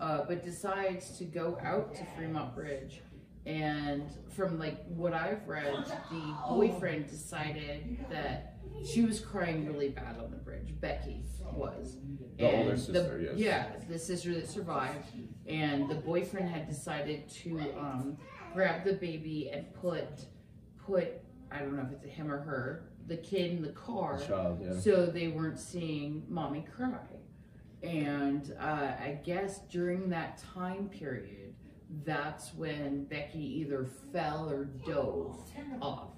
Uh, 0.00 0.24
but 0.26 0.44
decides 0.44 1.16
to 1.18 1.24
go 1.24 1.56
out 1.62 1.94
to 1.94 2.04
Fremont 2.16 2.54
Bridge. 2.54 3.00
And 3.46 4.10
from 4.28 4.58
like 4.58 4.84
what 4.88 5.14
I've 5.14 5.46
read, 5.46 5.86
the 6.10 6.34
boyfriend 6.48 7.08
decided 7.08 8.04
that 8.10 8.57
she 8.84 9.04
was 9.04 9.20
crying 9.20 9.66
really 9.66 9.90
bad 9.90 10.16
on 10.18 10.30
the 10.30 10.36
bridge. 10.36 10.74
Becky 10.80 11.22
was. 11.52 11.96
The 12.36 12.56
older 12.56 12.76
sister, 12.76 13.20
yes. 13.20 13.32
Yeah, 13.36 13.66
the 13.88 13.98
sister 13.98 14.34
that 14.34 14.48
survived. 14.48 15.06
And 15.46 15.88
the 15.88 15.96
boyfriend 15.96 16.48
had 16.48 16.68
decided 16.68 17.28
to 17.30 17.58
um, 17.78 18.16
grab 18.54 18.84
the 18.84 18.94
baby 18.94 19.50
and 19.52 19.72
put 19.74 20.06
put 20.86 21.20
I 21.50 21.58
don't 21.58 21.76
know 21.76 21.82
if 21.82 21.92
it's 21.92 22.04
a 22.04 22.08
him 22.08 22.30
or 22.30 22.38
her, 22.38 22.90
the 23.06 23.16
kid 23.16 23.52
in 23.52 23.62
the 23.62 23.70
car 23.70 24.18
Child, 24.18 24.60
yeah. 24.62 24.78
so 24.78 25.06
they 25.06 25.28
weren't 25.28 25.58
seeing 25.58 26.24
mommy 26.28 26.64
cry. 26.76 26.98
And 27.82 28.54
uh, 28.60 28.92
I 29.00 29.18
guess 29.24 29.60
during 29.70 30.10
that 30.10 30.42
time 30.54 30.88
period, 30.88 31.54
that's 32.04 32.52
when 32.54 33.04
Becky 33.04 33.60
either 33.60 33.86
fell 34.12 34.50
or 34.50 34.64
dove 34.64 35.42
off. 35.80 36.10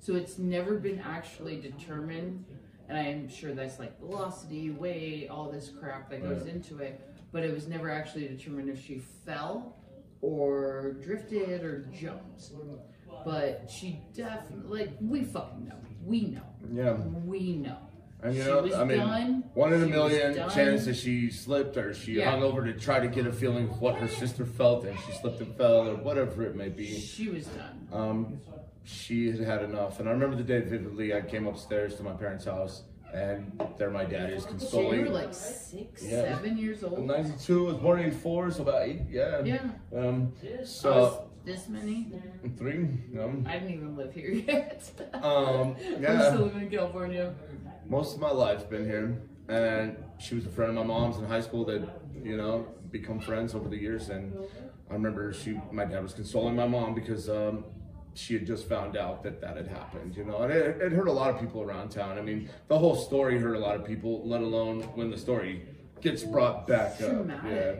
So 0.00 0.14
it's 0.16 0.38
never 0.38 0.76
been 0.78 0.98
actually 1.00 1.60
determined, 1.60 2.44
and 2.88 2.96
I'm 2.98 3.28
sure 3.28 3.52
that's 3.52 3.78
like 3.78 4.00
velocity, 4.00 4.70
weight, 4.70 5.28
all 5.28 5.50
this 5.50 5.68
crap 5.68 6.08
that 6.10 6.22
goes 6.22 6.42
Right. 6.44 6.54
into 6.54 6.78
it, 6.78 7.00
but 7.32 7.44
it 7.44 7.52
was 7.52 7.68
never 7.68 7.90
actually 7.90 8.26
determined 8.28 8.70
if 8.70 8.82
she 8.84 8.98
fell 8.98 9.76
or 10.22 10.96
drifted 11.02 11.62
or 11.62 11.80
jumped. 11.92 12.50
But 13.24 13.68
she 13.70 14.00
definitely, 14.14 14.78
like, 14.86 14.90
we 15.02 15.22
fucking 15.24 15.66
know. 15.68 15.74
We 16.06 16.22
know. 16.22 16.42
Yeah. 16.72 16.94
We 17.26 17.56
know. 17.56 17.76
And 18.22 18.34
you 18.34 18.42
she 18.42 18.48
know, 18.48 18.62
was 18.62 18.72
I 18.74 18.84
mean, 18.84 18.98
done. 18.98 19.44
one 19.54 19.72
in 19.74 19.82
a 19.82 19.84
She 19.86 19.90
million 19.90 20.34
chance 20.50 20.84
that 20.86 20.96
she 20.96 21.30
slipped 21.30 21.76
or 21.76 21.92
she 21.92 22.14
Yeah. 22.14 22.30
hung 22.30 22.42
over 22.42 22.64
to 22.64 22.72
try 22.78 23.00
to 23.00 23.08
get 23.08 23.26
a 23.26 23.32
feeling 23.32 23.64
of 23.68 23.80
what 23.80 23.96
her 23.96 24.08
sister 24.08 24.46
felt 24.46 24.84
and 24.86 24.98
she 25.00 25.12
slipped 25.12 25.40
and 25.40 25.54
fell 25.56 25.88
or 25.88 25.96
whatever 25.96 26.42
it 26.44 26.54
may 26.56 26.68
be. 26.70 26.98
She 26.98 27.28
was 27.28 27.46
done. 27.46 27.88
Um, 27.92 28.40
she 28.84 29.30
had 29.30 29.40
had 29.40 29.62
enough. 29.62 30.00
And 30.00 30.08
I 30.08 30.12
remember 30.12 30.36
the 30.36 30.42
day 30.44 30.60
vividly. 30.60 31.14
I 31.14 31.20
came 31.20 31.46
upstairs 31.46 31.94
to 31.96 32.02
my 32.02 32.12
parents' 32.12 32.44
house 32.44 32.82
and 33.12 33.60
there 33.76 33.90
my 33.90 34.04
dad 34.04 34.32
is 34.32 34.44
So 34.44 34.48
you 34.50 34.56
consoling. 34.58 35.00
were 35.02 35.08
like 35.10 35.34
six, 35.34 36.04
Yeah. 36.04 36.22
seven 36.36 36.56
years 36.56 36.84
old. 36.84 36.94
I'm 36.94 37.00
old. 37.00 37.08
92, 37.08 37.66
I 37.68 37.72
was 37.72 37.76
born 37.82 37.98
in 38.00 38.06
84, 38.06 38.50
so 38.52 38.62
about 38.62 38.82
eight, 38.82 39.00
yeah. 39.10 39.42
Yeah. 39.44 39.62
Um, 39.96 40.32
so, 40.64 41.28
this 41.44 41.68
many. 41.68 42.12
three, 42.56 42.86
um, 43.20 43.44
I 43.48 43.54
didn't 43.54 43.70
even 43.74 43.96
live 43.96 44.12
here 44.14 44.30
yet. 44.30 44.88
um, 45.14 45.74
I'm 45.76 45.76
yeah. 46.02 46.30
still 46.30 46.44
living 46.46 46.62
in 46.62 46.70
California. 46.70 47.34
most 47.88 48.14
of 48.14 48.20
my 48.20 48.30
life 48.30 48.70
been 48.70 48.84
here 48.84 49.20
and 49.48 49.96
she 50.18 50.36
was 50.36 50.46
a 50.46 50.48
friend 50.50 50.70
of 50.70 50.76
my 50.76 50.84
mom's 50.84 51.16
in 51.16 51.24
high 51.24 51.40
school 51.40 51.64
that 51.64 51.82
you 52.22 52.36
know 52.36 52.64
become 52.92 53.18
friends 53.18 53.54
over 53.56 53.68
the 53.68 53.76
years 53.76 54.08
and 54.10 54.32
i 54.90 54.92
remember 54.92 55.32
she 55.32 55.60
my 55.72 55.84
dad 55.84 56.00
was 56.02 56.12
consoling 56.12 56.54
my 56.54 56.66
mom 56.68 56.94
because 56.94 57.28
um, 57.28 57.64
she 58.20 58.34
had 58.34 58.46
just 58.46 58.68
found 58.68 58.96
out 58.96 59.22
that 59.22 59.40
that 59.40 59.56
had 59.56 59.66
happened 59.66 60.14
you 60.16 60.24
know 60.24 60.38
and 60.42 60.52
it, 60.52 60.80
it 60.80 60.92
hurt 60.92 61.08
a 61.08 61.12
lot 61.12 61.30
of 61.30 61.40
people 61.40 61.62
around 61.62 61.88
town 61.88 62.18
i 62.18 62.20
mean 62.20 62.48
the 62.68 62.78
whole 62.78 62.94
story 62.94 63.38
hurt 63.38 63.54
a 63.54 63.58
lot 63.58 63.74
of 63.74 63.84
people 63.84 64.22
let 64.26 64.42
alone 64.42 64.82
when 64.94 65.10
the 65.10 65.16
story 65.16 65.62
gets 66.00 66.22
brought 66.22 66.66
back 66.66 67.00
up 67.02 67.26
yeah 67.46 67.72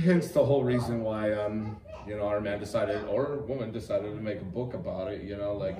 hence 0.00 0.28
the 0.32 0.44
whole 0.44 0.64
reason 0.64 1.02
why 1.02 1.32
um 1.32 1.76
you 2.06 2.16
know 2.16 2.26
our 2.26 2.40
man 2.40 2.58
decided 2.58 3.04
or 3.04 3.36
woman 3.46 3.70
decided 3.70 4.14
to 4.14 4.20
make 4.20 4.40
a 4.40 4.44
book 4.44 4.74
about 4.74 5.12
it 5.12 5.22
you 5.22 5.36
know 5.36 5.54
like 5.54 5.76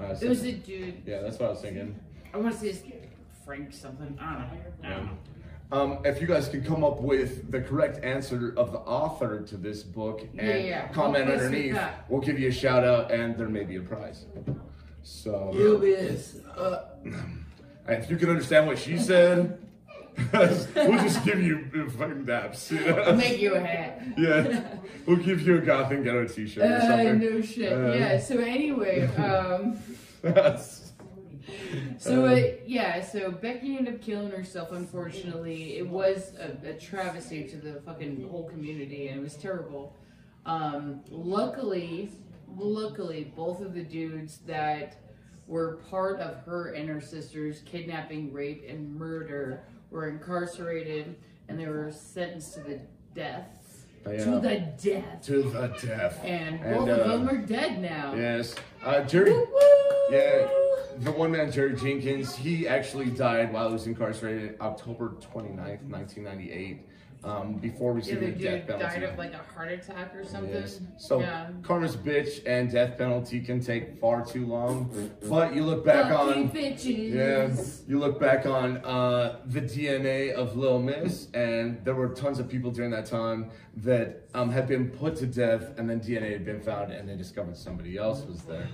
uh, 0.00 0.14
It 0.20 0.28
was 0.28 0.42
a 0.44 0.52
dude. 0.52 1.02
yeah 1.04 1.20
that's 1.20 1.38
what 1.38 1.46
i 1.48 1.50
was 1.50 1.60
thinking 1.60 1.98
I 2.34 2.38
want 2.38 2.52
to 2.54 2.60
say 2.60 2.68
it's 2.68 2.82
Frank 3.46 3.72
something. 3.72 4.18
I 4.20 4.32
don't 4.34 4.40
know. 4.42 4.60
I 4.84 4.90
don't 4.90 5.06
know. 5.06 5.12
Um, 5.72 5.98
if 6.04 6.20
you 6.20 6.28
guys 6.28 6.48
can 6.48 6.62
come 6.64 6.84
up 6.84 7.00
with 7.00 7.50
the 7.50 7.60
correct 7.60 8.04
answer 8.04 8.54
of 8.56 8.70
the 8.70 8.78
author 8.78 9.40
to 9.42 9.56
this 9.56 9.82
book 9.82 10.22
and 10.38 10.46
Yeah, 10.48 10.56
yeah. 10.56 10.88
comment 10.88 11.24
Help 11.26 11.38
us 11.40 11.42
with 11.50 11.54
underneath, 11.54 11.80
we'll 12.08 12.20
give 12.20 12.38
you 12.38 12.48
a 12.48 12.52
shout 12.52 12.84
out 12.84 13.10
and 13.10 13.36
there 13.36 13.48
may 13.48 13.64
be 13.64 13.76
a 13.76 13.80
prize. 13.80 14.26
So, 15.02 15.50
is. 15.82 16.40
Uh, 16.56 16.82
if 17.88 18.08
you 18.10 18.16
can 18.16 18.30
understand 18.30 18.66
what 18.68 18.78
she 18.78 18.96
said, 18.96 19.58
we'll 20.32 20.98
just 21.02 21.24
give 21.24 21.42
you 21.42 21.64
fucking 21.98 22.24
daps. 22.24 22.70
you 22.70 22.80
know? 22.86 23.02
I'll 23.02 23.16
make 23.16 23.40
you 23.40 23.54
a 23.54 23.60
hat. 23.60 24.02
yeah, 24.16 24.76
we'll 25.04 25.16
give 25.18 25.42
you 25.42 25.58
a 25.58 25.60
goth 25.60 25.90
and 25.90 26.04
ghetto 26.04 26.26
t-shirt 26.26 26.64
or 26.64 26.92
Uh, 26.92 27.12
no 27.12 27.40
shit. 27.42 27.72
Uh, 27.72 27.92
yeah. 27.92 28.18
So 28.18 28.38
anyway, 28.38 29.06
um, 29.16 29.78
That's- 30.22 30.85
so 31.98 32.26
Uh, 32.26 32.32
uh, 32.32 32.42
yeah, 32.66 33.02
so 33.02 33.30
Becky 33.30 33.76
ended 33.76 33.94
up 33.94 34.02
killing 34.02 34.30
herself. 34.30 34.72
Unfortunately, 34.72 35.76
it 35.78 35.88
was 35.88 36.32
a, 36.38 36.68
a 36.68 36.74
travesty 36.74 37.44
to 37.44 37.56
the 37.56 37.80
fucking 37.82 38.28
whole 38.28 38.48
community, 38.48 39.08
and 39.08 39.20
it 39.20 39.22
was 39.22 39.34
terrible. 39.34 39.94
Um, 40.44 41.00
luckily, 41.10 42.10
luckily, 42.56 43.32
both 43.36 43.60
of 43.60 43.74
the 43.74 43.82
dudes 43.82 44.38
that 44.46 44.96
were 45.46 45.78
part 45.90 46.20
of 46.20 46.44
her 46.44 46.72
and 46.74 46.88
her 46.88 47.00
sister's 47.00 47.60
kidnapping, 47.60 48.32
rape, 48.32 48.64
and 48.68 48.94
murder 48.96 49.62
were 49.90 50.08
incarcerated, 50.08 51.16
and 51.48 51.58
they 51.58 51.66
were 51.66 51.90
sentenced 51.92 52.54
to 52.54 52.60
the 52.60 52.80
death. 53.14 53.86
Yeah. 54.08 54.24
To 54.24 54.30
the 54.38 54.58
death. 54.82 55.22
to 55.22 55.42
the 55.42 55.66
death. 55.84 56.20
And 56.24 56.60
And, 56.60 56.76
both 56.76 56.88
uh, 56.88 56.92
of 56.92 57.26
them 57.26 57.28
are 57.28 57.44
dead 57.44 57.80
now. 57.82 58.14
Yes. 58.14 58.54
Uh, 58.84 59.02
Jerry. 59.02 59.32
Woo! 59.32 59.46
Yeah, 60.12 60.48
the 60.98 61.12
one 61.12 61.30
man, 61.32 61.50
Jerry 61.50 61.74
Jenkins, 61.76 62.34
he 62.34 62.66
actually 62.66 63.10
died 63.10 63.52
while 63.52 63.68
he 63.68 63.72
was 63.72 63.86
incarcerated 63.86 64.56
October 64.60 65.16
29th, 65.20 65.82
1998, 65.88 66.86
um, 67.24 67.54
before 67.54 67.92
receiving 67.92 68.32
the 68.32 68.38
the 68.38 68.44
death 68.44 68.66
penalty. 68.66 69.00
died 69.00 69.02
of 69.02 69.18
like 69.18 69.32
a 69.32 69.38
heart 69.38 69.72
attack 69.72 70.14
or 70.14 70.24
something. 70.24 70.52
Yes. 70.52 70.80
So 70.96 71.20
yeah. 71.20 71.48
karma's 71.62 71.96
bitch 71.96 72.42
and 72.46 72.70
death 72.70 72.96
penalty 72.96 73.40
can 73.40 73.60
take 73.60 73.98
far 73.98 74.24
too 74.24 74.46
long. 74.46 75.12
But 75.28 75.54
you 75.54 75.64
look 75.64 75.84
back 75.84 76.10
Fuck 76.10 76.36
you 76.36 76.42
on 76.42 76.50
bitches. 76.50 77.12
yeah, 77.12 77.64
you 77.88 77.98
look 77.98 78.20
back 78.20 78.46
on 78.46 78.78
uh, 78.84 79.40
the 79.46 79.60
DNA 79.60 80.32
of 80.32 80.56
Lil 80.56 80.78
Miss, 80.80 81.28
and 81.34 81.84
there 81.84 81.94
were 81.94 82.08
tons 82.10 82.38
of 82.38 82.48
people 82.48 82.70
during 82.70 82.90
that 82.92 83.06
time 83.06 83.50
that 83.78 84.28
um, 84.34 84.50
had 84.50 84.68
been 84.68 84.90
put 84.90 85.16
to 85.16 85.26
death, 85.26 85.76
and 85.78 85.90
then 85.90 86.00
DNA 86.00 86.32
had 86.32 86.44
been 86.44 86.60
found, 86.60 86.92
and 86.92 87.08
they 87.08 87.16
discovered 87.16 87.56
somebody 87.56 87.96
else 87.96 88.24
was 88.24 88.42
there, 88.42 88.68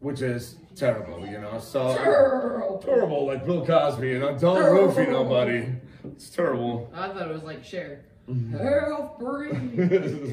which 0.00 0.22
is 0.22 0.56
terrible, 0.74 1.26
you 1.26 1.38
know. 1.40 1.58
So 1.60 1.94
Terrible. 1.94 2.78
terrible, 2.84 3.26
like 3.26 3.44
Bill 3.44 3.64
Cosby, 3.64 4.08
you 4.08 4.18
know. 4.18 4.36
Don't 4.38 4.56
roofie 4.62 5.08
nobody. 5.10 5.68
It's 6.04 6.30
terrible. 6.30 6.90
I 6.94 7.08
thought 7.08 7.28
it 7.28 7.32
was 7.32 7.42
like 7.42 7.62
Cher. 7.64 8.04
Mm-hmm. 8.28 8.56
Help 8.58 9.18
breathe. 9.18 9.78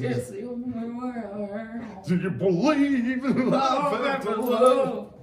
It's 0.04 0.30
the 0.30 0.44
only 0.44 0.88
way. 0.90 1.80
Do 2.06 2.16
you 2.16 2.30
believe 2.30 3.24
in 3.24 3.50
life 3.50 4.06
after 4.06 4.36
love? 4.36 5.14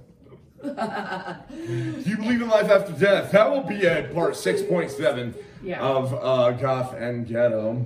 Do 0.62 2.10
you 2.10 2.18
believe 2.18 2.42
in 2.42 2.50
life 2.50 2.70
after 2.70 2.92
death? 2.94 3.32
That 3.32 3.50
will 3.50 3.64
be 3.64 3.88
at 3.88 4.14
part 4.14 4.36
six 4.36 4.62
point 4.62 4.92
seven 4.92 5.34
Yeah. 5.64 5.80
of 5.82 6.14
uh, 6.14 6.52
Goth 6.52 6.94
and 6.96 7.26
Ghetto. 7.26 7.86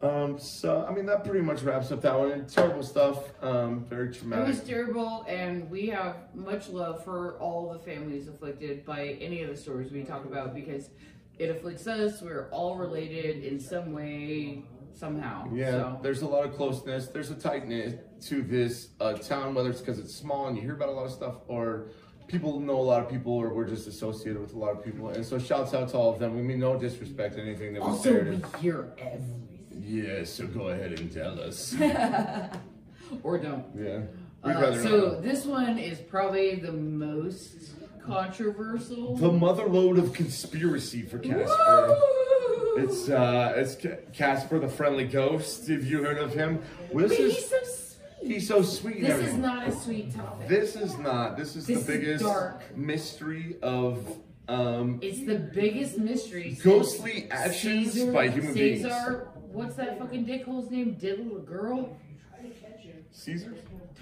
Um, 0.00 0.38
so 0.38 0.86
I 0.88 0.92
mean 0.94 1.06
that 1.06 1.24
pretty 1.24 1.40
much 1.40 1.62
wraps 1.62 1.90
up 1.90 2.02
that 2.02 2.16
one. 2.18 2.46
Terrible 2.46 2.82
stuff. 2.84 3.18
Um, 3.42 3.84
very 3.84 4.14
traumatic. 4.14 4.44
It 4.46 4.48
was 4.50 4.60
terrible, 4.60 5.24
and 5.28 5.68
we 5.70 5.88
have 5.88 6.16
much 6.34 6.68
love 6.68 7.02
for 7.04 7.36
all 7.40 7.72
the 7.72 7.80
families 7.80 8.28
afflicted 8.28 8.84
by 8.84 9.08
any 9.20 9.42
of 9.42 9.48
the 9.50 9.56
stories 9.56 9.90
we 9.90 10.04
talk 10.04 10.24
about 10.24 10.54
because 10.54 10.90
it 11.38 11.50
afflicts 11.50 11.86
us. 11.88 12.22
We're 12.22 12.48
all 12.52 12.76
related 12.76 13.44
in 13.44 13.58
some 13.58 13.92
way, 13.92 14.62
somehow. 14.94 15.48
Yeah, 15.52 15.70
So. 15.70 15.98
there's 16.02 16.22
a 16.22 16.28
lot 16.28 16.44
of 16.44 16.54
closeness. 16.54 17.08
There's 17.08 17.30
a 17.30 17.34
tightness 17.36 17.94
to 18.26 18.42
this 18.42 18.90
uh, 19.00 19.14
town, 19.14 19.54
whether 19.54 19.70
it's 19.70 19.80
because 19.80 19.98
it's 19.98 20.14
small 20.14 20.46
and 20.48 20.56
you 20.56 20.62
hear 20.62 20.74
about 20.74 20.88
a 20.90 20.92
lot 20.92 21.06
of 21.06 21.12
stuff, 21.12 21.34
or 21.48 21.88
people 22.28 22.60
know 22.60 22.78
a 22.78 22.82
lot 22.82 23.02
of 23.02 23.08
people, 23.10 23.32
or 23.32 23.52
we're 23.52 23.66
just 23.68 23.88
associated 23.88 24.40
with 24.40 24.54
a 24.54 24.58
lot 24.58 24.70
of 24.70 24.84
people. 24.84 25.08
And 25.08 25.26
so, 25.26 25.40
shouts 25.40 25.74
out 25.74 25.88
to 25.88 25.96
all 25.96 26.12
of 26.12 26.20
them. 26.20 26.36
We 26.36 26.42
mean 26.42 26.60
no 26.60 26.78
disrespect 26.78 27.34
to 27.34 27.42
anything 27.42 27.72
that 27.74 27.82
we 27.82 27.88
Also, 27.88 28.10
say. 28.12 28.16
or 28.16 28.24
we 28.30 28.60
hear 28.60 28.92
everything. 28.98 29.57
Yeah, 29.80 30.24
so 30.24 30.46
go 30.46 30.68
ahead 30.68 30.98
and 30.98 31.10
tell 31.12 31.40
us. 31.40 31.74
Or 33.22 33.38
don't. 33.38 33.64
Yeah, 33.74 34.00
Uh, 34.44 34.74
so 34.82 35.12
not. 35.12 35.22
this 35.22 35.46
one 35.46 35.78
is 35.78 35.98
probably 35.98 36.56
the 36.56 36.72
most 36.72 37.70
controversial. 38.04 39.16
The 39.16 39.32
mother 39.32 39.66
load 39.66 39.98
of 39.98 40.12
conspiracy 40.12 41.02
for 41.02 41.18
Casper. 41.18 41.86
Woo! 41.88 42.82
It's 42.84 43.08
uh, 43.08 43.54
it's 43.56 43.76
Ca- 43.76 43.96
Casper 44.12 44.58
the 44.58 44.68
friendly 44.68 45.06
ghost. 45.06 45.68
Have 45.68 45.84
you 45.84 46.02
heard 46.04 46.18
of 46.18 46.34
him? 46.34 46.62
This 46.92 47.08
But 47.12 47.12
is 47.12 47.34
he's 47.34 47.48
so 47.48 47.56
sweet. 47.64 48.32
he's 48.34 48.48
so 48.48 48.62
sweet. 48.62 49.00
This 49.00 49.26
is 49.28 49.34
not 49.38 49.66
a 49.68 49.72
sweet 49.72 50.14
topic. 50.14 50.46
This 50.48 50.76
is 50.76 50.98
not. 50.98 51.36
This 51.38 51.56
is 51.56 51.66
This 51.66 51.84
the 51.84 51.92
biggest 51.92 52.24
dark. 52.24 52.76
mystery 52.76 53.56
of 53.62 54.06
um, 54.48 54.98
It's 55.02 55.24
the 55.24 55.36
biggest 55.38 55.96
mystery. 55.98 56.58
ghostly 56.62 57.26
actions 57.30 57.92
Caesar, 57.94 58.12
by 58.12 58.28
human 58.28 58.52
beings. 58.54 58.82
Caesar, 58.82 59.28
what's 59.52 59.76
that 59.76 59.98
fucking 59.98 60.26
dickhole's 60.26 60.70
name? 60.70 60.94
Diddle 60.94 61.36
a 61.36 61.40
girl? 61.40 61.96
Caesar? 63.10 63.54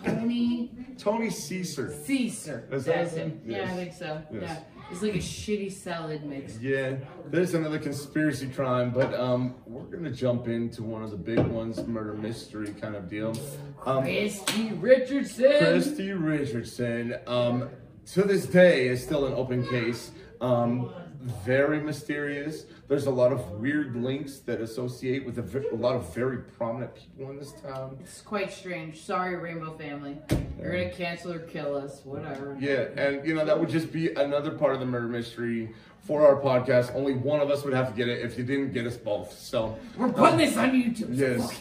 Tony 0.05 0.71
Tony 0.99 1.31
Caesar. 1.31 1.95
Caesar. 2.05 2.69
Is 2.71 2.85
that 2.85 3.05
That's 3.05 3.15
him? 3.17 3.31
him. 3.31 3.43
Yeah, 3.47 3.65
I 3.65 3.77
think 3.77 3.93
so. 3.95 4.21
Yes. 4.31 4.43
Yeah. 4.43 4.59
It's 4.91 5.03
like 5.03 5.15
a 5.15 5.19
shitty 5.19 5.73
salad 5.73 6.25
mix. 6.25 6.59
Yeah, 6.61 6.97
there's 7.27 7.55
another 7.55 7.79
conspiracy 7.79 8.49
crime, 8.49 8.91
but 8.93 9.13
um, 9.15 9.55
we're 9.67 9.83
gonna 9.83 10.13
jump 10.13 10.47
into 10.49 10.83
one 10.85 11.03
of 11.03 11.11
the 11.11 11.17
big 11.17 11.41
ones, 11.41 11.85
murder 11.87 12.13
mystery 12.15 12.73
kind 12.81 12.95
of 12.95 13.09
deal. 13.09 13.33
Um, 13.85 14.03
Christy 14.05 14.73
Richardson. 14.75 15.59
Christy 15.59 16.13
Richardson, 16.13 17.17
um, 17.27 17.71
to 18.13 18.23
this 18.23 18.47
day, 18.47 18.87
is 18.89 19.03
still 19.03 19.27
an 19.27 19.33
open 19.33 19.67
case. 19.67 20.13
Um, 20.41 20.93
very 21.45 21.81
mysterious. 21.81 22.67
There's 22.89 23.07
a 23.07 23.11
lot 23.11 23.33
of 23.33 23.51
weird 23.53 23.97
links 23.97 24.39
that 24.41 24.61
associate 24.61 25.27
with 25.27 25.39
a, 25.39 25.75
a 25.75 25.77
lot 25.77 25.97
of 25.97 26.15
very 26.15 26.39
prominent 26.39 26.95
people 26.95 27.31
in 27.31 27.37
this 27.37 27.53
town. 27.53 27.97
It's 28.01 28.21
quite 28.21 28.53
strange. 28.53 29.01
Sorry, 29.03 29.35
Rainbow 29.35 29.77
Family. 29.77 30.19
You're 30.61 30.71
gonna 30.71 30.91
cancel 30.91 31.33
or 31.33 31.41
kill 31.41 31.77
us. 31.77 32.03
Whatever. 32.05 32.57
Yeah, 32.61 32.87
and 32.97 33.27
you 33.27 33.35
know 33.35 33.45
that 33.45 33.59
would 33.59 33.71
just 33.71 33.91
be 33.93 34.13
another 34.15 34.53
part 34.53 34.75
of 34.75 34.81
the 34.81 34.87
murder 34.87 35.09
mystery 35.09 35.75
for 35.99 36.25
our 36.25 36.41
podcast. 36.41 36.95
Only 36.95 37.15
one 37.15 37.41
of 37.41 37.51
us 37.51 37.65
would 37.65 37.75
have 37.75 37.89
to 37.89 37.95
get 37.95 38.09
it 38.09 38.25
if 38.25 38.39
you 38.39 38.45
didn't 38.45 38.73
get 38.73 38.87
us 38.87 38.97
both. 38.97 39.37
So 39.37 39.77
We're 39.97 40.13
putting 40.13 40.39
this 40.39 40.57
on 40.57 40.71
YouTube. 40.71 41.09
yes, 41.11 41.61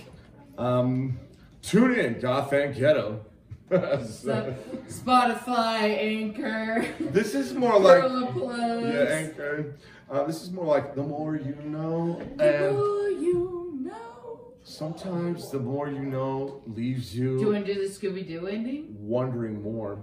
um, 0.60 1.18
tune 1.64 1.98
in, 1.98 2.20
Goth 2.20 2.54
and 2.54 2.76
Ghetto. 2.76 3.22
So, 3.68 4.56
Spotify, 4.88 5.98
Anchor, 6.00 6.86
this 7.00 7.34
is 7.34 7.56
more 7.56 7.80
like 7.80 8.04
yeah, 8.04 9.06
Anchor. 9.10 9.74
Uh, 10.10 10.24
this 10.26 10.44
is 10.44 10.52
more 10.52 10.66
like 10.66 10.96
the 10.96 11.02
more 11.04 11.36
you 11.36 11.56
know, 11.66 12.22
The 12.38 12.68
and 12.68 12.78
more 12.78 13.10
you 13.10 13.80
know. 13.82 14.40
sometimes 14.64 15.50
the 15.50 15.60
more 15.60 15.90
you 15.90 16.00
know 16.00 16.62
leaves 16.68 17.16
you. 17.18 17.26
Do 17.30 17.34
you 17.34 17.40
you 17.48 17.54
want 17.54 17.66
to 17.66 17.74
do 17.74 17.88
the 17.88 17.94
Scooby 17.94 18.28
Doo 18.28 18.48
ending? 18.48 18.96
wondering 19.00 19.62
more. 19.64 20.00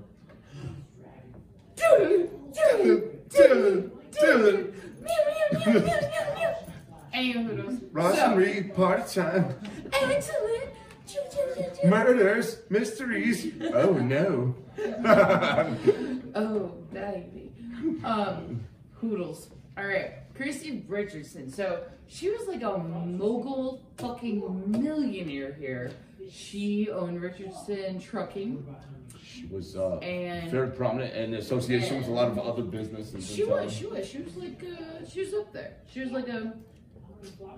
Anywho, 7.15 7.81
Ross 7.93 8.17
so, 8.17 8.25
and 8.31 8.39
Reed, 8.39 8.75
party 8.75 9.21
time. 9.21 9.55
excellent. 9.93 10.65
Murders, 11.85 12.59
mysteries. 12.71 13.53
Oh 13.75 13.93
no. 13.95 14.55
Oh, 16.35 16.73
baby. 16.93 17.53
Um, 18.05 18.61
Hoodles. 18.95 19.51
All 19.77 19.87
right, 19.87 20.13
Christy 20.35 20.85
Richardson. 20.89 21.51
So 21.51 21.85
she 22.07 22.31
was 22.31 22.47
like 22.47 22.63
a 22.63 22.77
mogul 22.79 23.83
fucking 23.97 24.71
millionaire 24.71 25.53
here. 25.55 25.93
She 26.31 26.91
owned 26.91 27.21
Richardson 27.21 27.99
Trucking. 28.01 28.65
she 29.25 29.47
was 29.47 29.77
uh, 29.77 29.97
And- 29.99 30.51
very 30.51 30.71
prominent 30.71 31.15
in 31.15 31.35
association 31.35 31.99
with 31.99 32.09
a 32.09 32.13
lot 32.13 32.29
of 32.29 32.39
other 32.39 32.63
businesses. 32.63 33.29
She 33.29 33.45
was, 33.45 33.73
she 33.73 33.87
was, 33.87 34.07
she 34.09 34.19
was 34.19 34.37
like, 34.37 34.63
uh, 34.63 35.07
she 35.09 35.21
was 35.21 35.35
up 35.35 35.53
there. 35.53 35.77
She 35.93 36.01
was 36.01 36.11
like 36.11 36.29
a, 36.29 36.53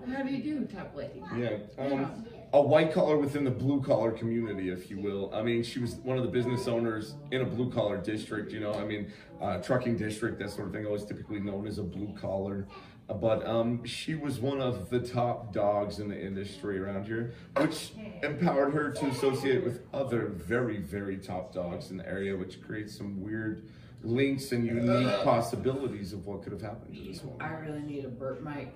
how 0.07 0.23
do 0.23 0.29
you 0.33 0.41
do 0.59 0.65
type 0.65 0.95
lady. 0.95 1.21
Yeah, 1.37 1.57
um, 1.77 2.25
a 2.53 2.61
white 2.61 2.93
collar 2.93 3.17
within 3.17 3.43
the 3.43 3.51
blue 3.51 3.81
collar 3.81 4.11
community, 4.11 4.69
if 4.69 4.89
you 4.89 4.99
will. 4.99 5.33
I 5.33 5.41
mean, 5.41 5.63
she 5.63 5.79
was 5.79 5.95
one 5.95 6.17
of 6.17 6.23
the 6.23 6.29
business 6.29 6.67
owners 6.67 7.15
in 7.31 7.41
a 7.41 7.45
blue 7.45 7.69
collar 7.71 7.97
district. 7.97 8.51
You 8.51 8.61
know, 8.61 8.73
I 8.73 8.85
mean, 8.85 9.11
uh, 9.41 9.57
trucking 9.57 9.97
district, 9.97 10.39
that 10.39 10.51
sort 10.51 10.67
of 10.67 10.73
thing, 10.73 10.85
always 10.85 11.03
typically 11.05 11.39
known 11.39 11.67
as 11.67 11.77
a 11.79 11.83
blue 11.83 12.13
collar. 12.19 12.67
Uh, 13.09 13.13
But 13.13 13.45
um, 13.45 13.83
she 13.83 14.15
was 14.15 14.39
one 14.39 14.61
of 14.61 14.89
the 14.89 14.99
top 14.99 15.53
dogs 15.53 15.99
in 15.99 16.07
the 16.07 16.19
industry 16.19 16.79
around 16.79 17.05
here, 17.05 17.33
which 17.57 17.91
empowered 18.23 18.73
her 18.73 18.91
to 18.91 19.05
associate 19.07 19.63
with 19.63 19.81
other 19.93 20.27
very, 20.27 20.77
very 20.77 21.17
top 21.17 21.53
dogs 21.53 21.91
in 21.91 21.97
the 21.97 22.07
area, 22.07 22.35
which 22.35 22.61
creates 22.61 22.95
some 22.97 23.21
weird 23.21 23.67
links 24.03 24.51
and 24.53 24.65
unique 24.65 25.23
possibilities 25.23 26.13
of 26.13 26.25
what 26.25 26.41
could 26.43 26.53
have 26.53 26.61
happened 26.61 26.95
to 26.95 27.03
this 27.03 27.21
woman. 27.23 27.41
I 27.41 27.53
really 27.59 27.81
need 27.81 28.05
a 28.05 28.09
burp 28.09 28.41
mic. 28.41 28.69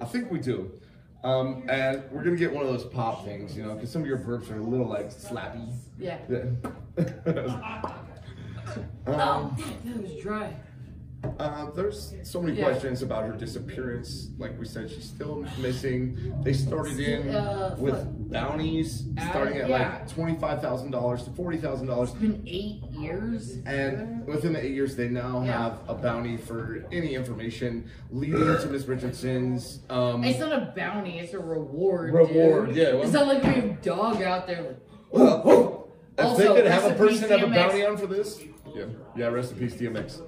I 0.00 0.04
think 0.04 0.30
we 0.30 0.38
do. 0.38 0.70
Um, 1.22 1.64
and 1.68 2.02
we're 2.10 2.22
gonna 2.24 2.36
get 2.36 2.52
one 2.52 2.64
of 2.64 2.70
those 2.72 2.84
pop 2.84 3.24
things, 3.24 3.56
you 3.56 3.62
know, 3.62 3.74
because 3.74 3.90
some 3.90 4.00
of 4.02 4.08
your 4.08 4.18
burps 4.18 4.50
are 4.50 4.58
a 4.58 4.62
little 4.62 4.88
like 4.88 5.10
slappy. 5.10 5.70
Yeah. 5.98 6.18
um, 9.06 9.06
Oh, 9.06 9.56
that 9.84 10.02
was 10.02 10.14
dry. 10.22 10.54
Uh, 11.38 11.70
there's 11.72 12.14
so 12.22 12.40
many 12.40 12.56
Yeah. 12.58 12.64
questions 12.64 13.02
about 13.02 13.24
her 13.26 13.32
disappearance. 13.32 14.30
Like 14.38 14.58
we 14.58 14.64
said, 14.66 14.90
she's 14.90 15.04
still 15.04 15.44
missing. 15.60 16.16
They 16.42 16.52
started 16.54 16.98
in 16.98 17.28
Uh, 17.34 17.76
with 17.78 17.94
what? 17.94 18.30
bounties 18.30 19.04
starting 19.30 19.58
at 19.58 19.68
yeah. 19.68 19.78
like 19.78 20.08
twenty-five 20.08 20.62
thousand 20.62 20.92
dollars 20.92 21.24
to 21.24 21.30
forty 21.30 21.58
thousand 21.58 21.88
dollars. 21.88 22.10
It's 22.10 22.18
been 22.20 22.42
eight 22.46 22.82
years. 22.98 23.58
And 23.66 24.26
within 24.26 24.54
the 24.54 24.64
eight 24.64 24.72
years, 24.72 24.96
they 24.96 25.08
now 25.08 25.42
Yeah. 25.44 25.52
have 25.52 25.78
a 25.88 25.94
bounty 25.94 26.36
for 26.38 26.84
any 26.90 27.14
information 27.14 27.84
leading 28.10 28.40
to 28.40 28.66
Miss 28.70 28.86
Richardson's. 28.86 29.80
Um, 29.90 30.24
It's 30.24 30.38
not 30.38 30.52
a 30.52 30.72
bounty, 30.74 31.18
it's 31.18 31.34
a 31.34 31.38
reward. 31.38 32.14
Reward, 32.14 32.68
dude. 32.68 32.76
yeah, 32.76 32.92
well- 32.94 33.02
it's 33.02 33.12
not 33.12 33.26
like 33.26 33.42
we 33.42 33.48
have 33.50 33.82
dog 33.82 34.22
out 34.22 34.46
there. 34.46 34.62
Like, 34.62 34.76
Well, 35.12 35.88
if 36.18 36.24
Also, 36.24 36.54
they 36.54 36.62
could 36.62 36.70
have 36.70 36.84
a 36.84 36.88
rest 36.88 37.00
in 37.00 37.08
peace, 37.08 37.20
person 37.20 37.38
have 37.40 37.48
a 37.50 37.52
bounty 37.54 37.84
on 37.84 37.96
for 37.96 38.06
this, 38.06 38.40
yeah, 38.74 38.84
yeah, 39.16 39.26
rest 39.26 39.52
in 39.52 39.58
peace, 39.58 39.74
DMX. 39.74 40.20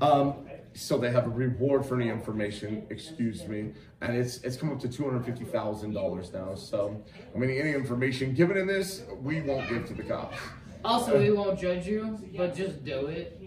Um, 0.00 0.46
so 0.74 0.98
they 0.98 1.10
have 1.10 1.26
a 1.26 1.30
reward 1.30 1.86
for 1.86 1.98
any 1.98 2.10
information. 2.10 2.86
Excuse 2.90 3.46
me, 3.48 3.72
and 4.02 4.16
it's 4.16 4.38
it's 4.38 4.56
come 4.56 4.70
up 4.70 4.78
to 4.80 4.88
two 4.88 5.04
hundred 5.04 5.24
fifty 5.24 5.44
thousand 5.44 5.94
dollars 5.94 6.32
now. 6.32 6.54
So, 6.54 7.02
I 7.34 7.38
mean, 7.38 7.50
any 7.50 7.72
information 7.72 8.34
given 8.34 8.56
in 8.56 8.66
this, 8.66 9.02
we 9.22 9.40
won't 9.40 9.68
give 9.68 9.86
to 9.86 9.94
the 9.94 10.02
cops. 10.02 10.36
Also, 10.84 11.18
we 11.18 11.32
won't 11.32 11.58
judge 11.58 11.86
you, 11.86 12.18
but 12.36 12.54
just 12.54 12.84
do 12.84 13.06
it. 13.06 13.42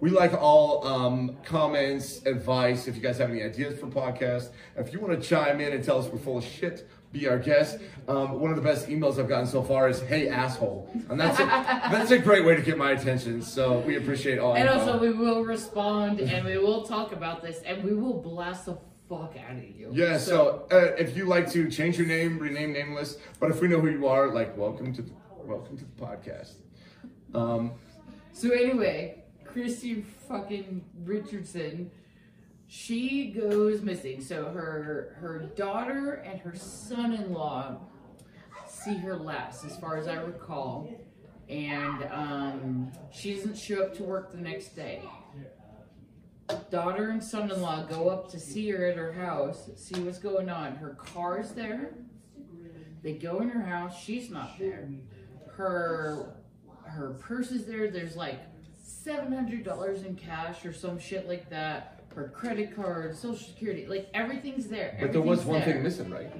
We 0.00 0.10
like 0.10 0.34
all 0.34 0.86
um, 0.86 1.36
comments, 1.44 2.24
advice. 2.26 2.88
If 2.88 2.96
you 2.96 3.02
guys 3.02 3.18
have 3.18 3.30
any 3.30 3.42
ideas 3.42 3.78
for 3.78 3.86
podcasts, 3.86 4.50
if 4.76 4.92
you 4.92 5.00
want 5.00 5.20
to 5.20 5.26
chime 5.26 5.60
in 5.60 5.72
and 5.72 5.84
tell 5.84 5.98
us 5.98 6.06
we're 6.08 6.18
full 6.18 6.38
of 6.38 6.44
shit, 6.44 6.88
be 7.14 7.28
our 7.28 7.38
guest. 7.38 7.78
Um, 8.08 8.40
one 8.40 8.50
of 8.50 8.56
the 8.56 8.62
best 8.62 8.88
emails 8.88 9.18
I've 9.18 9.28
gotten 9.28 9.46
so 9.46 9.62
far 9.62 9.88
is 9.88 10.02
"Hey 10.02 10.28
asshole," 10.28 10.90
and 11.08 11.18
that's 11.18 11.38
a, 11.38 11.46
that's 11.90 12.10
a 12.10 12.18
great 12.18 12.44
way 12.44 12.56
to 12.56 12.60
get 12.60 12.76
my 12.76 12.90
attention. 12.90 13.40
So 13.40 13.78
we 13.80 13.96
appreciate 13.96 14.38
all. 14.38 14.54
And 14.54 14.68
also, 14.68 14.98
we 14.98 15.10
will 15.12 15.44
respond 15.44 16.20
and 16.20 16.44
we 16.44 16.58
will 16.58 16.82
talk 16.82 17.12
about 17.12 17.40
this 17.40 17.62
and 17.62 17.82
we 17.82 17.94
will 17.94 18.20
blast 18.20 18.66
the 18.66 18.76
fuck 19.08 19.34
out 19.48 19.56
of 19.56 19.64
you. 19.64 19.90
yeah. 19.92 20.18
So 20.18 20.66
uh, 20.70 20.96
if 20.98 21.16
you 21.16 21.24
like 21.26 21.50
to 21.52 21.70
change 21.70 21.96
your 21.96 22.06
name, 22.08 22.38
rename 22.38 22.72
nameless, 22.72 23.16
but 23.38 23.50
if 23.50 23.60
we 23.60 23.68
know 23.68 23.80
who 23.80 23.88
you 23.88 24.06
are, 24.08 24.28
like 24.34 24.56
welcome 24.56 24.92
to 24.94 25.02
the, 25.02 25.12
welcome 25.44 25.78
to 25.78 25.84
the 25.84 26.04
podcast. 26.04 26.54
Um, 27.34 27.72
So 28.32 28.50
anyway, 28.50 29.22
Christy 29.44 30.04
fucking 30.28 30.84
Richardson, 31.04 31.90
she 32.74 33.26
goes 33.26 33.82
missing. 33.82 34.20
So 34.20 34.46
her 34.46 35.16
her 35.20 35.50
daughter 35.54 36.14
and 36.26 36.40
her 36.40 36.56
son-in-law 36.56 37.78
see 38.66 38.96
her 38.96 39.16
last, 39.16 39.64
as 39.64 39.76
far 39.76 39.96
as 39.96 40.08
I 40.08 40.14
recall, 40.14 40.92
and 41.48 42.04
um, 42.10 42.92
she 43.12 43.34
doesn't 43.34 43.56
show 43.56 43.84
up 43.84 43.94
to 43.98 44.02
work 44.02 44.32
the 44.32 44.38
next 44.38 44.74
day. 44.74 45.02
Daughter 46.70 47.10
and 47.10 47.22
son-in-law 47.22 47.84
go 47.84 48.08
up 48.08 48.28
to 48.32 48.40
see 48.40 48.68
her 48.70 48.86
at 48.86 48.96
her 48.96 49.12
house, 49.12 49.70
see 49.76 50.00
what's 50.00 50.18
going 50.18 50.50
on. 50.50 50.74
Her 50.74 50.96
car's 50.98 51.52
there. 51.52 51.94
They 53.04 53.12
go 53.12 53.40
in 53.40 53.50
her 53.50 53.62
house. 53.62 54.02
She's 54.02 54.30
not 54.30 54.58
there. 54.58 54.88
Her 55.52 56.34
her 56.82 57.14
purse 57.20 57.52
is 57.52 57.66
there. 57.66 57.88
There's 57.88 58.16
like 58.16 58.40
seven 58.82 59.32
hundred 59.32 59.62
dollars 59.62 60.02
in 60.02 60.16
cash 60.16 60.66
or 60.66 60.72
some 60.72 60.98
shit 60.98 61.28
like 61.28 61.48
that. 61.50 61.93
Her 62.14 62.28
credit 62.28 62.76
card, 62.76 63.16
social 63.16 63.46
security, 63.46 63.86
like 63.86 64.08
everything's 64.14 64.68
there. 64.68 64.96
but 65.00 65.12
there 65.12 65.20
was 65.20 65.44
one 65.44 65.60
there. 65.60 65.74
thing 65.74 65.82
missing, 65.82 66.10
right? 66.10 66.30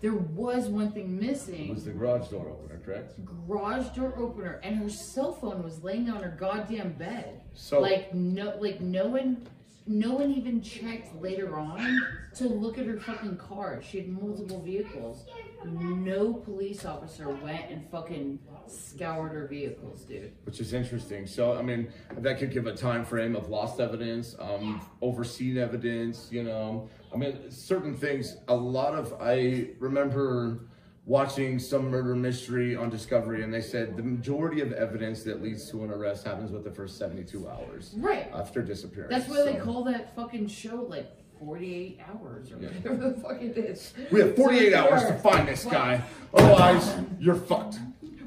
There 0.00 0.12
was 0.14 0.68
one 0.68 0.92
thing 0.92 1.18
It 1.18 1.22
missing. 1.26 1.68
was 1.68 1.84
the 1.86 1.90
garage 1.92 2.28
door 2.28 2.48
opener, 2.48 2.78
correct? 2.84 3.14
garage 3.48 3.88
door 3.96 4.14
opener, 4.18 4.60
and 4.62 4.76
her 4.76 4.88
cell 4.90 5.32
phone 5.32 5.62
was 5.64 5.82
laying 5.82 6.08
on 6.10 6.22
her 6.22 6.36
goddamn 6.38 6.92
bed. 6.92 7.40
So- 7.54 7.80
like 7.80 8.14
no, 8.14 8.56
like 8.60 8.80
no 8.80 9.06
one, 9.06 9.46
no 9.86 10.14
one 10.14 10.32
even 10.32 10.62
checked 10.62 11.14
later 11.20 11.58
on 11.58 12.00
to 12.36 12.48
look 12.48 12.78
at 12.78 12.86
her 12.86 12.98
fucking 12.98 13.36
car. 13.36 13.82
She 13.82 13.98
had 13.98 14.08
multiple 14.08 14.62
vehicles. 14.62 15.26
No 15.64 16.32
police 16.32 16.84
officer 16.84 17.28
went 17.28 17.70
and 17.70 17.88
fucking 17.90 18.38
scoured 18.66 19.32
her 19.32 19.46
vehicles, 19.46 20.04
dude. 20.04 20.32
which 20.44 20.60
is 20.60 20.72
interesting. 20.72 21.26
So, 21.26 21.56
I 21.56 21.62
mean, 21.62 21.92
that 22.18 22.38
could 22.38 22.50
give 22.50 22.66
a 22.66 22.74
time 22.74 23.04
frame 23.04 23.36
of 23.36 23.48
lost 23.48 23.80
evidence, 23.80 24.36
um, 24.38 24.80
overseen 25.02 25.58
evidence. 25.58 26.28
You 26.30 26.44
know, 26.44 26.88
I 27.12 27.16
mean, 27.16 27.50
certain 27.50 27.94
things. 27.94 28.36
A 28.48 28.54
lot 28.54 28.94
of 28.94 29.14
I 29.20 29.70
remember 29.78 30.66
watching 31.06 31.58
some 31.58 31.90
murder 31.90 32.14
mystery 32.14 32.74
on 32.76 32.88
Discovery, 32.90 33.42
and 33.42 33.52
they 33.52 33.60
said 33.60 33.96
the 33.96 34.02
majority 34.02 34.60
of 34.60 34.72
evidence 34.72 35.22
that 35.24 35.42
leads 35.42 35.70
to 35.70 35.84
an 35.84 35.90
arrest 35.90 36.26
happens 36.26 36.50
with 36.50 36.64
the 36.64 36.70
first 36.70 36.98
seventy-two 36.98 37.48
hours 37.48 37.92
Right. 37.96 38.30
after 38.34 38.62
disappearance. 38.62 39.10
That's 39.10 39.28
why 39.28 39.42
they 39.44 39.58
call 39.58 39.84
that 39.84 40.14
fucking 40.16 40.48
show 40.48 40.86
like 40.88 41.10
48 41.38 42.00
hours 42.08 42.52
or 42.52 42.56
Yeah. 42.58 42.68
whatever 42.68 43.10
the 43.10 43.20
fuck 43.20 43.42
it 43.42 43.58
is. 43.58 43.92
We 44.10 44.20
have 44.20 44.34
48 44.36 44.72
So 44.72 44.78
hours 44.78 45.02
to 45.06 45.14
find 45.14 45.46
this 45.48 45.64
guy. 45.64 46.00
Otherwise, 46.32 46.94
you're 47.20 47.34
fucked. 47.34 47.78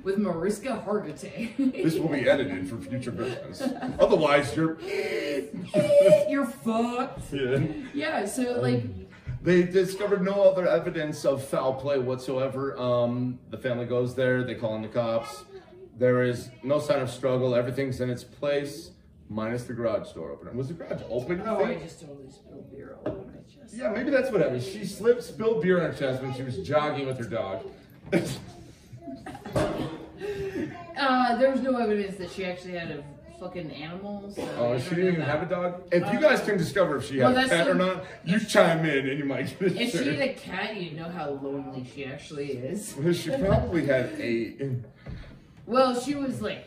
With 0.04 0.20
Mariska 0.20 0.84
Hargitay. 0.88 1.52
This 1.84 1.96
will 1.98 2.10
be 2.10 2.30
edited 2.30 2.70
for 2.70 2.78
future 2.78 3.12
business. 3.12 3.62
Otherwise, 4.00 4.56
you're. 4.56 4.78
You're 6.30 6.46
fucked. 6.46 7.22
Yeah. 7.34 7.60
Yeah, 7.94 8.26
so 8.26 8.62
like, 8.62 8.84
um, 8.84 9.07
They 9.42 9.64
discovered 9.64 10.24
no 10.24 10.44
other 10.44 10.68
evidence 10.68 11.24
of 11.26 11.44
foul 11.44 11.74
play 11.74 12.00
whatsoever. 12.00 12.78
Um, 12.78 13.40
the 13.50 13.58
family 13.58 13.86
goes 13.86 14.16
there, 14.16 14.44
they 14.44 14.56
call 14.56 14.76
in 14.76 14.82
the 14.82 14.88
cops. 14.88 15.46
There 15.98 16.24
is 16.24 16.50
no 16.64 16.80
sign 16.80 17.02
of 17.02 17.10
struggle, 17.10 17.56
everything's 17.56 18.02
in 18.02 18.10
its 18.10 18.24
place, 18.24 18.92
minus 19.30 19.64
the 19.64 19.74
garage 19.74 20.12
door 20.12 20.32
opener. 20.32 20.52
Was 20.52 20.68
the 20.68 20.74
garage 20.74 21.02
open? 21.10 21.38
you 21.40 21.44
oh, 21.46 21.64
I 21.64 21.76
just 21.76 22.02
totally 22.02 22.30
spilled 22.30 22.72
beer 22.72 22.98
all 23.04 23.12
over 23.12 23.26
my 23.26 23.38
chest. 23.44 23.76
Yeah, 23.76 23.90
maybe 23.90 24.10
that's 24.10 24.32
what 24.32 24.42
happened. 24.42 24.64
She 24.64 24.86
slipped, 24.86 25.24
spilled 25.24 25.62
beer 25.62 25.84
on 25.84 25.92
her 25.92 25.98
chest 25.98 26.22
when 26.22 26.34
she 26.34 26.44
was 26.44 26.58
jogging 26.60 27.08
with 27.08 27.18
her 27.18 27.26
dog. 27.26 27.66
Uh, 30.98 31.36
there 31.36 31.52
was 31.52 31.62
no 31.62 31.78
evidence 31.78 32.18
that 32.18 32.32
she 32.32 32.44
actually 32.44 32.74
had 32.74 32.90
a 32.90 33.04
fucking 33.40 33.72
animals. 33.72 34.36
So 34.36 34.48
Oh, 34.58 34.78
she 34.80 34.90
didn't 34.96 35.08
even 35.08 35.20
that. 35.22 35.28
have 35.30 35.44
a 35.44 35.46
dog? 35.50 35.84
If 35.92 36.12
you 36.12 36.20
guys 36.20 36.42
can 36.42 36.58
discover 36.58 36.98
if 36.98 37.06
she 37.08 37.20
Well, 37.20 37.34
had 37.34 37.46
a 37.46 37.50
pet 37.50 37.68
or 37.68 37.74
not, 37.76 38.04
you 38.26 38.40
chime 38.40 38.86
in 38.86 39.08
and 39.10 39.18
you 39.20 39.26
might 39.26 39.58
get 39.60 39.72
a 39.74 39.82
If 39.82 39.92
she 39.92 39.98
had 40.16 40.30
a 40.30 40.34
cat, 40.34 40.76
you'd 40.78 40.96
know 40.98 41.10
how 41.10 41.30
lonely 41.32 41.86
she 41.94 42.06
actually 42.06 42.52
is. 42.52 42.96
Well, 42.98 43.14
She 43.14 43.30
probably 43.32 43.86
had 43.86 44.06
a. 44.20 44.76
Well, 45.66 46.00
she 46.00 46.16
was 46.16 46.42
like 46.42 46.66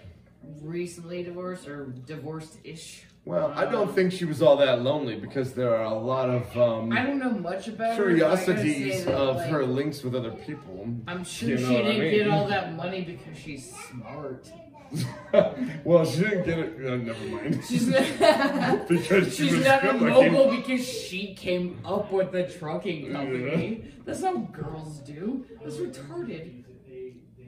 recently 0.61 1.23
divorced 1.23 1.67
or 1.67 1.87
divorced-ish. 2.07 3.05
Well, 3.25 3.53
I 3.55 3.65
don't 3.67 3.95
think 3.95 4.13
she 4.13 4.25
was 4.25 4.41
all 4.43 4.57
that 4.59 4.83
lonely 4.83 5.15
because 5.17 5.53
there 5.53 5.75
are 5.75 5.85
a 5.85 5.95
lot 5.99 6.29
of 6.31 6.57
um, 6.57 6.91
I 6.93 7.03
don't 7.05 7.19
know 7.19 7.31
much 7.31 7.69
about 7.69 7.97
her. 7.97 8.05
but 8.07 8.15
I 8.15 8.19
gotta 8.19 8.37
say 8.39 8.45
curiosities 8.55 9.05
that, 9.05 9.15
of 9.15 9.37
like, 9.37 9.51
her 9.51 9.65
links 9.65 10.03
with 10.03 10.15
other 10.15 10.31
people. 10.33 10.89
I'm 11.07 11.25
sure 11.25 11.51
You 11.51 11.59
know 11.59 11.69
she 11.69 11.77
didn't 11.77 11.99
mean? 12.01 12.11
get 12.11 12.29
all 12.29 12.47
that 12.49 12.75
money 12.75 13.03
because 13.03 13.39
she's 13.39 13.75
smart. 13.91 14.51
well, 15.85 16.05
she 16.05 16.21
didn't 16.21 16.45
get 16.45 16.59
it. 16.59 16.87
Uh, 16.87 16.97
never 16.97 17.25
mind. 17.27 17.63
She's 17.69 17.87
because 18.89 19.35
she 19.37 19.49
she's 19.49 19.53
was 19.53 19.65
not 19.65 20.51
because 20.51 20.87
she 20.87 21.35
came 21.35 21.79
up 21.85 22.11
with 22.11 22.33
the 22.33 22.45
trucking 22.45 23.13
company. 23.13 23.85
That's 24.05 24.23
how 24.23 24.37
girls 24.37 24.99
do. 24.99 25.45
That's 25.63 25.77
retarded. 25.77 26.65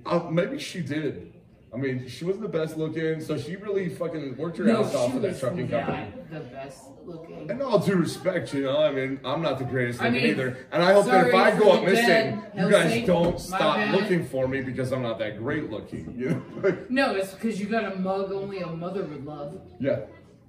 Uh, 0.07 0.19
maybe 0.31 0.59
she 0.59 0.81
did. 0.81 1.33
I 1.75 1.79
mean, 1.79 2.07
she 2.07 2.27
wasn't 2.27 2.43
the 2.43 2.59
best 2.59 2.77
looking, 2.77 3.19
so 3.21 3.39
she 3.39 3.57
really 3.57 3.89
fucking 3.89 4.37
worked 4.37 4.59
her 4.59 4.65
No, 4.65 4.85
ass 4.85 4.95
off 4.95 5.13
for 5.15 5.21
that 5.21 5.41
trucking 5.41 5.71
not 5.71 5.87
company. 5.87 6.13
the 6.31 6.41
best 6.41 6.85
looking. 7.07 7.51
And 7.51 7.63
all 7.63 7.79
due 7.79 7.95
respect, 7.95 8.53
you 8.53 8.65
know, 8.65 8.83
I 8.83 8.93
mean, 8.93 9.19
I'm 9.25 9.41
not 9.41 9.59
the 9.59 9.65
greatest 9.65 10.01
I 10.03 10.09
looking 10.11 10.21
mean, 10.23 10.31
either. 10.33 10.67
And 10.71 10.83
I 10.83 10.93
hope 10.93 11.07
that 11.07 11.29
if 11.29 11.35
I 11.35 11.59
go 11.59 11.73
up 11.73 11.85
missing, 11.85 12.43
you 12.57 12.71
guys 12.71 13.07
don't 13.07 13.41
stop 13.41 13.77
bad. 13.77 13.95
looking 13.95 14.23
for 14.27 14.47
me 14.47 14.61
because 14.61 14.93
I'm 14.93 15.01
not 15.03 15.19
that 15.21 15.39
great 15.39 15.71
looking. 15.71 16.15
You 16.15 16.45
know? 16.63 16.77
No, 16.91 17.15
it's 17.15 17.33
because 17.33 17.59
you 17.59 17.67
got 17.67 17.91
a 17.91 17.97
mug 17.97 18.31
only 18.33 18.59
a 18.59 18.67
mother 18.67 19.05
would 19.05 19.25
love. 19.25 19.59
yeah. 19.81 20.01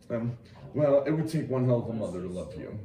Um, 0.10 0.38
well, 0.74 1.04
it 1.06 1.12
would 1.12 1.30
take 1.30 1.50
one 1.50 1.66
hell 1.66 1.80
of 1.80 1.88
a 1.90 1.94
mother 1.94 2.22
to 2.22 2.28
love 2.28 2.54
you. 2.58 2.78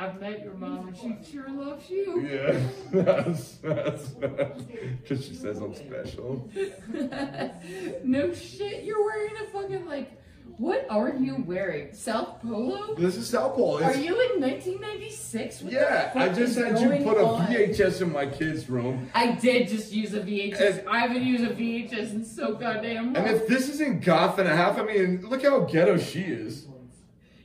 I've 0.00 0.18
met 0.18 0.42
your 0.42 0.54
mom 0.54 0.88
and 0.88 0.96
she 0.96 1.30
sure 1.30 1.50
loves 1.50 1.90
you. 1.90 2.26
Yeah, 2.26 2.58
that's 3.04 3.56
that's 3.56 4.08
because 4.08 5.26
she 5.26 5.34
says 5.34 5.58
I'm 5.60 5.74
special. 5.74 6.48
no 8.02 8.32
shit, 8.32 8.84
you're 8.84 9.04
wearing 9.04 9.34
a 9.42 9.50
fucking 9.50 9.86
like. 9.86 10.16
What 10.56 10.86
are 10.90 11.14
you 11.14 11.44
wearing? 11.46 11.94
South 11.94 12.42
Polo? 12.42 12.94
This 12.94 13.16
is 13.16 13.28
South 13.28 13.54
Pole. 13.54 13.82
Are 13.82 13.94
you 13.94 14.12
in 14.34 14.40
1996? 14.40 15.62
What 15.62 15.72
yeah, 15.72 16.12
I 16.14 16.28
just 16.30 16.58
had 16.58 16.78
you 16.80 16.88
put 17.04 17.16
a? 17.16 17.24
VHS 17.24 18.02
in 18.02 18.12
my 18.12 18.26
kid's 18.26 18.68
room. 18.68 19.08
I 19.14 19.32
did 19.32 19.68
just 19.68 19.92
use 19.92 20.12
a 20.12 20.20
VHS. 20.20 20.80
And- 20.80 20.88
I 20.88 20.98
haven't 20.98 21.24
used 21.24 21.44
a 21.44 21.54
VHS 21.54 22.12
in 22.12 22.24
so 22.24 22.54
goddamn 22.54 23.12
long. 23.12 23.16
And 23.16 23.36
if 23.36 23.46
this 23.46 23.68
isn't 23.68 24.02
goth 24.04 24.38
and 24.38 24.48
a 24.48 24.56
half, 24.56 24.78
I 24.78 24.82
mean, 24.82 25.26
look 25.28 25.42
how 25.42 25.60
ghetto 25.60 25.98
she 25.98 26.22
is. 26.22 26.66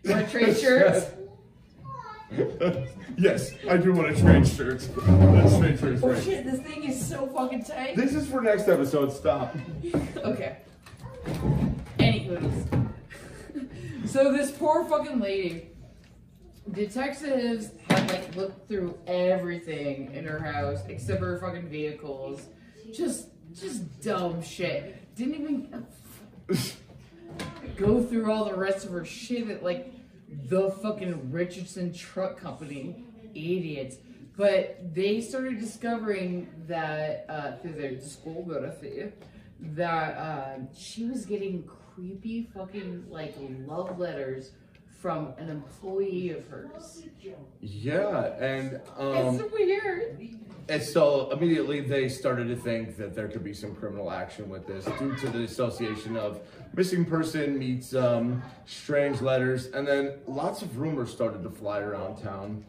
You 0.04 0.12
want 0.12 0.26
to 0.26 0.32
trade 0.32 0.58
shirts? 0.58 1.06
yes, 3.18 3.52
I 3.70 3.78
do 3.78 3.94
want 3.94 4.16
to 4.16 4.22
trade 4.22 4.48
shirts. 4.48 4.90
Let's 4.96 5.58
trade 5.58 5.80
shirts, 5.80 6.04
Oh 6.04 6.10
right? 6.12 6.24
shit, 6.24 6.46
this 6.46 6.60
thing 6.62 6.84
is 6.84 7.06
so 7.08 7.28
fucking 7.28 7.64
tight. 7.64 7.96
This 7.96 8.14
is 8.14 8.28
for 8.28 8.42
next 8.42 8.68
episode. 8.68 9.12
Stop. 9.12 9.56
Okay. 10.18 10.58
Anywho's. 12.00 12.66
so 14.12 14.32
this 14.32 14.52
poor 14.52 14.86
fucking 14.86 15.20
lady, 15.20 15.70
detectives 16.72 17.70
had 17.90 18.10
like 18.12 18.36
looked 18.36 18.68
through 18.68 18.98
everything 19.08 20.12
in 20.14 20.26
her 20.26 20.40
house 20.40 20.80
except 20.88 21.20
for 21.20 21.28
her 21.28 21.38
fucking 21.40 21.70
vehicles. 21.70 22.42
Just, 22.94 23.28
just 23.54 24.02
dumb 24.02 24.42
shit. 24.42 25.16
Didn't 25.16 25.36
even 25.36 25.86
go 27.78 28.04
through 28.04 28.32
all 28.32 28.46
the 28.46 28.56
rest 28.56 28.86
of 28.86 28.92
her 28.92 29.06
shit 29.06 29.48
at 29.50 29.64
like 29.64 29.92
the 30.48 30.72
fucking 30.72 31.32
Richardson 31.32 31.94
Truck 31.94 32.40
Company. 32.40 33.04
Idiots. 33.34 33.98
But 34.38 34.94
they 34.94 35.22
started 35.22 35.60
discovering 35.60 36.50
that 36.68 37.26
uh, 37.30 37.56
through 37.58 37.74
their 37.74 37.92
discography 37.92 39.12
that 39.60 40.18
uh, 40.18 40.58
she 40.78 41.06
was 41.06 41.26
getting 41.26 41.64
creepy 41.96 42.50
fucking 42.54 43.06
like 43.10 43.36
love 43.66 43.98
letters 43.98 44.52
from 45.02 45.34
an 45.38 45.50
employee 45.50 46.32
of 46.32 46.48
hers. 46.48 47.04
Yeah, 47.62 48.34
and 48.40 48.82
um, 48.98 49.40
it's 49.40 49.54
weird. 49.54 50.20
And 50.68 50.82
so 50.82 51.30
immediately 51.32 51.82
they 51.82 52.10
started 52.10 52.48
to 52.48 52.56
think 52.56 52.98
that 52.98 53.14
there 53.14 53.28
could 53.28 53.44
be 53.44 53.54
some 53.54 53.76
criminal 53.76 54.12
action 54.12 54.50
with 54.50 54.66
this 54.66 54.86
due 54.98 55.16
to 55.16 55.30
the 55.30 55.44
association 55.44 56.18
of 56.18 56.40
missing 56.74 57.06
person 57.06 57.60
meets 57.60 57.94
um, 57.94 58.42
strange 58.66 59.22
letters, 59.22 59.68
and 59.68 59.88
then 59.88 60.14
lots 60.28 60.64
of 60.64 60.78
rumors 60.78 61.12
started 61.12 61.44
to 61.44 61.50
fly 61.52 61.80
around 61.80 62.18
town. 62.18 62.66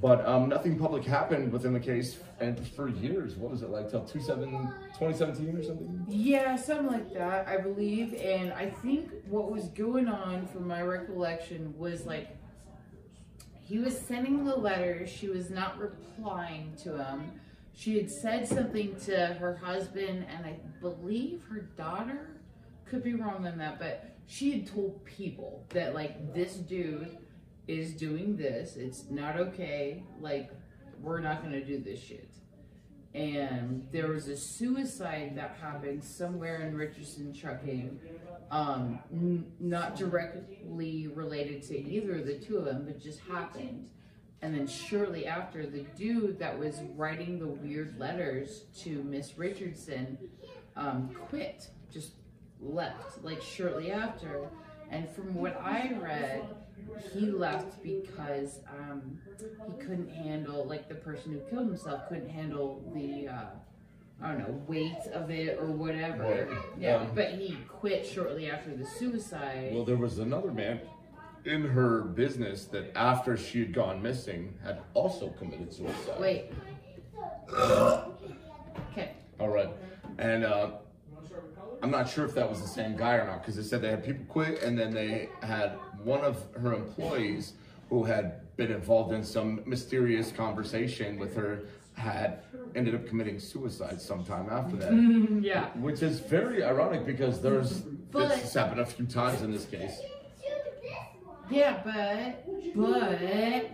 But 0.00 0.24
um, 0.26 0.48
nothing 0.48 0.78
public 0.78 1.04
happened 1.04 1.52
within 1.52 1.72
the 1.72 1.80
case, 1.80 2.18
and 2.40 2.58
for 2.68 2.88
years, 2.88 3.34
what 3.36 3.50
was 3.50 3.62
it 3.62 3.70
like 3.70 3.90
till 3.90 4.04
27 4.04 4.50
2017 4.98 5.56
or 5.56 5.62
something? 5.62 6.06
Yeah, 6.08 6.56
something 6.56 6.86
like 6.86 7.12
that, 7.12 7.46
I 7.46 7.58
believe. 7.58 8.14
And 8.14 8.52
I 8.54 8.70
think 8.70 9.10
what 9.28 9.50
was 9.50 9.64
going 9.68 10.08
on, 10.08 10.46
from 10.46 10.66
my 10.66 10.82
recollection, 10.82 11.74
was 11.76 12.06
like 12.06 12.36
he 13.64 13.78
was 13.78 13.96
sending 13.96 14.44
the 14.44 14.56
letters, 14.56 15.08
she 15.08 15.28
was 15.28 15.50
not 15.50 15.78
replying 15.78 16.72
to 16.82 17.02
him. 17.02 17.32
She 17.74 17.96
had 17.96 18.10
said 18.10 18.46
something 18.46 18.96
to 19.06 19.26
her 19.40 19.56
husband 19.56 20.26
and 20.28 20.44
I 20.44 20.56
believe 20.80 21.44
her 21.50 21.60
daughter. 21.76 22.28
Could 22.84 23.02
be 23.02 23.14
wrong 23.14 23.46
on 23.46 23.56
that, 23.58 23.78
but 23.78 24.10
she 24.26 24.52
had 24.52 24.66
told 24.66 25.04
people 25.04 25.64
that 25.70 25.94
like 25.94 26.34
this 26.34 26.54
dude 26.54 27.16
is 27.66 27.94
doing 27.94 28.36
this. 28.36 28.76
It's 28.76 29.04
not 29.10 29.36
okay. 29.36 30.02
Like 30.20 30.50
we're 31.00 31.20
not 31.20 31.42
gonna 31.42 31.64
do 31.64 31.78
this 31.78 32.00
shit 32.00 32.28
and 33.14 33.86
there 33.92 34.08
was 34.08 34.28
a 34.28 34.36
suicide 34.36 35.32
that 35.36 35.56
happened 35.60 36.02
somewhere 36.02 36.62
in 36.62 36.74
Richardson 36.74 37.32
Trucking, 37.34 38.00
um, 38.52 38.98
not 39.58 39.96
directly 39.96 41.08
related 41.08 41.62
to 41.62 41.78
either 41.78 42.16
of 42.16 42.26
the 42.26 42.38
two 42.38 42.58
of 42.58 42.66
them, 42.66 42.84
but 42.84 43.00
just 43.00 43.20
happened. 43.20 43.88
And 44.42 44.54
then 44.54 44.66
shortly 44.66 45.26
after, 45.26 45.66
the 45.66 45.86
dude 45.96 46.38
that 46.38 46.58
was 46.58 46.80
writing 46.94 47.38
the 47.38 47.46
weird 47.46 47.98
letters 47.98 48.64
to 48.80 49.02
Miss 49.04 49.38
Richardson 49.38 50.18
um, 50.76 51.16
quit, 51.28 51.68
just 51.90 52.12
left, 52.60 53.24
like 53.24 53.40
shortly 53.40 53.90
after. 53.90 54.48
And 54.90 55.08
from 55.08 55.34
what 55.34 55.58
I 55.58 55.96
read, 55.98 56.44
he 57.14 57.30
left 57.30 57.82
because 57.82 58.60
um, 58.68 59.18
he 59.66 59.82
couldn't 59.82 60.10
handle, 60.10 60.66
like 60.66 60.90
the 60.90 60.94
person 60.96 61.32
who 61.32 61.38
killed 61.48 61.68
himself 61.68 62.06
couldn't 62.08 62.28
handle 62.28 62.82
the, 62.94 63.28
uh, 63.28 63.46
I 64.22 64.28
don't 64.32 64.38
know, 64.40 64.62
weight 64.68 64.98
of 65.12 65.30
it 65.30 65.58
or 65.58 65.66
whatever. 65.66 66.46
Right. 66.48 66.58
Yeah, 66.78 66.96
Um, 66.96 67.08
but 67.14 67.32
he 67.32 67.56
quit 67.68 68.06
shortly 68.06 68.50
after 68.50 68.74
the 68.74 68.86
suicide. 68.86 69.70
Well, 69.74 69.84
there 69.84 69.96
was 69.96 70.18
another 70.18 70.52
man 70.52 70.80
in 71.44 71.62
her 71.62 72.02
business 72.02 72.66
that 72.66 72.96
after 72.96 73.36
she 73.36 73.60
had 73.60 73.72
gone 73.72 74.00
missing 74.00 74.54
had 74.62 74.80
also 74.94 75.30
committed 75.30 75.72
suicide. 75.72 76.20
Wait. 76.20 76.52
Okay. 78.92 79.12
All 79.40 79.48
right. 79.48 79.70
And 80.18 80.44
uh, 80.44 80.70
I'm 81.82 81.90
not 81.90 82.08
sure 82.08 82.24
if 82.24 82.34
that 82.34 82.48
was 82.48 82.62
the 82.62 82.68
same 82.68 82.96
guy 82.96 83.14
or 83.14 83.26
not 83.26 83.40
because 83.40 83.56
they 83.56 83.62
said 83.62 83.82
they 83.82 83.90
had 83.90 84.04
people 84.04 84.24
quit 84.28 84.62
and 84.62 84.78
then 84.78 84.94
they 84.94 85.28
had 85.42 85.72
one 86.04 86.20
of 86.20 86.46
her 86.60 86.74
employees 86.74 87.54
who 87.88 88.04
had 88.04 88.56
been 88.56 88.70
involved 88.70 89.12
in 89.12 89.24
some 89.24 89.62
mysterious 89.66 90.30
conversation 90.30 91.18
with 91.18 91.34
her 91.34 91.64
had 91.94 92.42
ended 92.74 92.94
up 92.94 93.06
committing 93.06 93.38
suicide 93.38 94.00
sometime 94.00 94.48
after 94.50 94.76
that. 94.76 94.92
yeah. 95.42 95.66
Which 95.78 96.02
is 96.02 96.20
very 96.20 96.64
ironic 96.64 97.04
because 97.06 97.40
there's 97.40 97.80
But- 97.80 98.28
this 98.30 98.42
has 98.42 98.54
happened 98.54 98.80
a 98.80 98.86
few 98.86 99.06
times 99.06 99.42
in 99.42 99.50
this 99.52 99.64
case. 99.64 99.98
Yeah, 101.50 101.80
but 101.84 102.74
but 102.74 103.70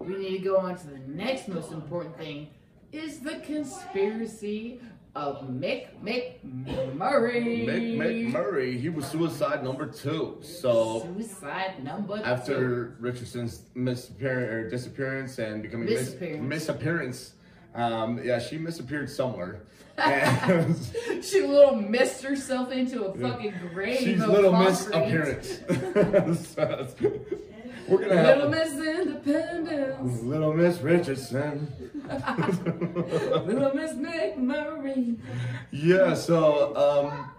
we 0.00 0.16
need 0.16 0.38
to 0.38 0.44
go 0.44 0.56
on 0.56 0.76
to 0.76 0.86
the 0.88 0.98
next 1.06 1.46
most 1.48 1.70
important 1.70 2.16
thing 2.16 2.48
is 2.92 3.20
the 3.20 3.36
conspiracy 3.46 4.80
of 5.14 5.42
Mick 5.48 5.88
McMurry. 6.02 7.66
Mick 7.66 8.32
McMurry, 8.32 8.80
he 8.80 8.88
was 8.88 9.06
suicide 9.06 9.62
number 9.62 9.86
two. 9.86 10.38
So 10.42 11.02
Suicide 11.14 11.84
number 11.84 12.18
two. 12.18 12.24
after 12.24 12.96
Richardson's 12.98 13.62
misappearance 13.74 14.70
disappearance 14.72 15.38
and 15.38 15.62
becoming 15.62 15.86
mis- 15.86 16.16
Misappearance. 16.20 17.34
Um, 17.74 18.20
yeah, 18.22 18.38
she 18.38 18.56
misappeared 18.58 19.08
somewhere. 19.10 19.62
She 21.22 21.40
little 21.42 21.76
missed 21.76 22.22
herself 22.24 22.72
into 22.72 23.04
a 23.04 23.14
fucking 23.16 23.54
grave. 23.72 23.98
she's 23.98 24.20
of 24.22 24.28
little 24.28 24.50
concrete. 24.50 25.38
misappearance. 25.70 26.48
So, 26.54 26.86
We're 27.88 27.98
gonna 28.08 28.16
have 28.16 28.36
Little 28.38 28.50
Miss 28.50 28.72
Independence. 28.72 30.22
Little 30.22 30.52
Miss 30.54 30.80
Richardson. 30.80 31.68
Little 33.44 33.74
Miss 33.74 33.92
McMurry. 33.92 35.18
Yeah, 35.70 36.14
so 36.14 36.74
um, 36.76 37.30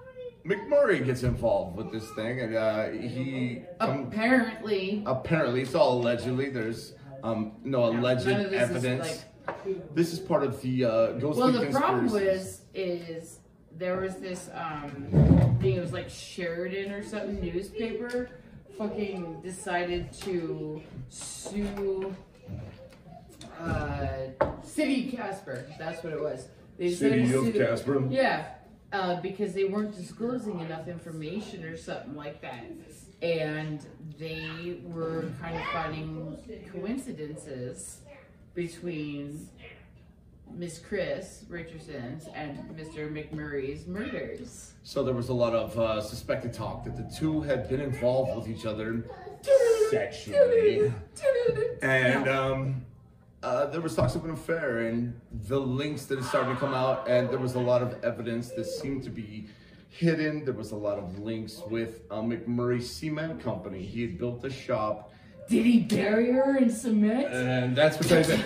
McMurry 0.45 1.03
gets 1.03 1.23
involved 1.23 1.77
with 1.77 1.91
this 1.91 2.09
thing, 2.11 2.39
and 2.41 2.55
uh, 2.55 2.89
he 2.89 3.63
um, 3.79 4.05
Apparently, 4.07 5.03
apparently 5.05 5.61
it's 5.61 5.75
all 5.75 5.99
allegedly. 5.99 6.49
There's 6.51 6.93
um, 7.23 7.53
no 7.63 7.85
alleged 7.85 8.27
none 8.27 8.45
of 8.45 8.53
is, 8.53 8.61
evidence. 8.61 9.07
like- 9.07 9.21
this 9.93 10.13
is 10.13 10.19
part 10.19 10.43
of 10.43 10.61
the 10.61 10.85
uh, 10.85 11.11
ghostly 11.13 11.43
well, 11.43 11.51
the 11.51 11.71
problem 11.71 12.05
was 12.11 12.61
is 12.73 13.39
there 13.77 13.99
was 13.99 14.15
this 14.17 14.49
um 14.53 15.57
thing. 15.61 15.75
It 15.75 15.81
was 15.81 15.93
like 15.93 16.09
Sheridan 16.09 16.91
or 16.91 17.03
something 17.03 17.39
newspaper. 17.41 18.29
Fucking 18.77 19.41
decided 19.41 20.11
to 20.23 20.81
sue 21.09 22.13
uh, 23.59 24.07
City 24.63 25.11
Casper. 25.11 25.65
That's 25.79 26.03
what 26.03 26.13
it 26.13 26.21
was. 26.21 26.47
They 26.77 26.89
decided 26.89 27.27
City 27.27 27.31
to 27.31 27.39
of 27.39 27.53
sue- 27.53 27.59
Casper. 27.65 28.07
Yeah, 28.09 28.45
uh, 28.91 29.21
because 29.21 29.53
they 29.53 29.63
weren't 29.65 29.95
disclosing 29.95 30.59
enough 30.59 30.87
information 30.87 31.63
or 31.63 31.77
something 31.77 32.15
like 32.15 32.41
that. 32.41 32.65
And 33.21 33.85
they 34.19 34.77
were 34.83 35.31
kind 35.41 35.55
of 35.55 35.63
finding 35.71 36.37
coincidences 36.71 37.99
between 38.53 39.47
Miss 40.53 40.79
Chris 40.79 41.43
Richardson's 41.49 42.27
and 42.33 42.57
Mr. 42.77 43.11
McMurry's 43.11 43.87
murders. 43.87 44.71
So 44.83 45.03
there 45.03 45.13
was 45.13 45.29
a 45.29 45.33
lot 45.33 45.53
of 45.53 45.77
uh, 45.77 46.01
suspected 46.01 46.53
talk 46.53 46.83
that 46.85 46.95
the 46.95 47.13
two 47.17 47.41
had 47.41 47.67
been 47.67 47.81
involved 47.81 48.35
with 48.37 48.47
each 48.47 48.65
other 48.65 49.03
sexually. 49.89 50.93
And 51.81 52.27
um, 52.29 52.85
uh, 53.43 53.65
there 53.67 53.81
was 53.81 53.95
talks 53.95 54.15
of 54.15 54.25
an 54.25 54.31
affair, 54.31 54.79
and 54.87 55.19
the 55.47 55.59
links 55.59 56.05
that 56.05 56.19
had 56.19 56.27
started 56.27 56.53
to 56.53 56.55
come 56.59 56.73
out, 56.73 57.07
and 57.07 57.29
there 57.29 57.39
was 57.39 57.55
a 57.55 57.59
lot 57.59 57.81
of 57.81 58.03
evidence 58.03 58.49
that 58.51 58.65
seemed 58.65 59.03
to 59.03 59.09
be 59.09 59.47
hidden. 59.89 60.45
There 60.45 60.53
was 60.53 60.71
a 60.71 60.75
lot 60.75 60.97
of 60.97 61.19
links 61.19 61.61
with 61.69 62.01
uh, 62.09 62.15
McMurry 62.21 62.81
Cement 62.81 63.41
Company. 63.41 63.83
He 63.83 64.01
had 64.01 64.17
built 64.17 64.43
a 64.45 64.49
shop, 64.49 65.13
Did 65.49 65.65
he 65.65 65.79
bury 65.81 66.31
her 66.31 66.57
in 66.57 66.69
cement? 66.69 67.27
and 67.33 67.75
that's 67.75 67.97
what 67.97 68.07
they 68.07 68.23
said. 68.23 68.43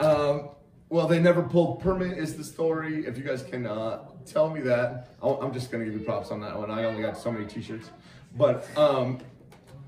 Um, 0.00 0.50
well, 0.88 1.06
they 1.06 1.18
never 1.18 1.42
pulled 1.42 1.80
permit. 1.80 2.16
Is 2.18 2.36
the 2.36 2.44
story? 2.44 3.06
If 3.06 3.18
you 3.18 3.24
guys 3.24 3.42
can 3.42 3.66
uh, 3.66 4.04
tell 4.24 4.48
me 4.50 4.60
that, 4.62 5.08
I'll, 5.22 5.40
I'm 5.42 5.52
just 5.52 5.70
gonna 5.70 5.84
give 5.84 5.94
you 5.94 6.00
props 6.00 6.30
on 6.30 6.40
that 6.40 6.56
one. 6.58 6.70
I 6.70 6.84
only 6.84 7.02
got 7.02 7.18
so 7.18 7.30
many 7.30 7.46
T-shirts, 7.46 7.90
but 8.36 8.66
um, 8.76 9.18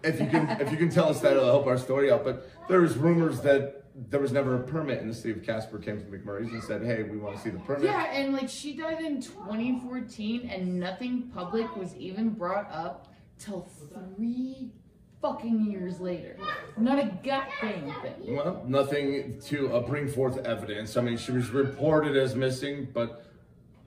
if 0.03 0.21
you 0.21 0.27
can, 0.27 0.61
if 0.61 0.71
you 0.71 0.77
can 0.77 0.91
tell 0.91 1.09
us 1.09 1.21
that, 1.21 1.33
it'll 1.33 1.47
help 1.47 1.67
our 1.67 1.79
story 1.79 2.11
out. 2.11 2.25
But 2.25 2.51
there 2.69 2.81
was 2.81 2.97
rumors 2.97 3.41
that 3.41 3.85
there 4.09 4.21
was 4.21 4.33
never 4.33 4.57
a 4.57 4.63
permit, 4.63 5.01
and 5.01 5.11
the 5.11 5.15
city 5.15 5.31
of 5.33 5.43
Casper 5.45 5.79
came 5.79 5.99
to 6.01 6.07
McMurry's 6.07 6.53
and 6.53 6.63
said, 6.63 6.83
"Hey, 6.83 7.03
we 7.03 7.17
want 7.17 7.37
to 7.37 7.43
see 7.43 7.51
the 7.51 7.59
permit." 7.61 7.85
Yeah, 7.85 8.13
and 8.13 8.33
like 8.33 8.49
she 8.49 8.77
died 8.77 9.01
in 9.01 9.21
2014, 9.23 10.49
and 10.51 10.79
nothing 10.79 11.31
public 11.35 11.75
was 11.77 11.95
even 11.97 12.31
brought 12.31 12.71
up 12.71 13.13
till 13.39 13.63
three 13.63 14.71
fucking 15.21 15.71
years 15.71 16.01
later. 16.01 16.37
Not 16.77 16.99
a 16.99 17.07
goddamn 17.23 17.95
thing. 18.03 18.37
Well, 18.37 18.65
nothing 18.67 19.41
to 19.47 19.75
uh, 19.75 19.81
bring 19.81 20.09
forth 20.09 20.39
evidence. 20.47 20.97
I 20.97 21.03
mean, 21.03 21.19
she 21.19 21.33
was 21.33 21.51
reported 21.51 22.17
as 22.17 22.35
missing, 22.35 22.89
but 22.93 23.27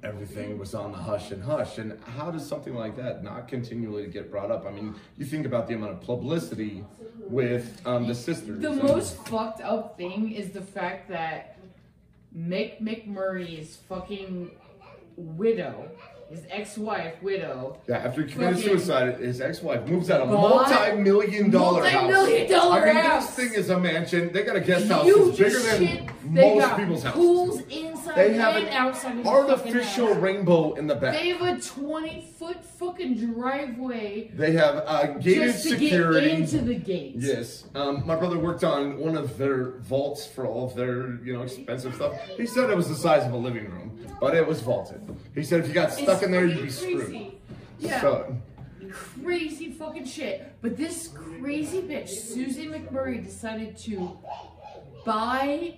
everything 0.03 0.59
was 0.59 0.75
on 0.75 0.91
the 0.91 0.97
hush 0.97 1.31
and 1.31 1.41
hush. 1.43 1.77
And 1.77 1.97
how 2.17 2.29
does 2.29 2.45
something 2.45 2.75
like 2.75 2.95
that 2.97 3.23
not 3.23 3.47
continually 3.47 4.07
get 4.07 4.29
brought 4.29 4.51
up? 4.51 4.65
I 4.67 4.71
mean, 4.71 4.95
you 5.17 5.25
think 5.25 5.45
about 5.45 5.67
the 5.67 5.75
amount 5.75 5.93
of 5.93 6.01
publicity 6.01 6.83
with 7.19 7.81
um, 7.85 8.07
the 8.07 8.15
sisters. 8.15 8.61
The 8.61 8.71
most 8.71 9.17
fucked 9.27 9.61
up 9.61 9.97
thing 9.97 10.31
is 10.33 10.51
the 10.51 10.61
fact 10.61 11.09
that 11.09 11.57
Mick 12.35 12.81
McMurry's 12.81 13.77
fucking 13.87 14.51
widow, 15.15 15.89
his 16.33 16.45
ex-wife 16.49 17.13
widow, 17.21 17.77
Yeah, 17.87 17.97
after 17.97 18.23
he 18.23 18.31
committed 18.31 18.55
Fucking- 18.57 18.69
suicide, 18.79 19.17
his 19.19 19.39
ex-wife 19.39 19.85
moves 19.87 20.09
out 20.09 20.21
of 20.21 20.29
a 20.31 20.33
multi-million 20.33 21.51
dollar 21.51 21.83
house. 21.85 22.11
Multi-million 22.11 22.51
dollar 22.51 22.81
I 22.81 22.85
mean, 22.93 22.95
house. 23.03 23.35
this 23.35 23.35
thing 23.49 23.59
is 23.59 23.69
a 23.69 23.79
mansion. 23.79 24.31
They 24.33 24.41
got 24.43 24.55
a 24.55 24.61
guest 24.61 24.87
house 24.87 25.03
huge 25.05 25.37
that's 25.37 25.53
bigger 25.77 25.77
than. 25.95 26.33
They 26.33 26.55
most 26.55 26.75
people's 26.77 27.03
houses. 27.03 27.21
pools 27.21 27.61
inside 27.69 27.92
They 28.15 28.33
have 28.33 28.55
an 28.55 29.25
Artificial 29.25 30.13
rainbow 30.15 30.73
in 30.73 30.87
the 30.87 30.95
back. 30.95 31.13
They 31.13 31.29
have 31.29 31.41
a 31.41 31.59
20 31.61 32.27
foot 32.37 32.63
fucking 32.63 33.33
driveway 33.33 34.31
They 34.33 34.51
have 34.53 34.83
uh, 34.85 35.05
gated 35.19 35.53
just 35.53 35.63
to 35.63 35.69
security. 35.69 36.27
get 36.29 36.39
into 36.39 36.59
the 36.59 36.75
gates. 36.75 37.23
Yes. 37.23 37.63
Um, 37.75 38.05
my 38.05 38.15
brother 38.15 38.37
worked 38.37 38.63
on 38.63 38.97
one 38.97 39.15
of 39.17 39.37
their 39.37 39.71
vaults 39.79 40.25
for 40.25 40.45
all 40.45 40.65
of 40.67 40.75
their, 40.75 41.15
you 41.23 41.33
know, 41.33 41.43
expensive 41.43 41.95
stuff. 41.95 42.13
He 42.37 42.45
said 42.45 42.69
it 42.69 42.75
was 42.77 42.87
the 42.89 42.95
size 42.95 43.25
of 43.25 43.33
a 43.33 43.37
living 43.37 43.69
room, 43.69 43.99
but 44.19 44.35
it 44.35 44.45
was 44.45 44.61
vaulted. 44.61 45.01
He 45.35 45.43
said 45.43 45.61
if 45.61 45.67
you 45.67 45.73
got 45.73 45.91
stuck 45.91 46.15
It's 46.15 46.23
in 46.23 46.31
there, 46.31 46.45
you'd 46.45 46.61
be 46.63 46.69
screwed. 46.69 47.05
crazy. 47.07 47.37
Yeah. 47.79 48.01
So, 48.01 48.37
crazy 49.23 49.71
fucking 49.71 50.05
shit. 50.05 50.53
But 50.61 50.77
this 50.77 51.09
crazy 51.09 51.81
bitch, 51.81 52.09
Susie 52.09 52.67
McMurry, 52.67 53.23
decided 53.23 53.77
to 53.79 54.17
buy 55.05 55.75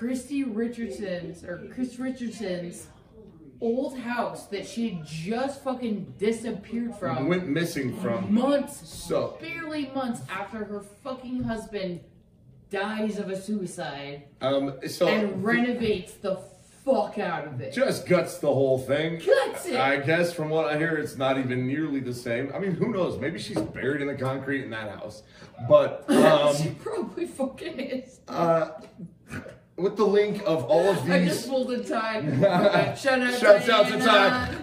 Christy 0.00 0.44
Richardson's 0.44 1.44
or 1.44 1.68
Chris 1.74 1.98
Richardson's 1.98 2.86
old 3.60 3.98
house 3.98 4.46
that 4.46 4.66
she 4.66 4.98
just 5.04 5.62
fucking 5.62 6.14
disappeared 6.16 6.96
from 6.96 7.28
went 7.28 7.46
missing 7.46 7.94
from. 8.00 8.32
months, 8.32 8.88
So, 8.88 9.36
barely 9.42 9.90
months 9.94 10.22
after 10.30 10.64
her 10.64 10.80
fucking 11.04 11.42
husband 11.42 12.00
dies 12.70 13.18
of 13.18 13.28
a 13.28 13.38
suicide 13.38 14.22
um, 14.40 14.78
so 14.88 15.06
and 15.06 15.44
renovates 15.44 16.14
the 16.14 16.40
fuck 16.82 17.18
out 17.18 17.46
of 17.46 17.60
it. 17.60 17.74
just 17.74 18.06
guts 18.06 18.38
the 18.38 18.46
whole 18.46 18.78
thing. 18.78 19.18
Guts 19.18 19.66
it. 19.66 19.76
I 19.76 19.98
guess 19.98 20.32
from 20.32 20.48
what 20.48 20.64
I 20.64 20.78
hear, 20.78 20.96
it's 20.96 21.18
not 21.18 21.36
even 21.36 21.66
nearly 21.66 22.00
the 22.00 22.14
same. 22.14 22.50
I 22.54 22.58
mean, 22.58 22.72
who 22.72 22.90
knows? 22.90 23.18
Maybe 23.18 23.38
she's 23.38 23.60
buried 23.60 24.00
in 24.00 24.08
the 24.08 24.14
concrete 24.14 24.64
in 24.64 24.70
that 24.70 24.98
house. 24.98 25.24
But 25.68 26.08
um, 26.10 26.56
she 26.56 26.70
probably 26.70 27.26
fucking 27.26 27.78
is. 27.78 28.20
uh, 28.28 28.70
with 29.80 29.96
the 29.96 30.04
link 30.04 30.42
of 30.46 30.64
all 30.64 30.88
of 30.90 31.02
these. 31.04 31.12
I 31.12 31.24
just 31.24 31.48
pulled 31.48 31.70
a 31.72 31.82
time. 31.82 32.44
Okay, 32.50 32.94
Shout 32.98 33.20
out 33.20 33.40
Shouts 33.40 33.68
out 33.68 33.86
to 33.88 33.98
Diana. 33.98 34.56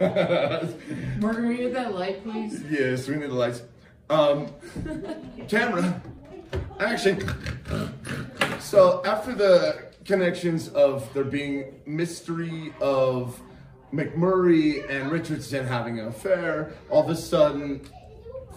Margaret, 1.20 1.48
we 1.48 1.56
get 1.56 1.72
that 1.74 1.94
light, 1.94 2.22
please. 2.22 2.62
yes, 2.68 3.08
we 3.08 3.16
need 3.16 3.30
the 3.30 3.34
lights. 3.34 3.62
Um, 4.10 4.48
camera. 5.48 6.02
Action. 6.78 7.20
So 8.60 9.02
after 9.04 9.34
the 9.34 9.86
connections 10.04 10.68
of 10.68 11.12
there 11.14 11.24
being 11.24 11.80
mystery 11.86 12.72
of 12.80 13.40
McMurry 13.92 14.88
and 14.90 15.10
Richardson 15.10 15.66
having 15.66 15.98
an 16.00 16.08
affair, 16.08 16.72
all 16.90 17.02
of 17.02 17.10
a 17.10 17.16
sudden 17.16 17.80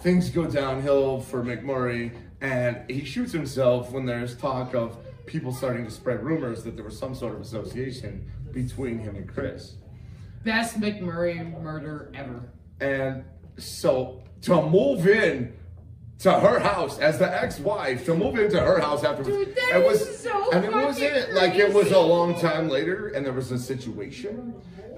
things 0.00 0.30
go 0.30 0.44
downhill 0.46 1.20
for 1.20 1.42
McMurry 1.42 2.12
and 2.40 2.88
he 2.88 3.04
shoots 3.04 3.32
himself 3.32 3.90
when 3.90 4.06
there's 4.06 4.36
talk 4.36 4.74
of 4.74 4.96
people 5.26 5.52
starting 5.52 5.84
to 5.84 5.90
spread 5.90 6.22
rumors 6.22 6.62
that 6.64 6.76
there 6.76 6.84
was 6.84 6.98
some 6.98 7.14
sort 7.14 7.34
of 7.34 7.40
association 7.40 8.30
between 8.52 8.98
him 8.98 9.16
and 9.16 9.28
Chris. 9.28 9.74
Best 10.44 10.80
McMurry 10.80 11.60
murder 11.60 12.10
ever. 12.14 12.50
And 12.80 13.24
so 13.58 14.22
to 14.42 14.62
move 14.62 15.06
in 15.06 15.54
to 16.20 16.32
her 16.32 16.58
house 16.58 16.98
as 16.98 17.18
the 17.18 17.42
ex-wife, 17.42 18.04
to 18.06 18.14
move 18.14 18.38
into 18.38 18.60
her 18.60 18.80
house 18.80 19.04
afterwards, 19.04 19.28
Dude, 19.28 19.54
that 19.54 19.76
it 19.76 19.86
was, 19.86 20.18
so 20.18 20.50
and 20.52 20.64
it 20.64 20.72
wasn't 20.72 21.12
fucking 21.12 21.34
like 21.34 21.54
it 21.54 21.72
was 21.72 21.92
a 21.92 22.00
long 22.00 22.38
time 22.40 22.68
later, 22.68 23.08
and 23.08 23.24
there 23.24 23.32
was 23.32 23.52
a 23.52 23.58
situation. 23.58 24.54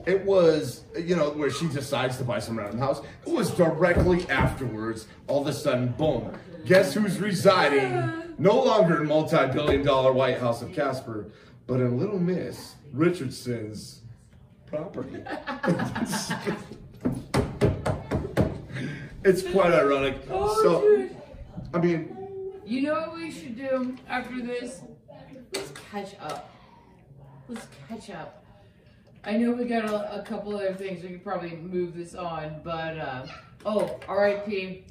It 0.07 0.24
was, 0.24 0.84
you 0.99 1.14
know, 1.14 1.30
where 1.30 1.51
she 1.51 1.68
decides 1.68 2.16
to 2.18 2.24
buy 2.24 2.38
some 2.38 2.59
random 2.59 2.78
house. 2.78 3.03
It 3.26 3.32
was 3.32 3.51
directly 3.51 4.26
afterwards. 4.30 5.07
All 5.26 5.43
of 5.43 5.47
a 5.47 5.53
sudden, 5.53 5.88
boom! 5.99 6.32
Guess 6.65 6.95
who's 6.95 7.19
residing? 7.19 8.37
No 8.39 8.63
longer 8.63 9.03
in 9.03 9.09
multi-billion-dollar 9.09 10.13
White 10.13 10.39
House 10.39 10.63
of 10.63 10.73
Casper, 10.73 11.27
but 11.67 11.81
in 11.81 11.99
Little 11.99 12.19
Miss 12.19 12.75
Richardson's 12.93 14.03
property. 14.67 15.23
it's 19.25 19.43
quite 19.43 19.73
ironic. 19.73 20.17
Oh, 20.31 20.63
so, 20.63 20.81
dude. 20.81 21.17
I 21.75 21.79
mean, 21.79 22.17
You 22.65 22.83
know 22.83 22.95
what 22.95 23.17
we 23.17 23.31
should 23.31 23.57
do 23.57 23.97
after 24.09 24.41
this? 24.41 24.83
Let's 25.55 25.73
catch 25.91 26.15
up. 26.21 26.51
Let's 27.49 27.67
catch 27.89 28.11
up. 28.11 28.45
I 29.25 29.37
know 29.37 29.53
we 29.53 29.65
got 29.65 29.85
a, 29.85 30.21
a 30.21 30.23
couple 30.23 30.55
other 30.57 30.73
things. 30.75 31.03
We 31.03 31.11
could 31.11 31.25
probably 31.25 31.57
move 31.57 31.95
this 31.95 32.15
on, 32.15 32.61
but 32.65 32.97
uh, 32.99 33.27
oh, 33.67 33.99
R.I.P. 34.09 34.87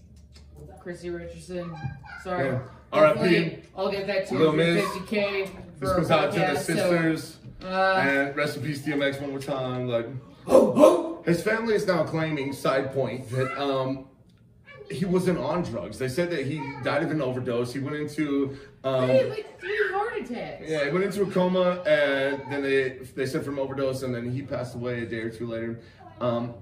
Chrissy 0.82 1.10
Richardson. 1.10 1.76
Sorry. 2.24 2.50
Yeah. 2.50 2.60
R.I.P.. 2.92 3.60
I'll 3.76 3.92
get 3.92 4.08
that 4.08 4.32
Lil 4.32 4.54
Miss. 4.54 4.84
250k 4.84 5.52
this 5.80 5.94
goes 5.94 6.12
out 6.12 6.34
to 6.34 6.40
the 6.40 6.56
sisters. 6.56 7.38
So, 7.62 7.68
uh, 7.68 8.02
and 8.04 8.36
rest 8.36 8.58
in 8.58 8.64
peace, 8.64 8.82
DMX, 8.82 9.22
one 9.22 9.32
more 9.32 9.40
time. 9.40 9.88
Like, 9.88 10.08
ho, 10.46 10.74
ho. 10.74 11.24
his 11.26 11.42
family 11.42 11.74
is 11.74 11.88
now 11.88 12.04
claiming, 12.04 12.54
side 12.54 12.94
point, 12.94 13.30
that 13.32 13.62
um, 13.62 14.06
he 14.92 15.06
wasn't 15.06 15.40
on 15.40 15.64
drugs. 15.64 15.98
They 15.98 16.10
said 16.10 16.30
that 16.32 16.46
he 16.46 16.62
died 16.84 17.04
of 17.04 17.12
an 17.12 17.22
overdose. 17.22 17.74
He 17.74 17.80
went 17.80 17.96
into 17.96 18.58
um, 18.84 19.10
He 19.10 19.18
had 19.18 19.30
like 19.30 19.60
three 19.60 19.80
heart 19.92 20.18
attacks. 20.22 20.66
Yeah, 20.68 20.86
he 20.86 20.92
went 20.92 21.06
into 21.06 21.24
a 21.24 21.32
coma, 21.32 21.82
and 21.86 22.42
then 22.52 22.62
they 22.62 22.90
they 23.16 23.26
said 23.26 23.44
from 23.44 23.60
overdose, 23.60 24.04
and 24.04 24.14
then 24.14 24.30
he 24.32 24.42
passed 24.42 24.76
away 24.76 25.04
a 25.04 25.06
day 25.06 25.20
or 25.20 25.30
two 25.30 25.48
later. 25.48 25.80
Um, 26.22 26.54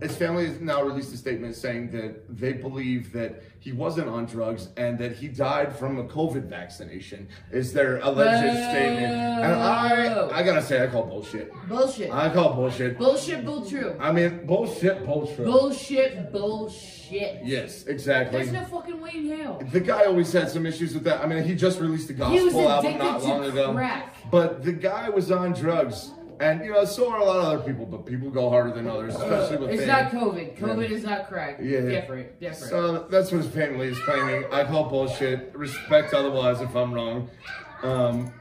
his 0.00 0.16
family 0.16 0.46
has 0.46 0.60
now 0.60 0.82
released 0.82 1.12
a 1.14 1.16
statement 1.16 1.56
saying 1.56 1.90
that 1.92 2.38
they 2.38 2.52
believe 2.52 3.12
that 3.12 3.42
he 3.58 3.72
wasn't 3.72 4.08
on 4.08 4.26
drugs 4.26 4.68
and 4.76 4.98
that 4.98 5.12
he 5.12 5.28
died 5.28 5.74
from 5.74 5.98
a 5.98 6.04
COVID 6.04 6.44
vaccination. 6.44 7.28
Is 7.50 7.72
their 7.72 7.98
alleged 7.98 8.44
Whoa. 8.44 8.70
statement? 8.70 9.12
And 9.14 9.54
I, 9.54 10.28
I 10.30 10.42
gotta 10.42 10.62
say, 10.62 10.82
I 10.82 10.88
call 10.88 11.04
bullshit. 11.04 11.52
Bullshit. 11.68 12.10
I 12.10 12.32
call 12.32 12.54
bullshit. 12.54 12.98
Bullshit, 12.98 13.44
bull 13.44 13.68
true. 13.68 13.96
I 13.98 14.12
mean, 14.12 14.46
bullshit, 14.46 15.06
bullshit. 15.06 15.44
Bullshit, 15.44 16.32
bullshit. 16.32 17.44
yes, 17.44 17.84
exactly. 17.86 18.40
There's 18.40 18.52
no 18.52 18.64
fucking 18.64 19.00
way 19.00 19.12
in 19.14 19.38
hell. 19.38 19.62
The 19.72 19.80
guy 19.80 20.04
always 20.04 20.32
had 20.32 20.50
some 20.50 20.66
issues 20.66 20.94
with 20.94 21.04
that. 21.04 21.20
I 21.22 21.26
mean, 21.26 21.44
he 21.44 21.54
just 21.54 21.80
released 21.80 22.10
a 22.10 22.14
gospel 22.14 22.68
album 22.68 22.98
not 22.98 23.22
long 23.22 23.44
ago. 23.44 23.98
But 24.30 24.62
the 24.64 24.72
guy 24.72 25.08
was 25.08 25.30
on 25.30 25.52
drugs. 25.52 26.10
And, 26.40 26.64
you 26.64 26.72
know, 26.72 26.84
so 26.84 27.10
are 27.10 27.18
a 27.18 27.24
lot 27.24 27.36
of 27.38 27.44
other 27.44 27.58
people, 27.64 27.86
but 27.86 28.06
people 28.06 28.30
go 28.30 28.50
harder 28.50 28.72
than 28.72 28.86
others, 28.86 29.14
especially 29.14 29.56
with 29.58 29.70
It's 29.70 29.80
fame. 29.80 29.88
not 29.88 30.10
COVID. 30.10 30.58
COVID 30.58 30.90
is 30.90 31.04
not 31.04 31.28
crack. 31.28 31.58
Yeah. 31.60 31.80
Different. 31.82 32.40
Different. 32.40 32.70
So 32.70 33.06
that's 33.08 33.30
what 33.32 33.42
his 33.42 33.52
family 33.52 33.88
is 33.88 33.98
claiming. 34.00 34.44
I 34.52 34.64
call 34.64 34.88
bullshit. 34.88 35.54
Respect 35.54 36.14
otherwise 36.14 36.60
if 36.60 36.74
I'm 36.74 36.92
wrong. 36.92 37.30
Um, 37.82 38.32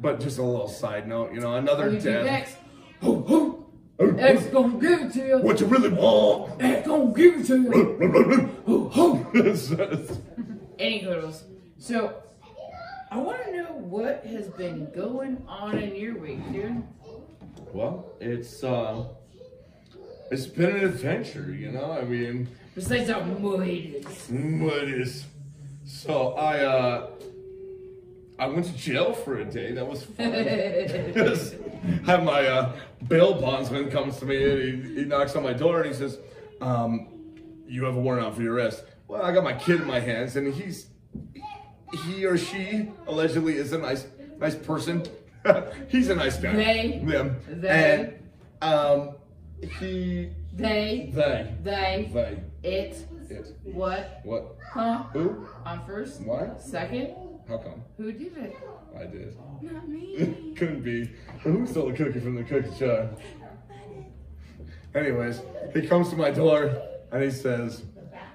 but 0.00 0.20
just 0.20 0.38
a 0.38 0.42
little 0.42 0.68
side 0.68 1.08
note, 1.08 1.32
you 1.32 1.40
know, 1.40 1.54
another 1.54 1.90
you 1.90 2.00
death. 2.00 2.24
next? 2.24 2.56
Ho. 3.02 3.24
Oh, 3.28 3.64
X 4.16 4.44
oh. 4.46 4.50
gonna 4.50 4.80
give 4.80 5.00
it 5.02 5.12
to 5.14 5.26
you. 5.26 5.38
What 5.38 5.60
you 5.60 5.66
really 5.66 5.88
want? 5.88 6.62
X 6.62 6.86
gonna 6.86 7.12
give 7.12 7.40
it 7.40 7.46
to 7.46 7.62
you. 7.62 8.48
Any 10.78 11.00
goodles. 11.00 11.42
So, 11.78 12.22
I 13.10 13.18
want 13.18 13.44
to 13.44 13.52
know 13.52 13.72
what 13.72 14.24
has 14.26 14.48
been 14.48 14.90
going 14.94 15.42
on 15.48 15.78
in 15.78 15.96
your 15.96 16.16
week, 16.18 16.40
dude. 16.52 16.82
Well, 17.72 18.12
it's 18.20 18.62
uh, 18.64 19.04
it's 20.30 20.46
been 20.46 20.70
an 20.76 20.84
adventure, 20.84 21.54
you 21.54 21.70
know. 21.70 21.92
I 21.92 22.04
mean, 22.04 22.48
Besides 22.74 23.10
how 23.10 23.20
muddy 23.22 23.96
it 23.96 24.06
is. 24.06 25.08
is? 25.08 25.26
So 25.84 26.34
I 26.34 26.60
uh, 26.64 27.10
I 28.38 28.46
went 28.46 28.66
to 28.66 28.72
jail 28.76 29.12
for 29.14 29.38
a 29.38 29.44
day. 29.44 29.72
That 29.72 29.86
was 29.86 30.04
fun. 30.04 30.32
Have 32.06 32.24
my 32.24 32.46
uh, 32.46 32.72
bail 33.08 33.40
bondsman 33.40 33.90
comes 33.90 34.18
to 34.18 34.26
me 34.26 34.50
and 34.50 34.84
he, 34.86 34.94
he 35.00 35.04
knocks 35.04 35.34
on 35.36 35.42
my 35.42 35.52
door 35.52 35.82
and 35.82 35.90
he 35.90 35.94
says, 35.96 36.18
um, 36.60 37.08
"You 37.66 37.84
have 37.84 37.96
a 37.96 38.00
warrant 38.00 38.26
out 38.26 38.34
for 38.36 38.42
your 38.42 38.54
arrest." 38.54 38.84
Well, 39.06 39.22
I 39.22 39.32
got 39.32 39.44
my 39.44 39.54
kid 39.54 39.80
in 39.80 39.86
my 39.86 40.00
hands 40.00 40.36
and 40.36 40.52
he's 40.52 40.88
he 42.04 42.26
or 42.26 42.36
she 42.36 42.90
allegedly 43.06 43.54
is 43.54 43.72
a 43.72 43.78
nice 43.78 44.06
nice 44.38 44.54
person. 44.54 45.04
he's 45.88 46.08
a 46.08 46.14
nice 46.14 46.36
guy. 46.38 46.54
They. 46.54 47.02
Them. 47.04 47.40
They. 47.48 47.68
And 47.68 48.18
um, 48.62 49.16
he 49.60 50.30
They, 50.54 51.10
they 51.14 51.54
they, 51.62 52.10
they 52.12 52.42
it, 52.62 53.06
it 53.30 53.56
what, 53.62 54.20
what 54.24 54.56
huh? 54.72 55.04
Who? 55.12 55.46
I'm 55.64 55.84
first, 55.86 56.22
why 56.22 56.50
second, 56.58 57.14
how 57.48 57.58
come 57.58 57.84
who 57.96 58.10
did 58.12 58.36
it? 58.36 58.56
I 58.96 59.04
did. 59.04 59.36
Not 59.62 59.88
me. 59.88 60.52
Couldn't 60.56 60.82
be. 60.82 61.10
Who 61.42 61.66
stole 61.66 61.90
the 61.90 61.96
cookie 61.96 62.20
from 62.20 62.34
the 62.34 62.44
cookie 62.44 62.76
jar? 62.78 63.10
Anyways, 64.94 65.40
he 65.74 65.86
comes 65.86 66.08
to 66.10 66.16
my 66.16 66.30
door 66.30 66.82
and 67.12 67.22
he 67.22 67.30
says, 67.30 67.82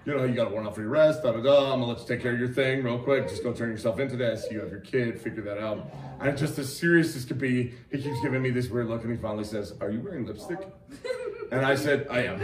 you 0.06 0.16
know, 0.16 0.24
you 0.26 0.34
got 0.34 0.51
warrant 0.51 0.68
out 0.68 0.76
for 0.76 0.82
your 0.82 0.89
rest, 0.89 1.24
da 1.24 1.32
da 1.32 1.41
da. 1.41 1.74
I'm 1.74 1.80
gonna 1.80 1.86
let 1.86 1.99
you 1.99 2.08
take 2.08 2.22
care 2.22 2.34
of 2.34 2.39
your 2.39 2.49
thing 2.49 2.84
real 2.84 2.99
quick. 2.99 3.28
Just 3.28 3.43
go 3.43 3.54
turn 3.54 3.70
yourself 3.70 3.99
into 3.99 4.16
this. 4.18 4.45
You 4.51 4.60
have 4.60 4.70
your 4.70 4.82
kid, 4.82 5.20
figure 5.20 5.43
that 5.43 5.58
out. 5.58 5.93
And 6.20 6.38
just 6.38 6.58
as 6.60 6.76
serious 6.76 7.16
as 7.16 7.26
could 7.26 7.39
be, 7.39 7.74
he 7.91 8.01
keeps 8.01 8.22
giving 8.22 8.41
me 8.41 8.49
this 8.49 8.70
weird 8.70 8.88
look 8.88 9.04
and 9.04 9.12
he 9.12 9.18
finally 9.18 9.43
says, 9.43 9.74
Are 9.82 9.89
you 9.89 10.01
wearing 10.01 10.26
lipstick? 10.26 10.60
And 11.51 11.64
I 11.64 11.76
said, 11.76 12.08
I 12.10 12.24
am. 12.24 12.41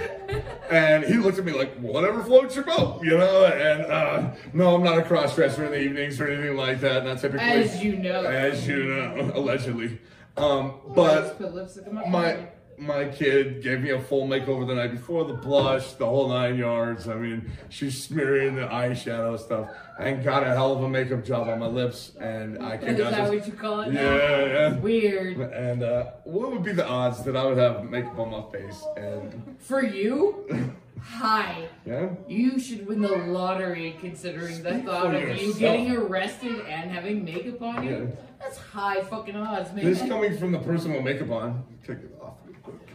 And 0.70 1.04
he 1.04 1.16
looked 1.16 1.40
at 1.40 1.46
me 1.46 1.52
like, 1.52 1.76
whatever 1.80 2.24
floats 2.24 2.56
your 2.56 2.64
boat, 2.64 3.04
you 3.04 3.18
know? 3.18 3.46
And 3.46 3.86
uh, 3.86 4.36
no, 4.54 4.76
I'm 4.76 4.84
not 4.84 5.00
a 5.00 5.02
cross 5.02 5.34
dresser 5.34 5.66
in 5.66 5.72
the 5.72 5.80
evenings 5.82 6.22
or 6.22 6.28
anything 6.28 6.56
like 6.56 6.80
that. 6.82 7.06
Not 7.06 7.18
typically. 7.20 7.40
As 7.40 7.84
you 7.84 7.96
know. 7.98 8.24
As 8.24 8.68
you 8.68 8.84
know, 8.84 9.32
allegedly. 9.36 10.00
Um, 10.38 10.76
but 10.94 11.40
put 11.40 11.56
lipstick 11.56 11.88
on 11.88 12.12
my 12.12 12.50
my 12.80 13.06
kid 13.06 13.62
gave 13.62 13.82
me 13.82 13.90
a 13.92 14.00
full 14.00 14.28
makeover 14.28 14.66
the 14.66 14.74
night 14.74 14.92
before, 14.92 15.26
the 15.26 15.34
blush, 15.34 15.94
the 15.94 16.06
whole 16.06 16.30
nine 16.30 16.58
yards. 16.58 17.08
I 17.08 17.16
mean, 17.16 17.52
she's 17.68 18.02
smearing 18.02 18.56
the 18.56 18.64
eyeshadow 18.64 19.38
stuff 19.38 19.70
and 20.00 20.24
got 20.24 20.44
a 20.44 20.48
hell 20.48 20.74
of 20.74 20.84
a 20.84 20.90
makeup 20.90 21.26
job 21.26 21.50
on 21.50 21.60
my 21.60 21.68
lips. 21.68 22.14
And 22.20 22.64
I 22.64 22.78
can't. 22.78 22.98
Is 22.98 23.10
that 23.12 23.30
what 23.30 23.46
you 23.46 23.54
call 23.54 23.82
it? 23.82 23.94
yeah, 23.94 24.46
yeah. 24.46 24.76
Weird. 24.78 25.38
And 25.40 25.84
uh, 25.84 26.12
what 26.24 26.52
would 26.52 26.64
be 26.64 26.72
the 26.72 26.88
odds 26.88 27.24
that 27.24 27.36
I 27.36 27.46
would 27.46 27.58
have 27.58 27.84
makeup 27.90 28.18
on 28.18 28.32
my 28.32 28.44
face? 28.52 28.82
And 28.96 29.56
For 29.60 29.84
you? 29.84 30.76
Hi. 31.02 31.70
yeah, 31.86 32.10
You 32.28 32.60
should 32.60 32.86
win 32.86 33.02
the 33.02 33.08
lottery 33.08 33.96
considering 34.02 34.62
the 34.62 34.80
thought 34.80 35.16
of 35.16 35.42
you 35.42 35.54
getting 35.54 35.96
arrested 35.96 36.60
and 36.68 36.92
having 36.92 37.24
makeup 37.24 37.62
on 37.62 37.84
you. 37.86 37.90
Yeah. 37.92 38.16
That's 38.38 38.58
high 38.58 39.02
fucking 39.04 39.36
odds, 39.36 39.72
man. 39.74 39.86
this 39.86 40.00
coming 40.00 40.38
from 40.38 40.52
the 40.52 40.60
person 40.60 40.94
with 40.94 41.04
makeup 41.04 41.30
on. 41.32 41.64
Take 41.88 42.00
it 42.00 42.18
off 42.22 42.34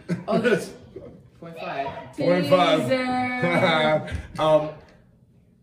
Oh, 0.29 0.39
that's- 0.39 0.73
Point 1.41 1.59
five. 1.59 2.17
Point 2.17 2.47
five. 2.47 4.19
Um, 4.39 4.71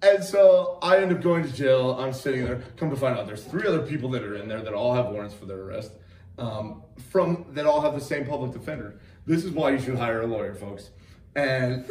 and 0.03 0.23
so 0.23 0.77
I 0.81 0.97
end 0.97 1.11
up 1.11 1.21
going 1.21 1.43
to 1.43 1.51
jail. 1.53 1.97
I'm 1.99 2.13
sitting 2.13 2.43
there. 2.45 2.61
Come 2.77 2.89
to 2.91 2.95
find 2.95 3.17
out, 3.17 3.25
there's 3.27 3.43
three 3.43 3.67
other 3.67 3.81
people 3.81 4.09
that 4.11 4.23
are 4.23 4.35
in 4.35 4.47
there 4.47 4.61
that 4.61 4.73
all 4.73 4.93
have 4.93 5.07
warrants 5.07 5.33
for 5.35 5.45
their 5.45 5.59
arrest. 5.61 5.91
Um, 6.37 6.83
from 7.09 7.45
that 7.51 7.65
all 7.65 7.81
have 7.81 7.93
the 7.93 8.01
same 8.01 8.25
public 8.25 8.51
defender. 8.51 8.99
This 9.25 9.43
is 9.43 9.51
why 9.51 9.71
you 9.71 9.79
should 9.79 9.97
hire 9.97 10.21
a 10.21 10.27
lawyer, 10.27 10.53
folks. 10.55 10.89
And 11.35 11.85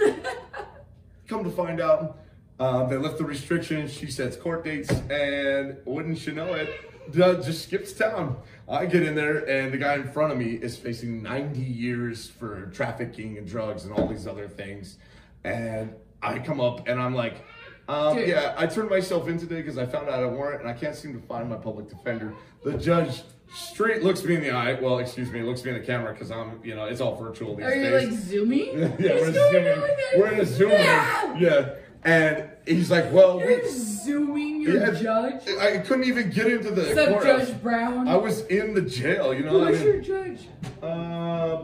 come 1.29 1.45
to 1.45 1.51
find 1.51 1.81
out, 1.81 2.19
uh, 2.61 2.85
they 2.85 2.97
lift 2.97 3.17
the 3.19 3.25
restrictions. 3.25 3.93
She 3.93 4.11
sets 4.11 4.37
court 4.37 4.65
dates, 4.65 4.91
and 5.11 5.79
wouldn't 5.87 6.27
you 6.27 6.35
know 6.35 6.53
it, 6.53 6.71
just 7.13 7.63
skips 7.63 7.93
town. 7.95 8.37
I 8.69 8.85
get 8.87 9.03
in 9.03 9.15
there, 9.15 9.39
and 9.49 9.73
the 9.73 9.79
guy 9.79 9.95
in 9.95 10.13
front 10.13 10.31
of 10.33 10.39
me 10.39 10.53
is 10.53 10.77
facing 10.77 11.23
90 11.23 11.59
years 11.59 12.29
for 12.29 12.67
trafficking 12.67 13.39
and 13.39 13.49
drugs 13.49 13.85
and 13.85 13.93
all 13.95 14.07
these 14.07 14.27
other 14.27 14.47
things. 14.47 14.99
And 15.43 15.95
I 16.23 16.39
come 16.39 16.61
up, 16.61 16.87
and 16.87 17.01
I'm 17.01 17.15
like, 17.15 17.43
um, 17.89 18.19
yeah, 18.19 18.55
I 18.57 18.67
turned 18.67 18.91
myself 18.91 19.27
in 19.27 19.39
today 19.39 19.57
because 19.63 19.79
I 19.79 19.87
found 19.87 20.09
out 20.11 20.23
a 20.23 20.29
warrant, 20.29 20.61
and 20.61 20.71
I 20.71 20.75
can't 20.75 20.95
seem 20.95 21.19
to 21.19 21.27
find 21.27 21.49
my 21.49 21.57
public 21.57 21.89
defender. 21.89 22.35
The 22.63 22.77
judge 22.77 23.23
straight 23.53 24.03
looks 24.03 24.23
me 24.23 24.37
in 24.37 24.43
the 24.43 24.51
eye. 24.51 24.75
Well, 24.75 24.99
excuse 24.99 25.33
me, 25.33 25.43
looks 25.43 25.65
me 25.65 25.71
in 25.71 25.81
the 25.81 25.85
camera 25.85 26.13
because 26.13 26.31
I'm, 26.31 26.61
you 26.63 26.77
know, 26.77 26.85
it's 26.85 27.01
all 27.01 27.17
virtual 27.17 27.57
these 27.57 27.67
days. 27.67 27.87
Are 27.87 28.01
you 28.01 28.11
like 28.11 28.19
zooming? 28.19 28.67
yeah, 29.01 29.15
What's 29.15 29.23
we're 29.23 29.33
zooming. 29.33 29.97
We're 30.17 30.33
in 30.33 30.41
a 30.41 30.47
zoom. 30.47 30.69
No! 30.69 31.37
Yeah, 31.39 31.75
and 32.05 32.49
he's 32.67 32.91
like, 32.91 33.13
"Well, 33.13 33.39
You're 33.41 33.63
we." 33.63 33.69
zooming 33.69 34.63
your 34.63 34.77
Yeah, 34.79 34.91
judge? 35.01 35.49
I 35.61 35.79
couldn't 35.79 36.05
even 36.05 36.31
get 36.31 36.47
into 36.47 36.71
the 36.71 36.95
courthouse. 36.95 37.49
Judge 37.49 37.63
Brown? 37.63 38.09
I 38.09 38.17
was 38.17 38.41
in 38.47 38.75
the 38.75 38.83
jail, 38.83 39.35
you 39.35 39.43
know. 39.43 39.63
I 39.65 39.69
Who's 39.73 39.79
mean, 39.81 39.87
your 39.89 40.01
judge? 40.01 40.41
uh, 40.83 41.63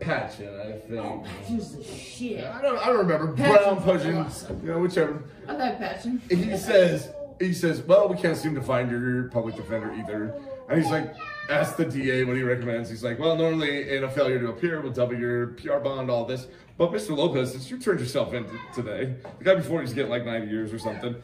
Patchen, 0.00 0.48
I 0.60 0.72
think. 0.88 1.24
Patchen's 1.24 1.76
the 1.76 1.84
shit. 1.84 2.44
I 2.44 2.60
don't. 2.62 2.78
I 2.78 2.86
don't 2.86 2.98
remember. 2.98 3.28
Brown 3.32 3.82
Pudgeon, 3.82 4.18
awesome. 4.18 4.60
you 4.64 4.72
know, 4.72 4.78
whichever. 4.78 5.22
I 5.48 5.52
like 5.54 5.78
Patchen. 5.78 6.20
He 6.28 6.56
says, 6.56 7.10
he 7.40 7.52
says, 7.52 7.82
well, 7.82 8.08
we 8.08 8.16
can't 8.16 8.36
seem 8.36 8.54
to 8.54 8.62
find 8.62 8.90
your 8.90 9.24
public 9.30 9.56
defender 9.56 9.92
either. 9.94 10.34
And 10.68 10.80
he's 10.80 10.90
like, 10.90 11.14
ask 11.50 11.76
the 11.76 11.84
DA 11.84 12.24
what 12.24 12.36
he 12.36 12.42
recommends. 12.42 12.88
He's 12.90 13.02
like, 13.04 13.18
well, 13.18 13.36
normally 13.36 13.96
in 13.96 14.04
a 14.04 14.10
failure 14.10 14.38
to 14.40 14.48
appear, 14.48 14.80
we'll 14.80 14.92
double 14.92 15.14
your 15.18 15.48
PR 15.48 15.78
bond, 15.78 16.10
all 16.10 16.24
this. 16.24 16.46
But 16.78 16.90
Mr. 16.92 17.16
Lopez, 17.16 17.52
since 17.52 17.70
you 17.70 17.78
turned 17.78 18.00
yourself 18.00 18.32
in 18.34 18.46
today, 18.74 19.14
the 19.38 19.44
guy 19.44 19.54
before 19.54 19.80
he's 19.80 19.92
getting 19.92 20.10
like 20.10 20.24
90 20.24 20.48
years 20.50 20.72
or 20.72 20.78
something. 20.78 21.14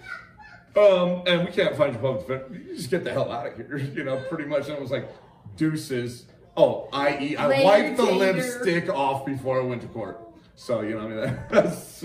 Um, 0.76 1.22
and 1.26 1.44
we 1.46 1.52
can't 1.52 1.76
find 1.76 1.92
your 1.92 2.02
public 2.02 2.26
defender. 2.26 2.60
You 2.70 2.76
just 2.76 2.90
get 2.90 3.02
the 3.02 3.10
hell 3.12 3.32
out 3.32 3.46
of 3.46 3.56
here, 3.56 3.76
you 3.94 4.04
know, 4.04 4.22
pretty 4.28 4.44
much. 4.44 4.68
And 4.68 4.76
I 4.76 4.80
was 4.80 4.90
like, 4.90 5.08
deuces. 5.56 6.26
Oh, 6.56 6.88
i.e., 6.92 7.36
I 7.36 7.46
Later, 7.46 7.64
wiped 7.64 7.96
the 7.96 8.06
Tater. 8.06 8.18
lipstick 8.18 8.88
off 8.90 9.24
before 9.24 9.60
I 9.60 9.64
went 9.64 9.80
to 9.82 9.88
court. 9.88 10.20
So, 10.56 10.80
you 10.82 10.96
know, 10.96 11.06
what 11.06 11.18
I 11.18 11.26
mean, 11.26 11.38
that's. 11.50 12.04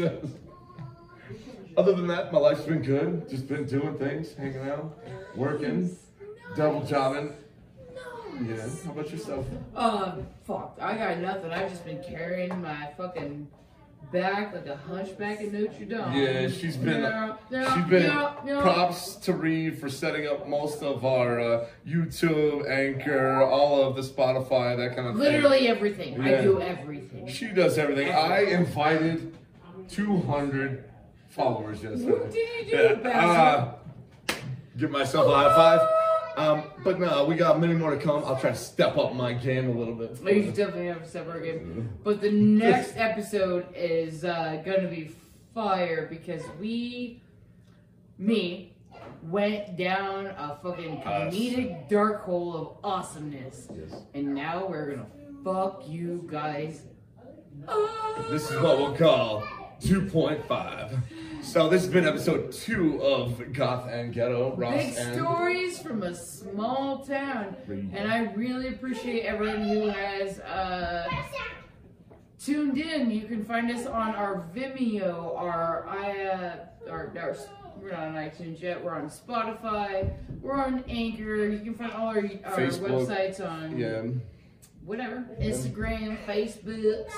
Other 1.76 1.94
than 1.94 2.06
that, 2.08 2.32
my 2.32 2.38
life's 2.40 2.62
been 2.62 2.84
good. 2.84 3.28
Just 3.28 3.48
been 3.48 3.66
doing 3.66 3.98
things, 3.98 4.34
hanging 4.36 4.70
out, 4.70 4.96
working, 5.36 5.96
double 6.56 6.84
jobbing. 6.86 7.34
Yeah. 8.42 8.68
How 8.86 8.92
about 8.92 9.12
yourself? 9.12 9.46
Uh, 9.76 10.16
fuck. 10.46 10.78
I 10.82 10.96
got 10.98 11.20
nothing. 11.20 11.52
I've 11.52 11.70
just 11.70 11.86
been 11.86 12.02
carrying 12.04 12.62
my 12.62 12.90
fucking 12.98 13.48
back 14.12 14.54
like 14.54 14.68
a 14.68 14.76
hunchback 14.76 15.42
in 15.42 15.52
Notre 15.54 15.86
Dame. 15.86 16.14
Yeah, 16.14 16.48
she's 16.50 16.78
been 16.78 17.02
Yeah, 17.02 17.36
yeah, 17.50 17.76
she's 17.76 17.86
been 17.86 18.04
yeah, 18.04 18.62
props 18.62 19.16
to 19.16 19.34
Reed 19.34 19.80
for 19.80 19.90
setting 19.90 20.28
up 20.28 20.48
most 20.48 20.84
of 20.84 21.04
our 21.06 21.40
uh, 21.40 21.66
YouTube, 21.88 22.70
Anchor, 22.70 23.42
all 23.42 23.84
of 23.84 23.96
the 23.96 24.02
Spotify, 24.02 24.78
that 24.78 24.96
kind 24.96 25.08
of 25.08 25.16
thing. 25.16 25.24
Literally 25.24 25.68
everything. 25.68 26.22
I 26.22 26.42
do 26.42 26.62
everything. 26.62 27.28
She 27.28 27.48
does 27.48 27.78
everything. 27.78 28.12
I 28.12 28.42
invited 28.42 29.36
200 29.90 30.84
followers 31.30 31.82
yesterday. 31.82 32.12
What 32.12 32.32
did 32.32 32.68
you 32.68 32.78
do, 33.04 33.10
Uh, 33.10 33.74
give 34.78 34.92
myself 34.92 35.28
a 35.28 35.36
high 35.36 35.56
five. 35.56 36.03
Um, 36.36 36.64
but 36.84 37.00
no, 37.00 37.26
we 37.26 37.36
got 37.36 37.60
many 37.60 37.74
more 37.74 37.92
to 37.92 37.98
come. 37.98 38.24
I'll 38.26 38.40
try 38.40 38.52
to 38.52 38.56
step 38.56 38.98
up 38.98 39.14
my 39.14 39.34
game 39.34 39.70
a 39.70 39.74
little 39.74 39.94
bit. 39.94 40.18
Oh, 40.24 40.30
you 40.30 40.46
should 40.46 40.56
definitely 40.56 40.88
have 40.88 41.02
a 41.02 41.08
separate 41.08 41.44
game. 41.44 41.90
But 42.04 42.22
the 42.22 42.32
next 42.32 42.98
episode 42.98 43.68
is 43.76 44.26
uh, 44.26 44.62
gonna 44.66 44.88
be 44.88 45.12
fire 45.54 46.08
because 46.10 46.42
we, 46.60 47.22
me, 48.18 48.74
went 49.24 49.78
down 49.78 50.28
a 50.28 50.58
fucking 50.64 51.02
comedic 51.02 51.90
dark 51.90 52.24
hole 52.24 52.56
of 52.56 52.78
awesomeness. 52.84 53.68
Yes. 53.74 54.02
And 54.14 54.34
now 54.34 54.66
we're 54.66 54.92
gonna 54.92 55.08
fuck 55.44 55.84
you 55.88 56.28
guys 56.30 56.84
up. 57.68 58.30
This 58.30 58.50
is 58.50 58.60
what 58.60 58.78
we'll 58.78 58.96
call 58.96 59.44
2.5. 59.82 61.00
So 61.44 61.68
this 61.70 61.84
has 61.84 61.92
been 61.92 62.08
episode 62.08 62.52
two 62.54 63.04
of 63.04 63.54
Goth 63.54 63.88
and 63.90 64.14
Ghetto. 64.14 64.56
Ross 64.56 64.74
Big 64.74 64.96
and 64.98 65.16
stories 65.16 65.78
from 65.78 66.02
a 66.02 66.16
small 66.16 67.06
town. 67.06 67.56
And 67.68 68.12
I 68.12 68.32
really 68.34 68.70
appreciate 68.70 69.26
everyone 69.26 69.62
who 69.68 69.90
has 69.90 70.40
uh, 70.40 71.08
tuned 72.40 72.78
in. 72.78 73.12
You 73.12 73.28
can 73.28 73.44
find 73.44 73.70
us 73.70 73.86
on 73.86 74.16
our 74.16 74.48
Vimeo, 74.56 75.38
our 75.38 75.86
I, 75.88 76.22
uh, 76.24 76.56
our, 76.90 77.12
our 77.20 77.36
we're 77.80 77.92
not 77.92 78.00
on 78.00 78.14
iTunes 78.16 78.62
yet. 78.62 78.82
We're 78.82 78.96
on 78.96 79.10
Spotify. 79.10 80.14
We're 80.42 80.56
on 80.56 80.84
Anchor. 80.88 81.48
You 81.50 81.60
can 81.60 81.74
find 81.76 81.92
all 81.92 82.08
our, 82.08 82.18
our 82.46 82.58
Facebook. 82.58 83.06
websites 83.06 83.46
on 83.46 83.78
yeah. 83.78 84.04
Whatever 84.86 85.26
Instagram, 85.40 86.18
Facebook, 86.26 87.10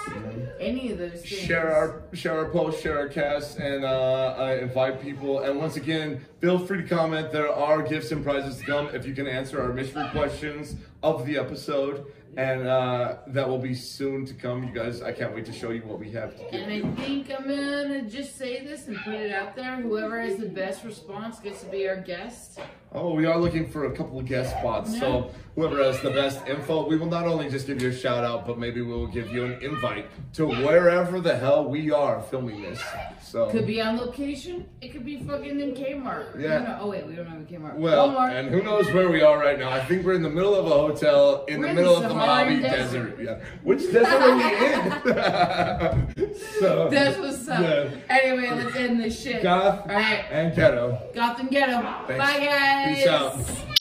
any 0.59 0.91
of 0.91 0.97
those 0.97 1.21
things. 1.21 1.27
Share 1.27 1.73
our 1.73 2.03
share 2.13 2.37
our 2.37 2.49
posts, 2.49 2.81
share 2.81 2.97
our 2.97 3.07
casts, 3.07 3.57
and 3.57 3.83
uh, 3.83 4.35
I 4.37 4.57
invite 4.57 5.01
people. 5.01 5.39
And 5.39 5.57
once 5.57 5.75
again, 5.75 6.23
feel 6.39 6.59
free 6.59 6.81
to 6.81 6.87
comment. 6.87 7.31
There 7.31 7.51
are 7.51 7.81
gifts 7.81 8.11
and 8.11 8.23
prizes 8.23 8.57
to 8.59 8.65
come 8.65 8.87
if 8.93 9.05
you 9.05 9.13
can 9.13 9.27
answer 9.27 9.61
our 9.61 9.73
mystery 9.73 10.07
questions 10.11 10.75
of 11.03 11.25
the 11.25 11.37
episode, 11.37 12.05
and 12.37 12.67
uh, 12.67 13.17
that 13.27 13.47
will 13.47 13.59
be 13.59 13.73
soon 13.73 14.25
to 14.25 14.33
come. 14.33 14.63
You 14.63 14.73
guys, 14.73 15.01
I 15.01 15.11
can't 15.11 15.33
wait 15.33 15.45
to 15.45 15.53
show 15.53 15.71
you 15.71 15.81
what 15.81 15.99
we 15.99 16.11
have 16.11 16.35
to 16.37 16.55
And. 16.55 16.71
I 16.71 17.01
think 17.01 17.31
I'm 17.31 17.47
gonna 17.47 18.03
just 18.03 18.37
say 18.37 18.63
this 18.63 18.87
and 18.87 18.97
put 18.97 19.15
it 19.15 19.31
out 19.31 19.55
there. 19.55 19.75
Whoever 19.77 20.21
has 20.21 20.37
the 20.37 20.49
best 20.49 20.83
response 20.83 21.39
gets 21.39 21.61
to 21.63 21.69
be 21.69 21.87
our 21.87 21.97
guest. 21.97 22.59
Oh, 22.91 23.13
we 23.13 23.25
are 23.25 23.37
looking 23.37 23.67
for 23.69 23.85
a 23.85 23.91
couple 23.95 24.19
of 24.19 24.25
guest 24.25 24.51
spots. 24.57 24.97
So 24.97 25.29
whoever 25.55 25.83
has 25.83 25.99
the 26.01 26.11
best 26.11 26.47
info, 26.47 26.87
we 26.87 26.95
will 26.97 27.07
not 27.07 27.25
only 27.25 27.49
just 27.49 27.67
give 27.67 27.81
you 27.81 27.89
a 27.89 27.93
shout 27.93 28.23
out, 28.23 28.47
but 28.47 28.57
maybe 28.57 28.81
we 28.81 28.93
will 28.93 29.07
give 29.07 29.29
you 29.31 29.43
an 29.43 29.61
invite 29.61 30.07
to 30.35 30.45
wherever 30.47 31.19
the 31.19 31.35
hell 31.35 31.65
we 31.65 31.91
are 31.91 32.21
filming 32.21 32.61
this. 32.61 32.81
So 33.21 33.49
Could 33.49 33.67
be 33.67 33.81
on 33.81 33.97
location. 33.97 34.65
It 34.79 34.93
could 34.93 35.03
be 35.03 35.19
fucking 35.23 35.59
in 35.59 35.73
Kmart. 35.73 36.39
Yeah. 36.39 36.77
Oh 36.79 36.87
wait, 36.89 37.05
we 37.05 37.15
don't 37.15 37.25
have 37.25 37.41
a 37.41 37.43
Kmart. 37.43 37.75
Well, 37.75 38.11
Walmart. 38.11 38.31
and 38.31 38.49
who 38.49 38.63
knows 38.63 38.89
where 38.93 39.09
we 39.09 39.21
are 39.21 39.37
right 39.39 39.59
now? 39.59 39.71
I 39.71 39.83
think 39.83 40.05
we're 40.05 40.13
in 40.13 40.21
the 40.23 40.29
middle 40.29 40.55
of 40.55 40.65
a 40.65 40.69
hotel 40.69 41.43
in 41.49 41.59
We're 41.59 41.63
the 41.65 41.69
in 41.71 41.75
middle 41.75 41.99
the 41.99 42.03
of 42.05 42.09
the 42.09 42.15
Mojave 42.15 42.61
Desert. 42.61 43.17
Desert. 43.17 43.21
Yeah, 43.21 43.39
which 43.63 43.91
desert 43.91 44.07
are 44.07 44.37
we 44.37 44.43
in? 46.29 46.35
so 46.61 46.87
That's 46.89 47.17
what's 47.19 47.45
up. 47.49 47.59
Yeah. 47.59 47.89
Anyway, 48.09 48.49
let's 48.51 48.75
end 48.77 49.01
this 49.01 49.21
shit. 49.21 49.43
Goth 49.43 49.81
All 49.81 49.87
right, 49.87 50.23
and 50.31 50.55
ghetto. 50.55 50.97
Gotham 51.13 51.47
Ghetto. 51.47 51.81
Thanks. 52.07 52.23
Bye, 52.23 52.45
guys. 52.45 52.84
Peace 52.85 53.07
out. 53.07 53.65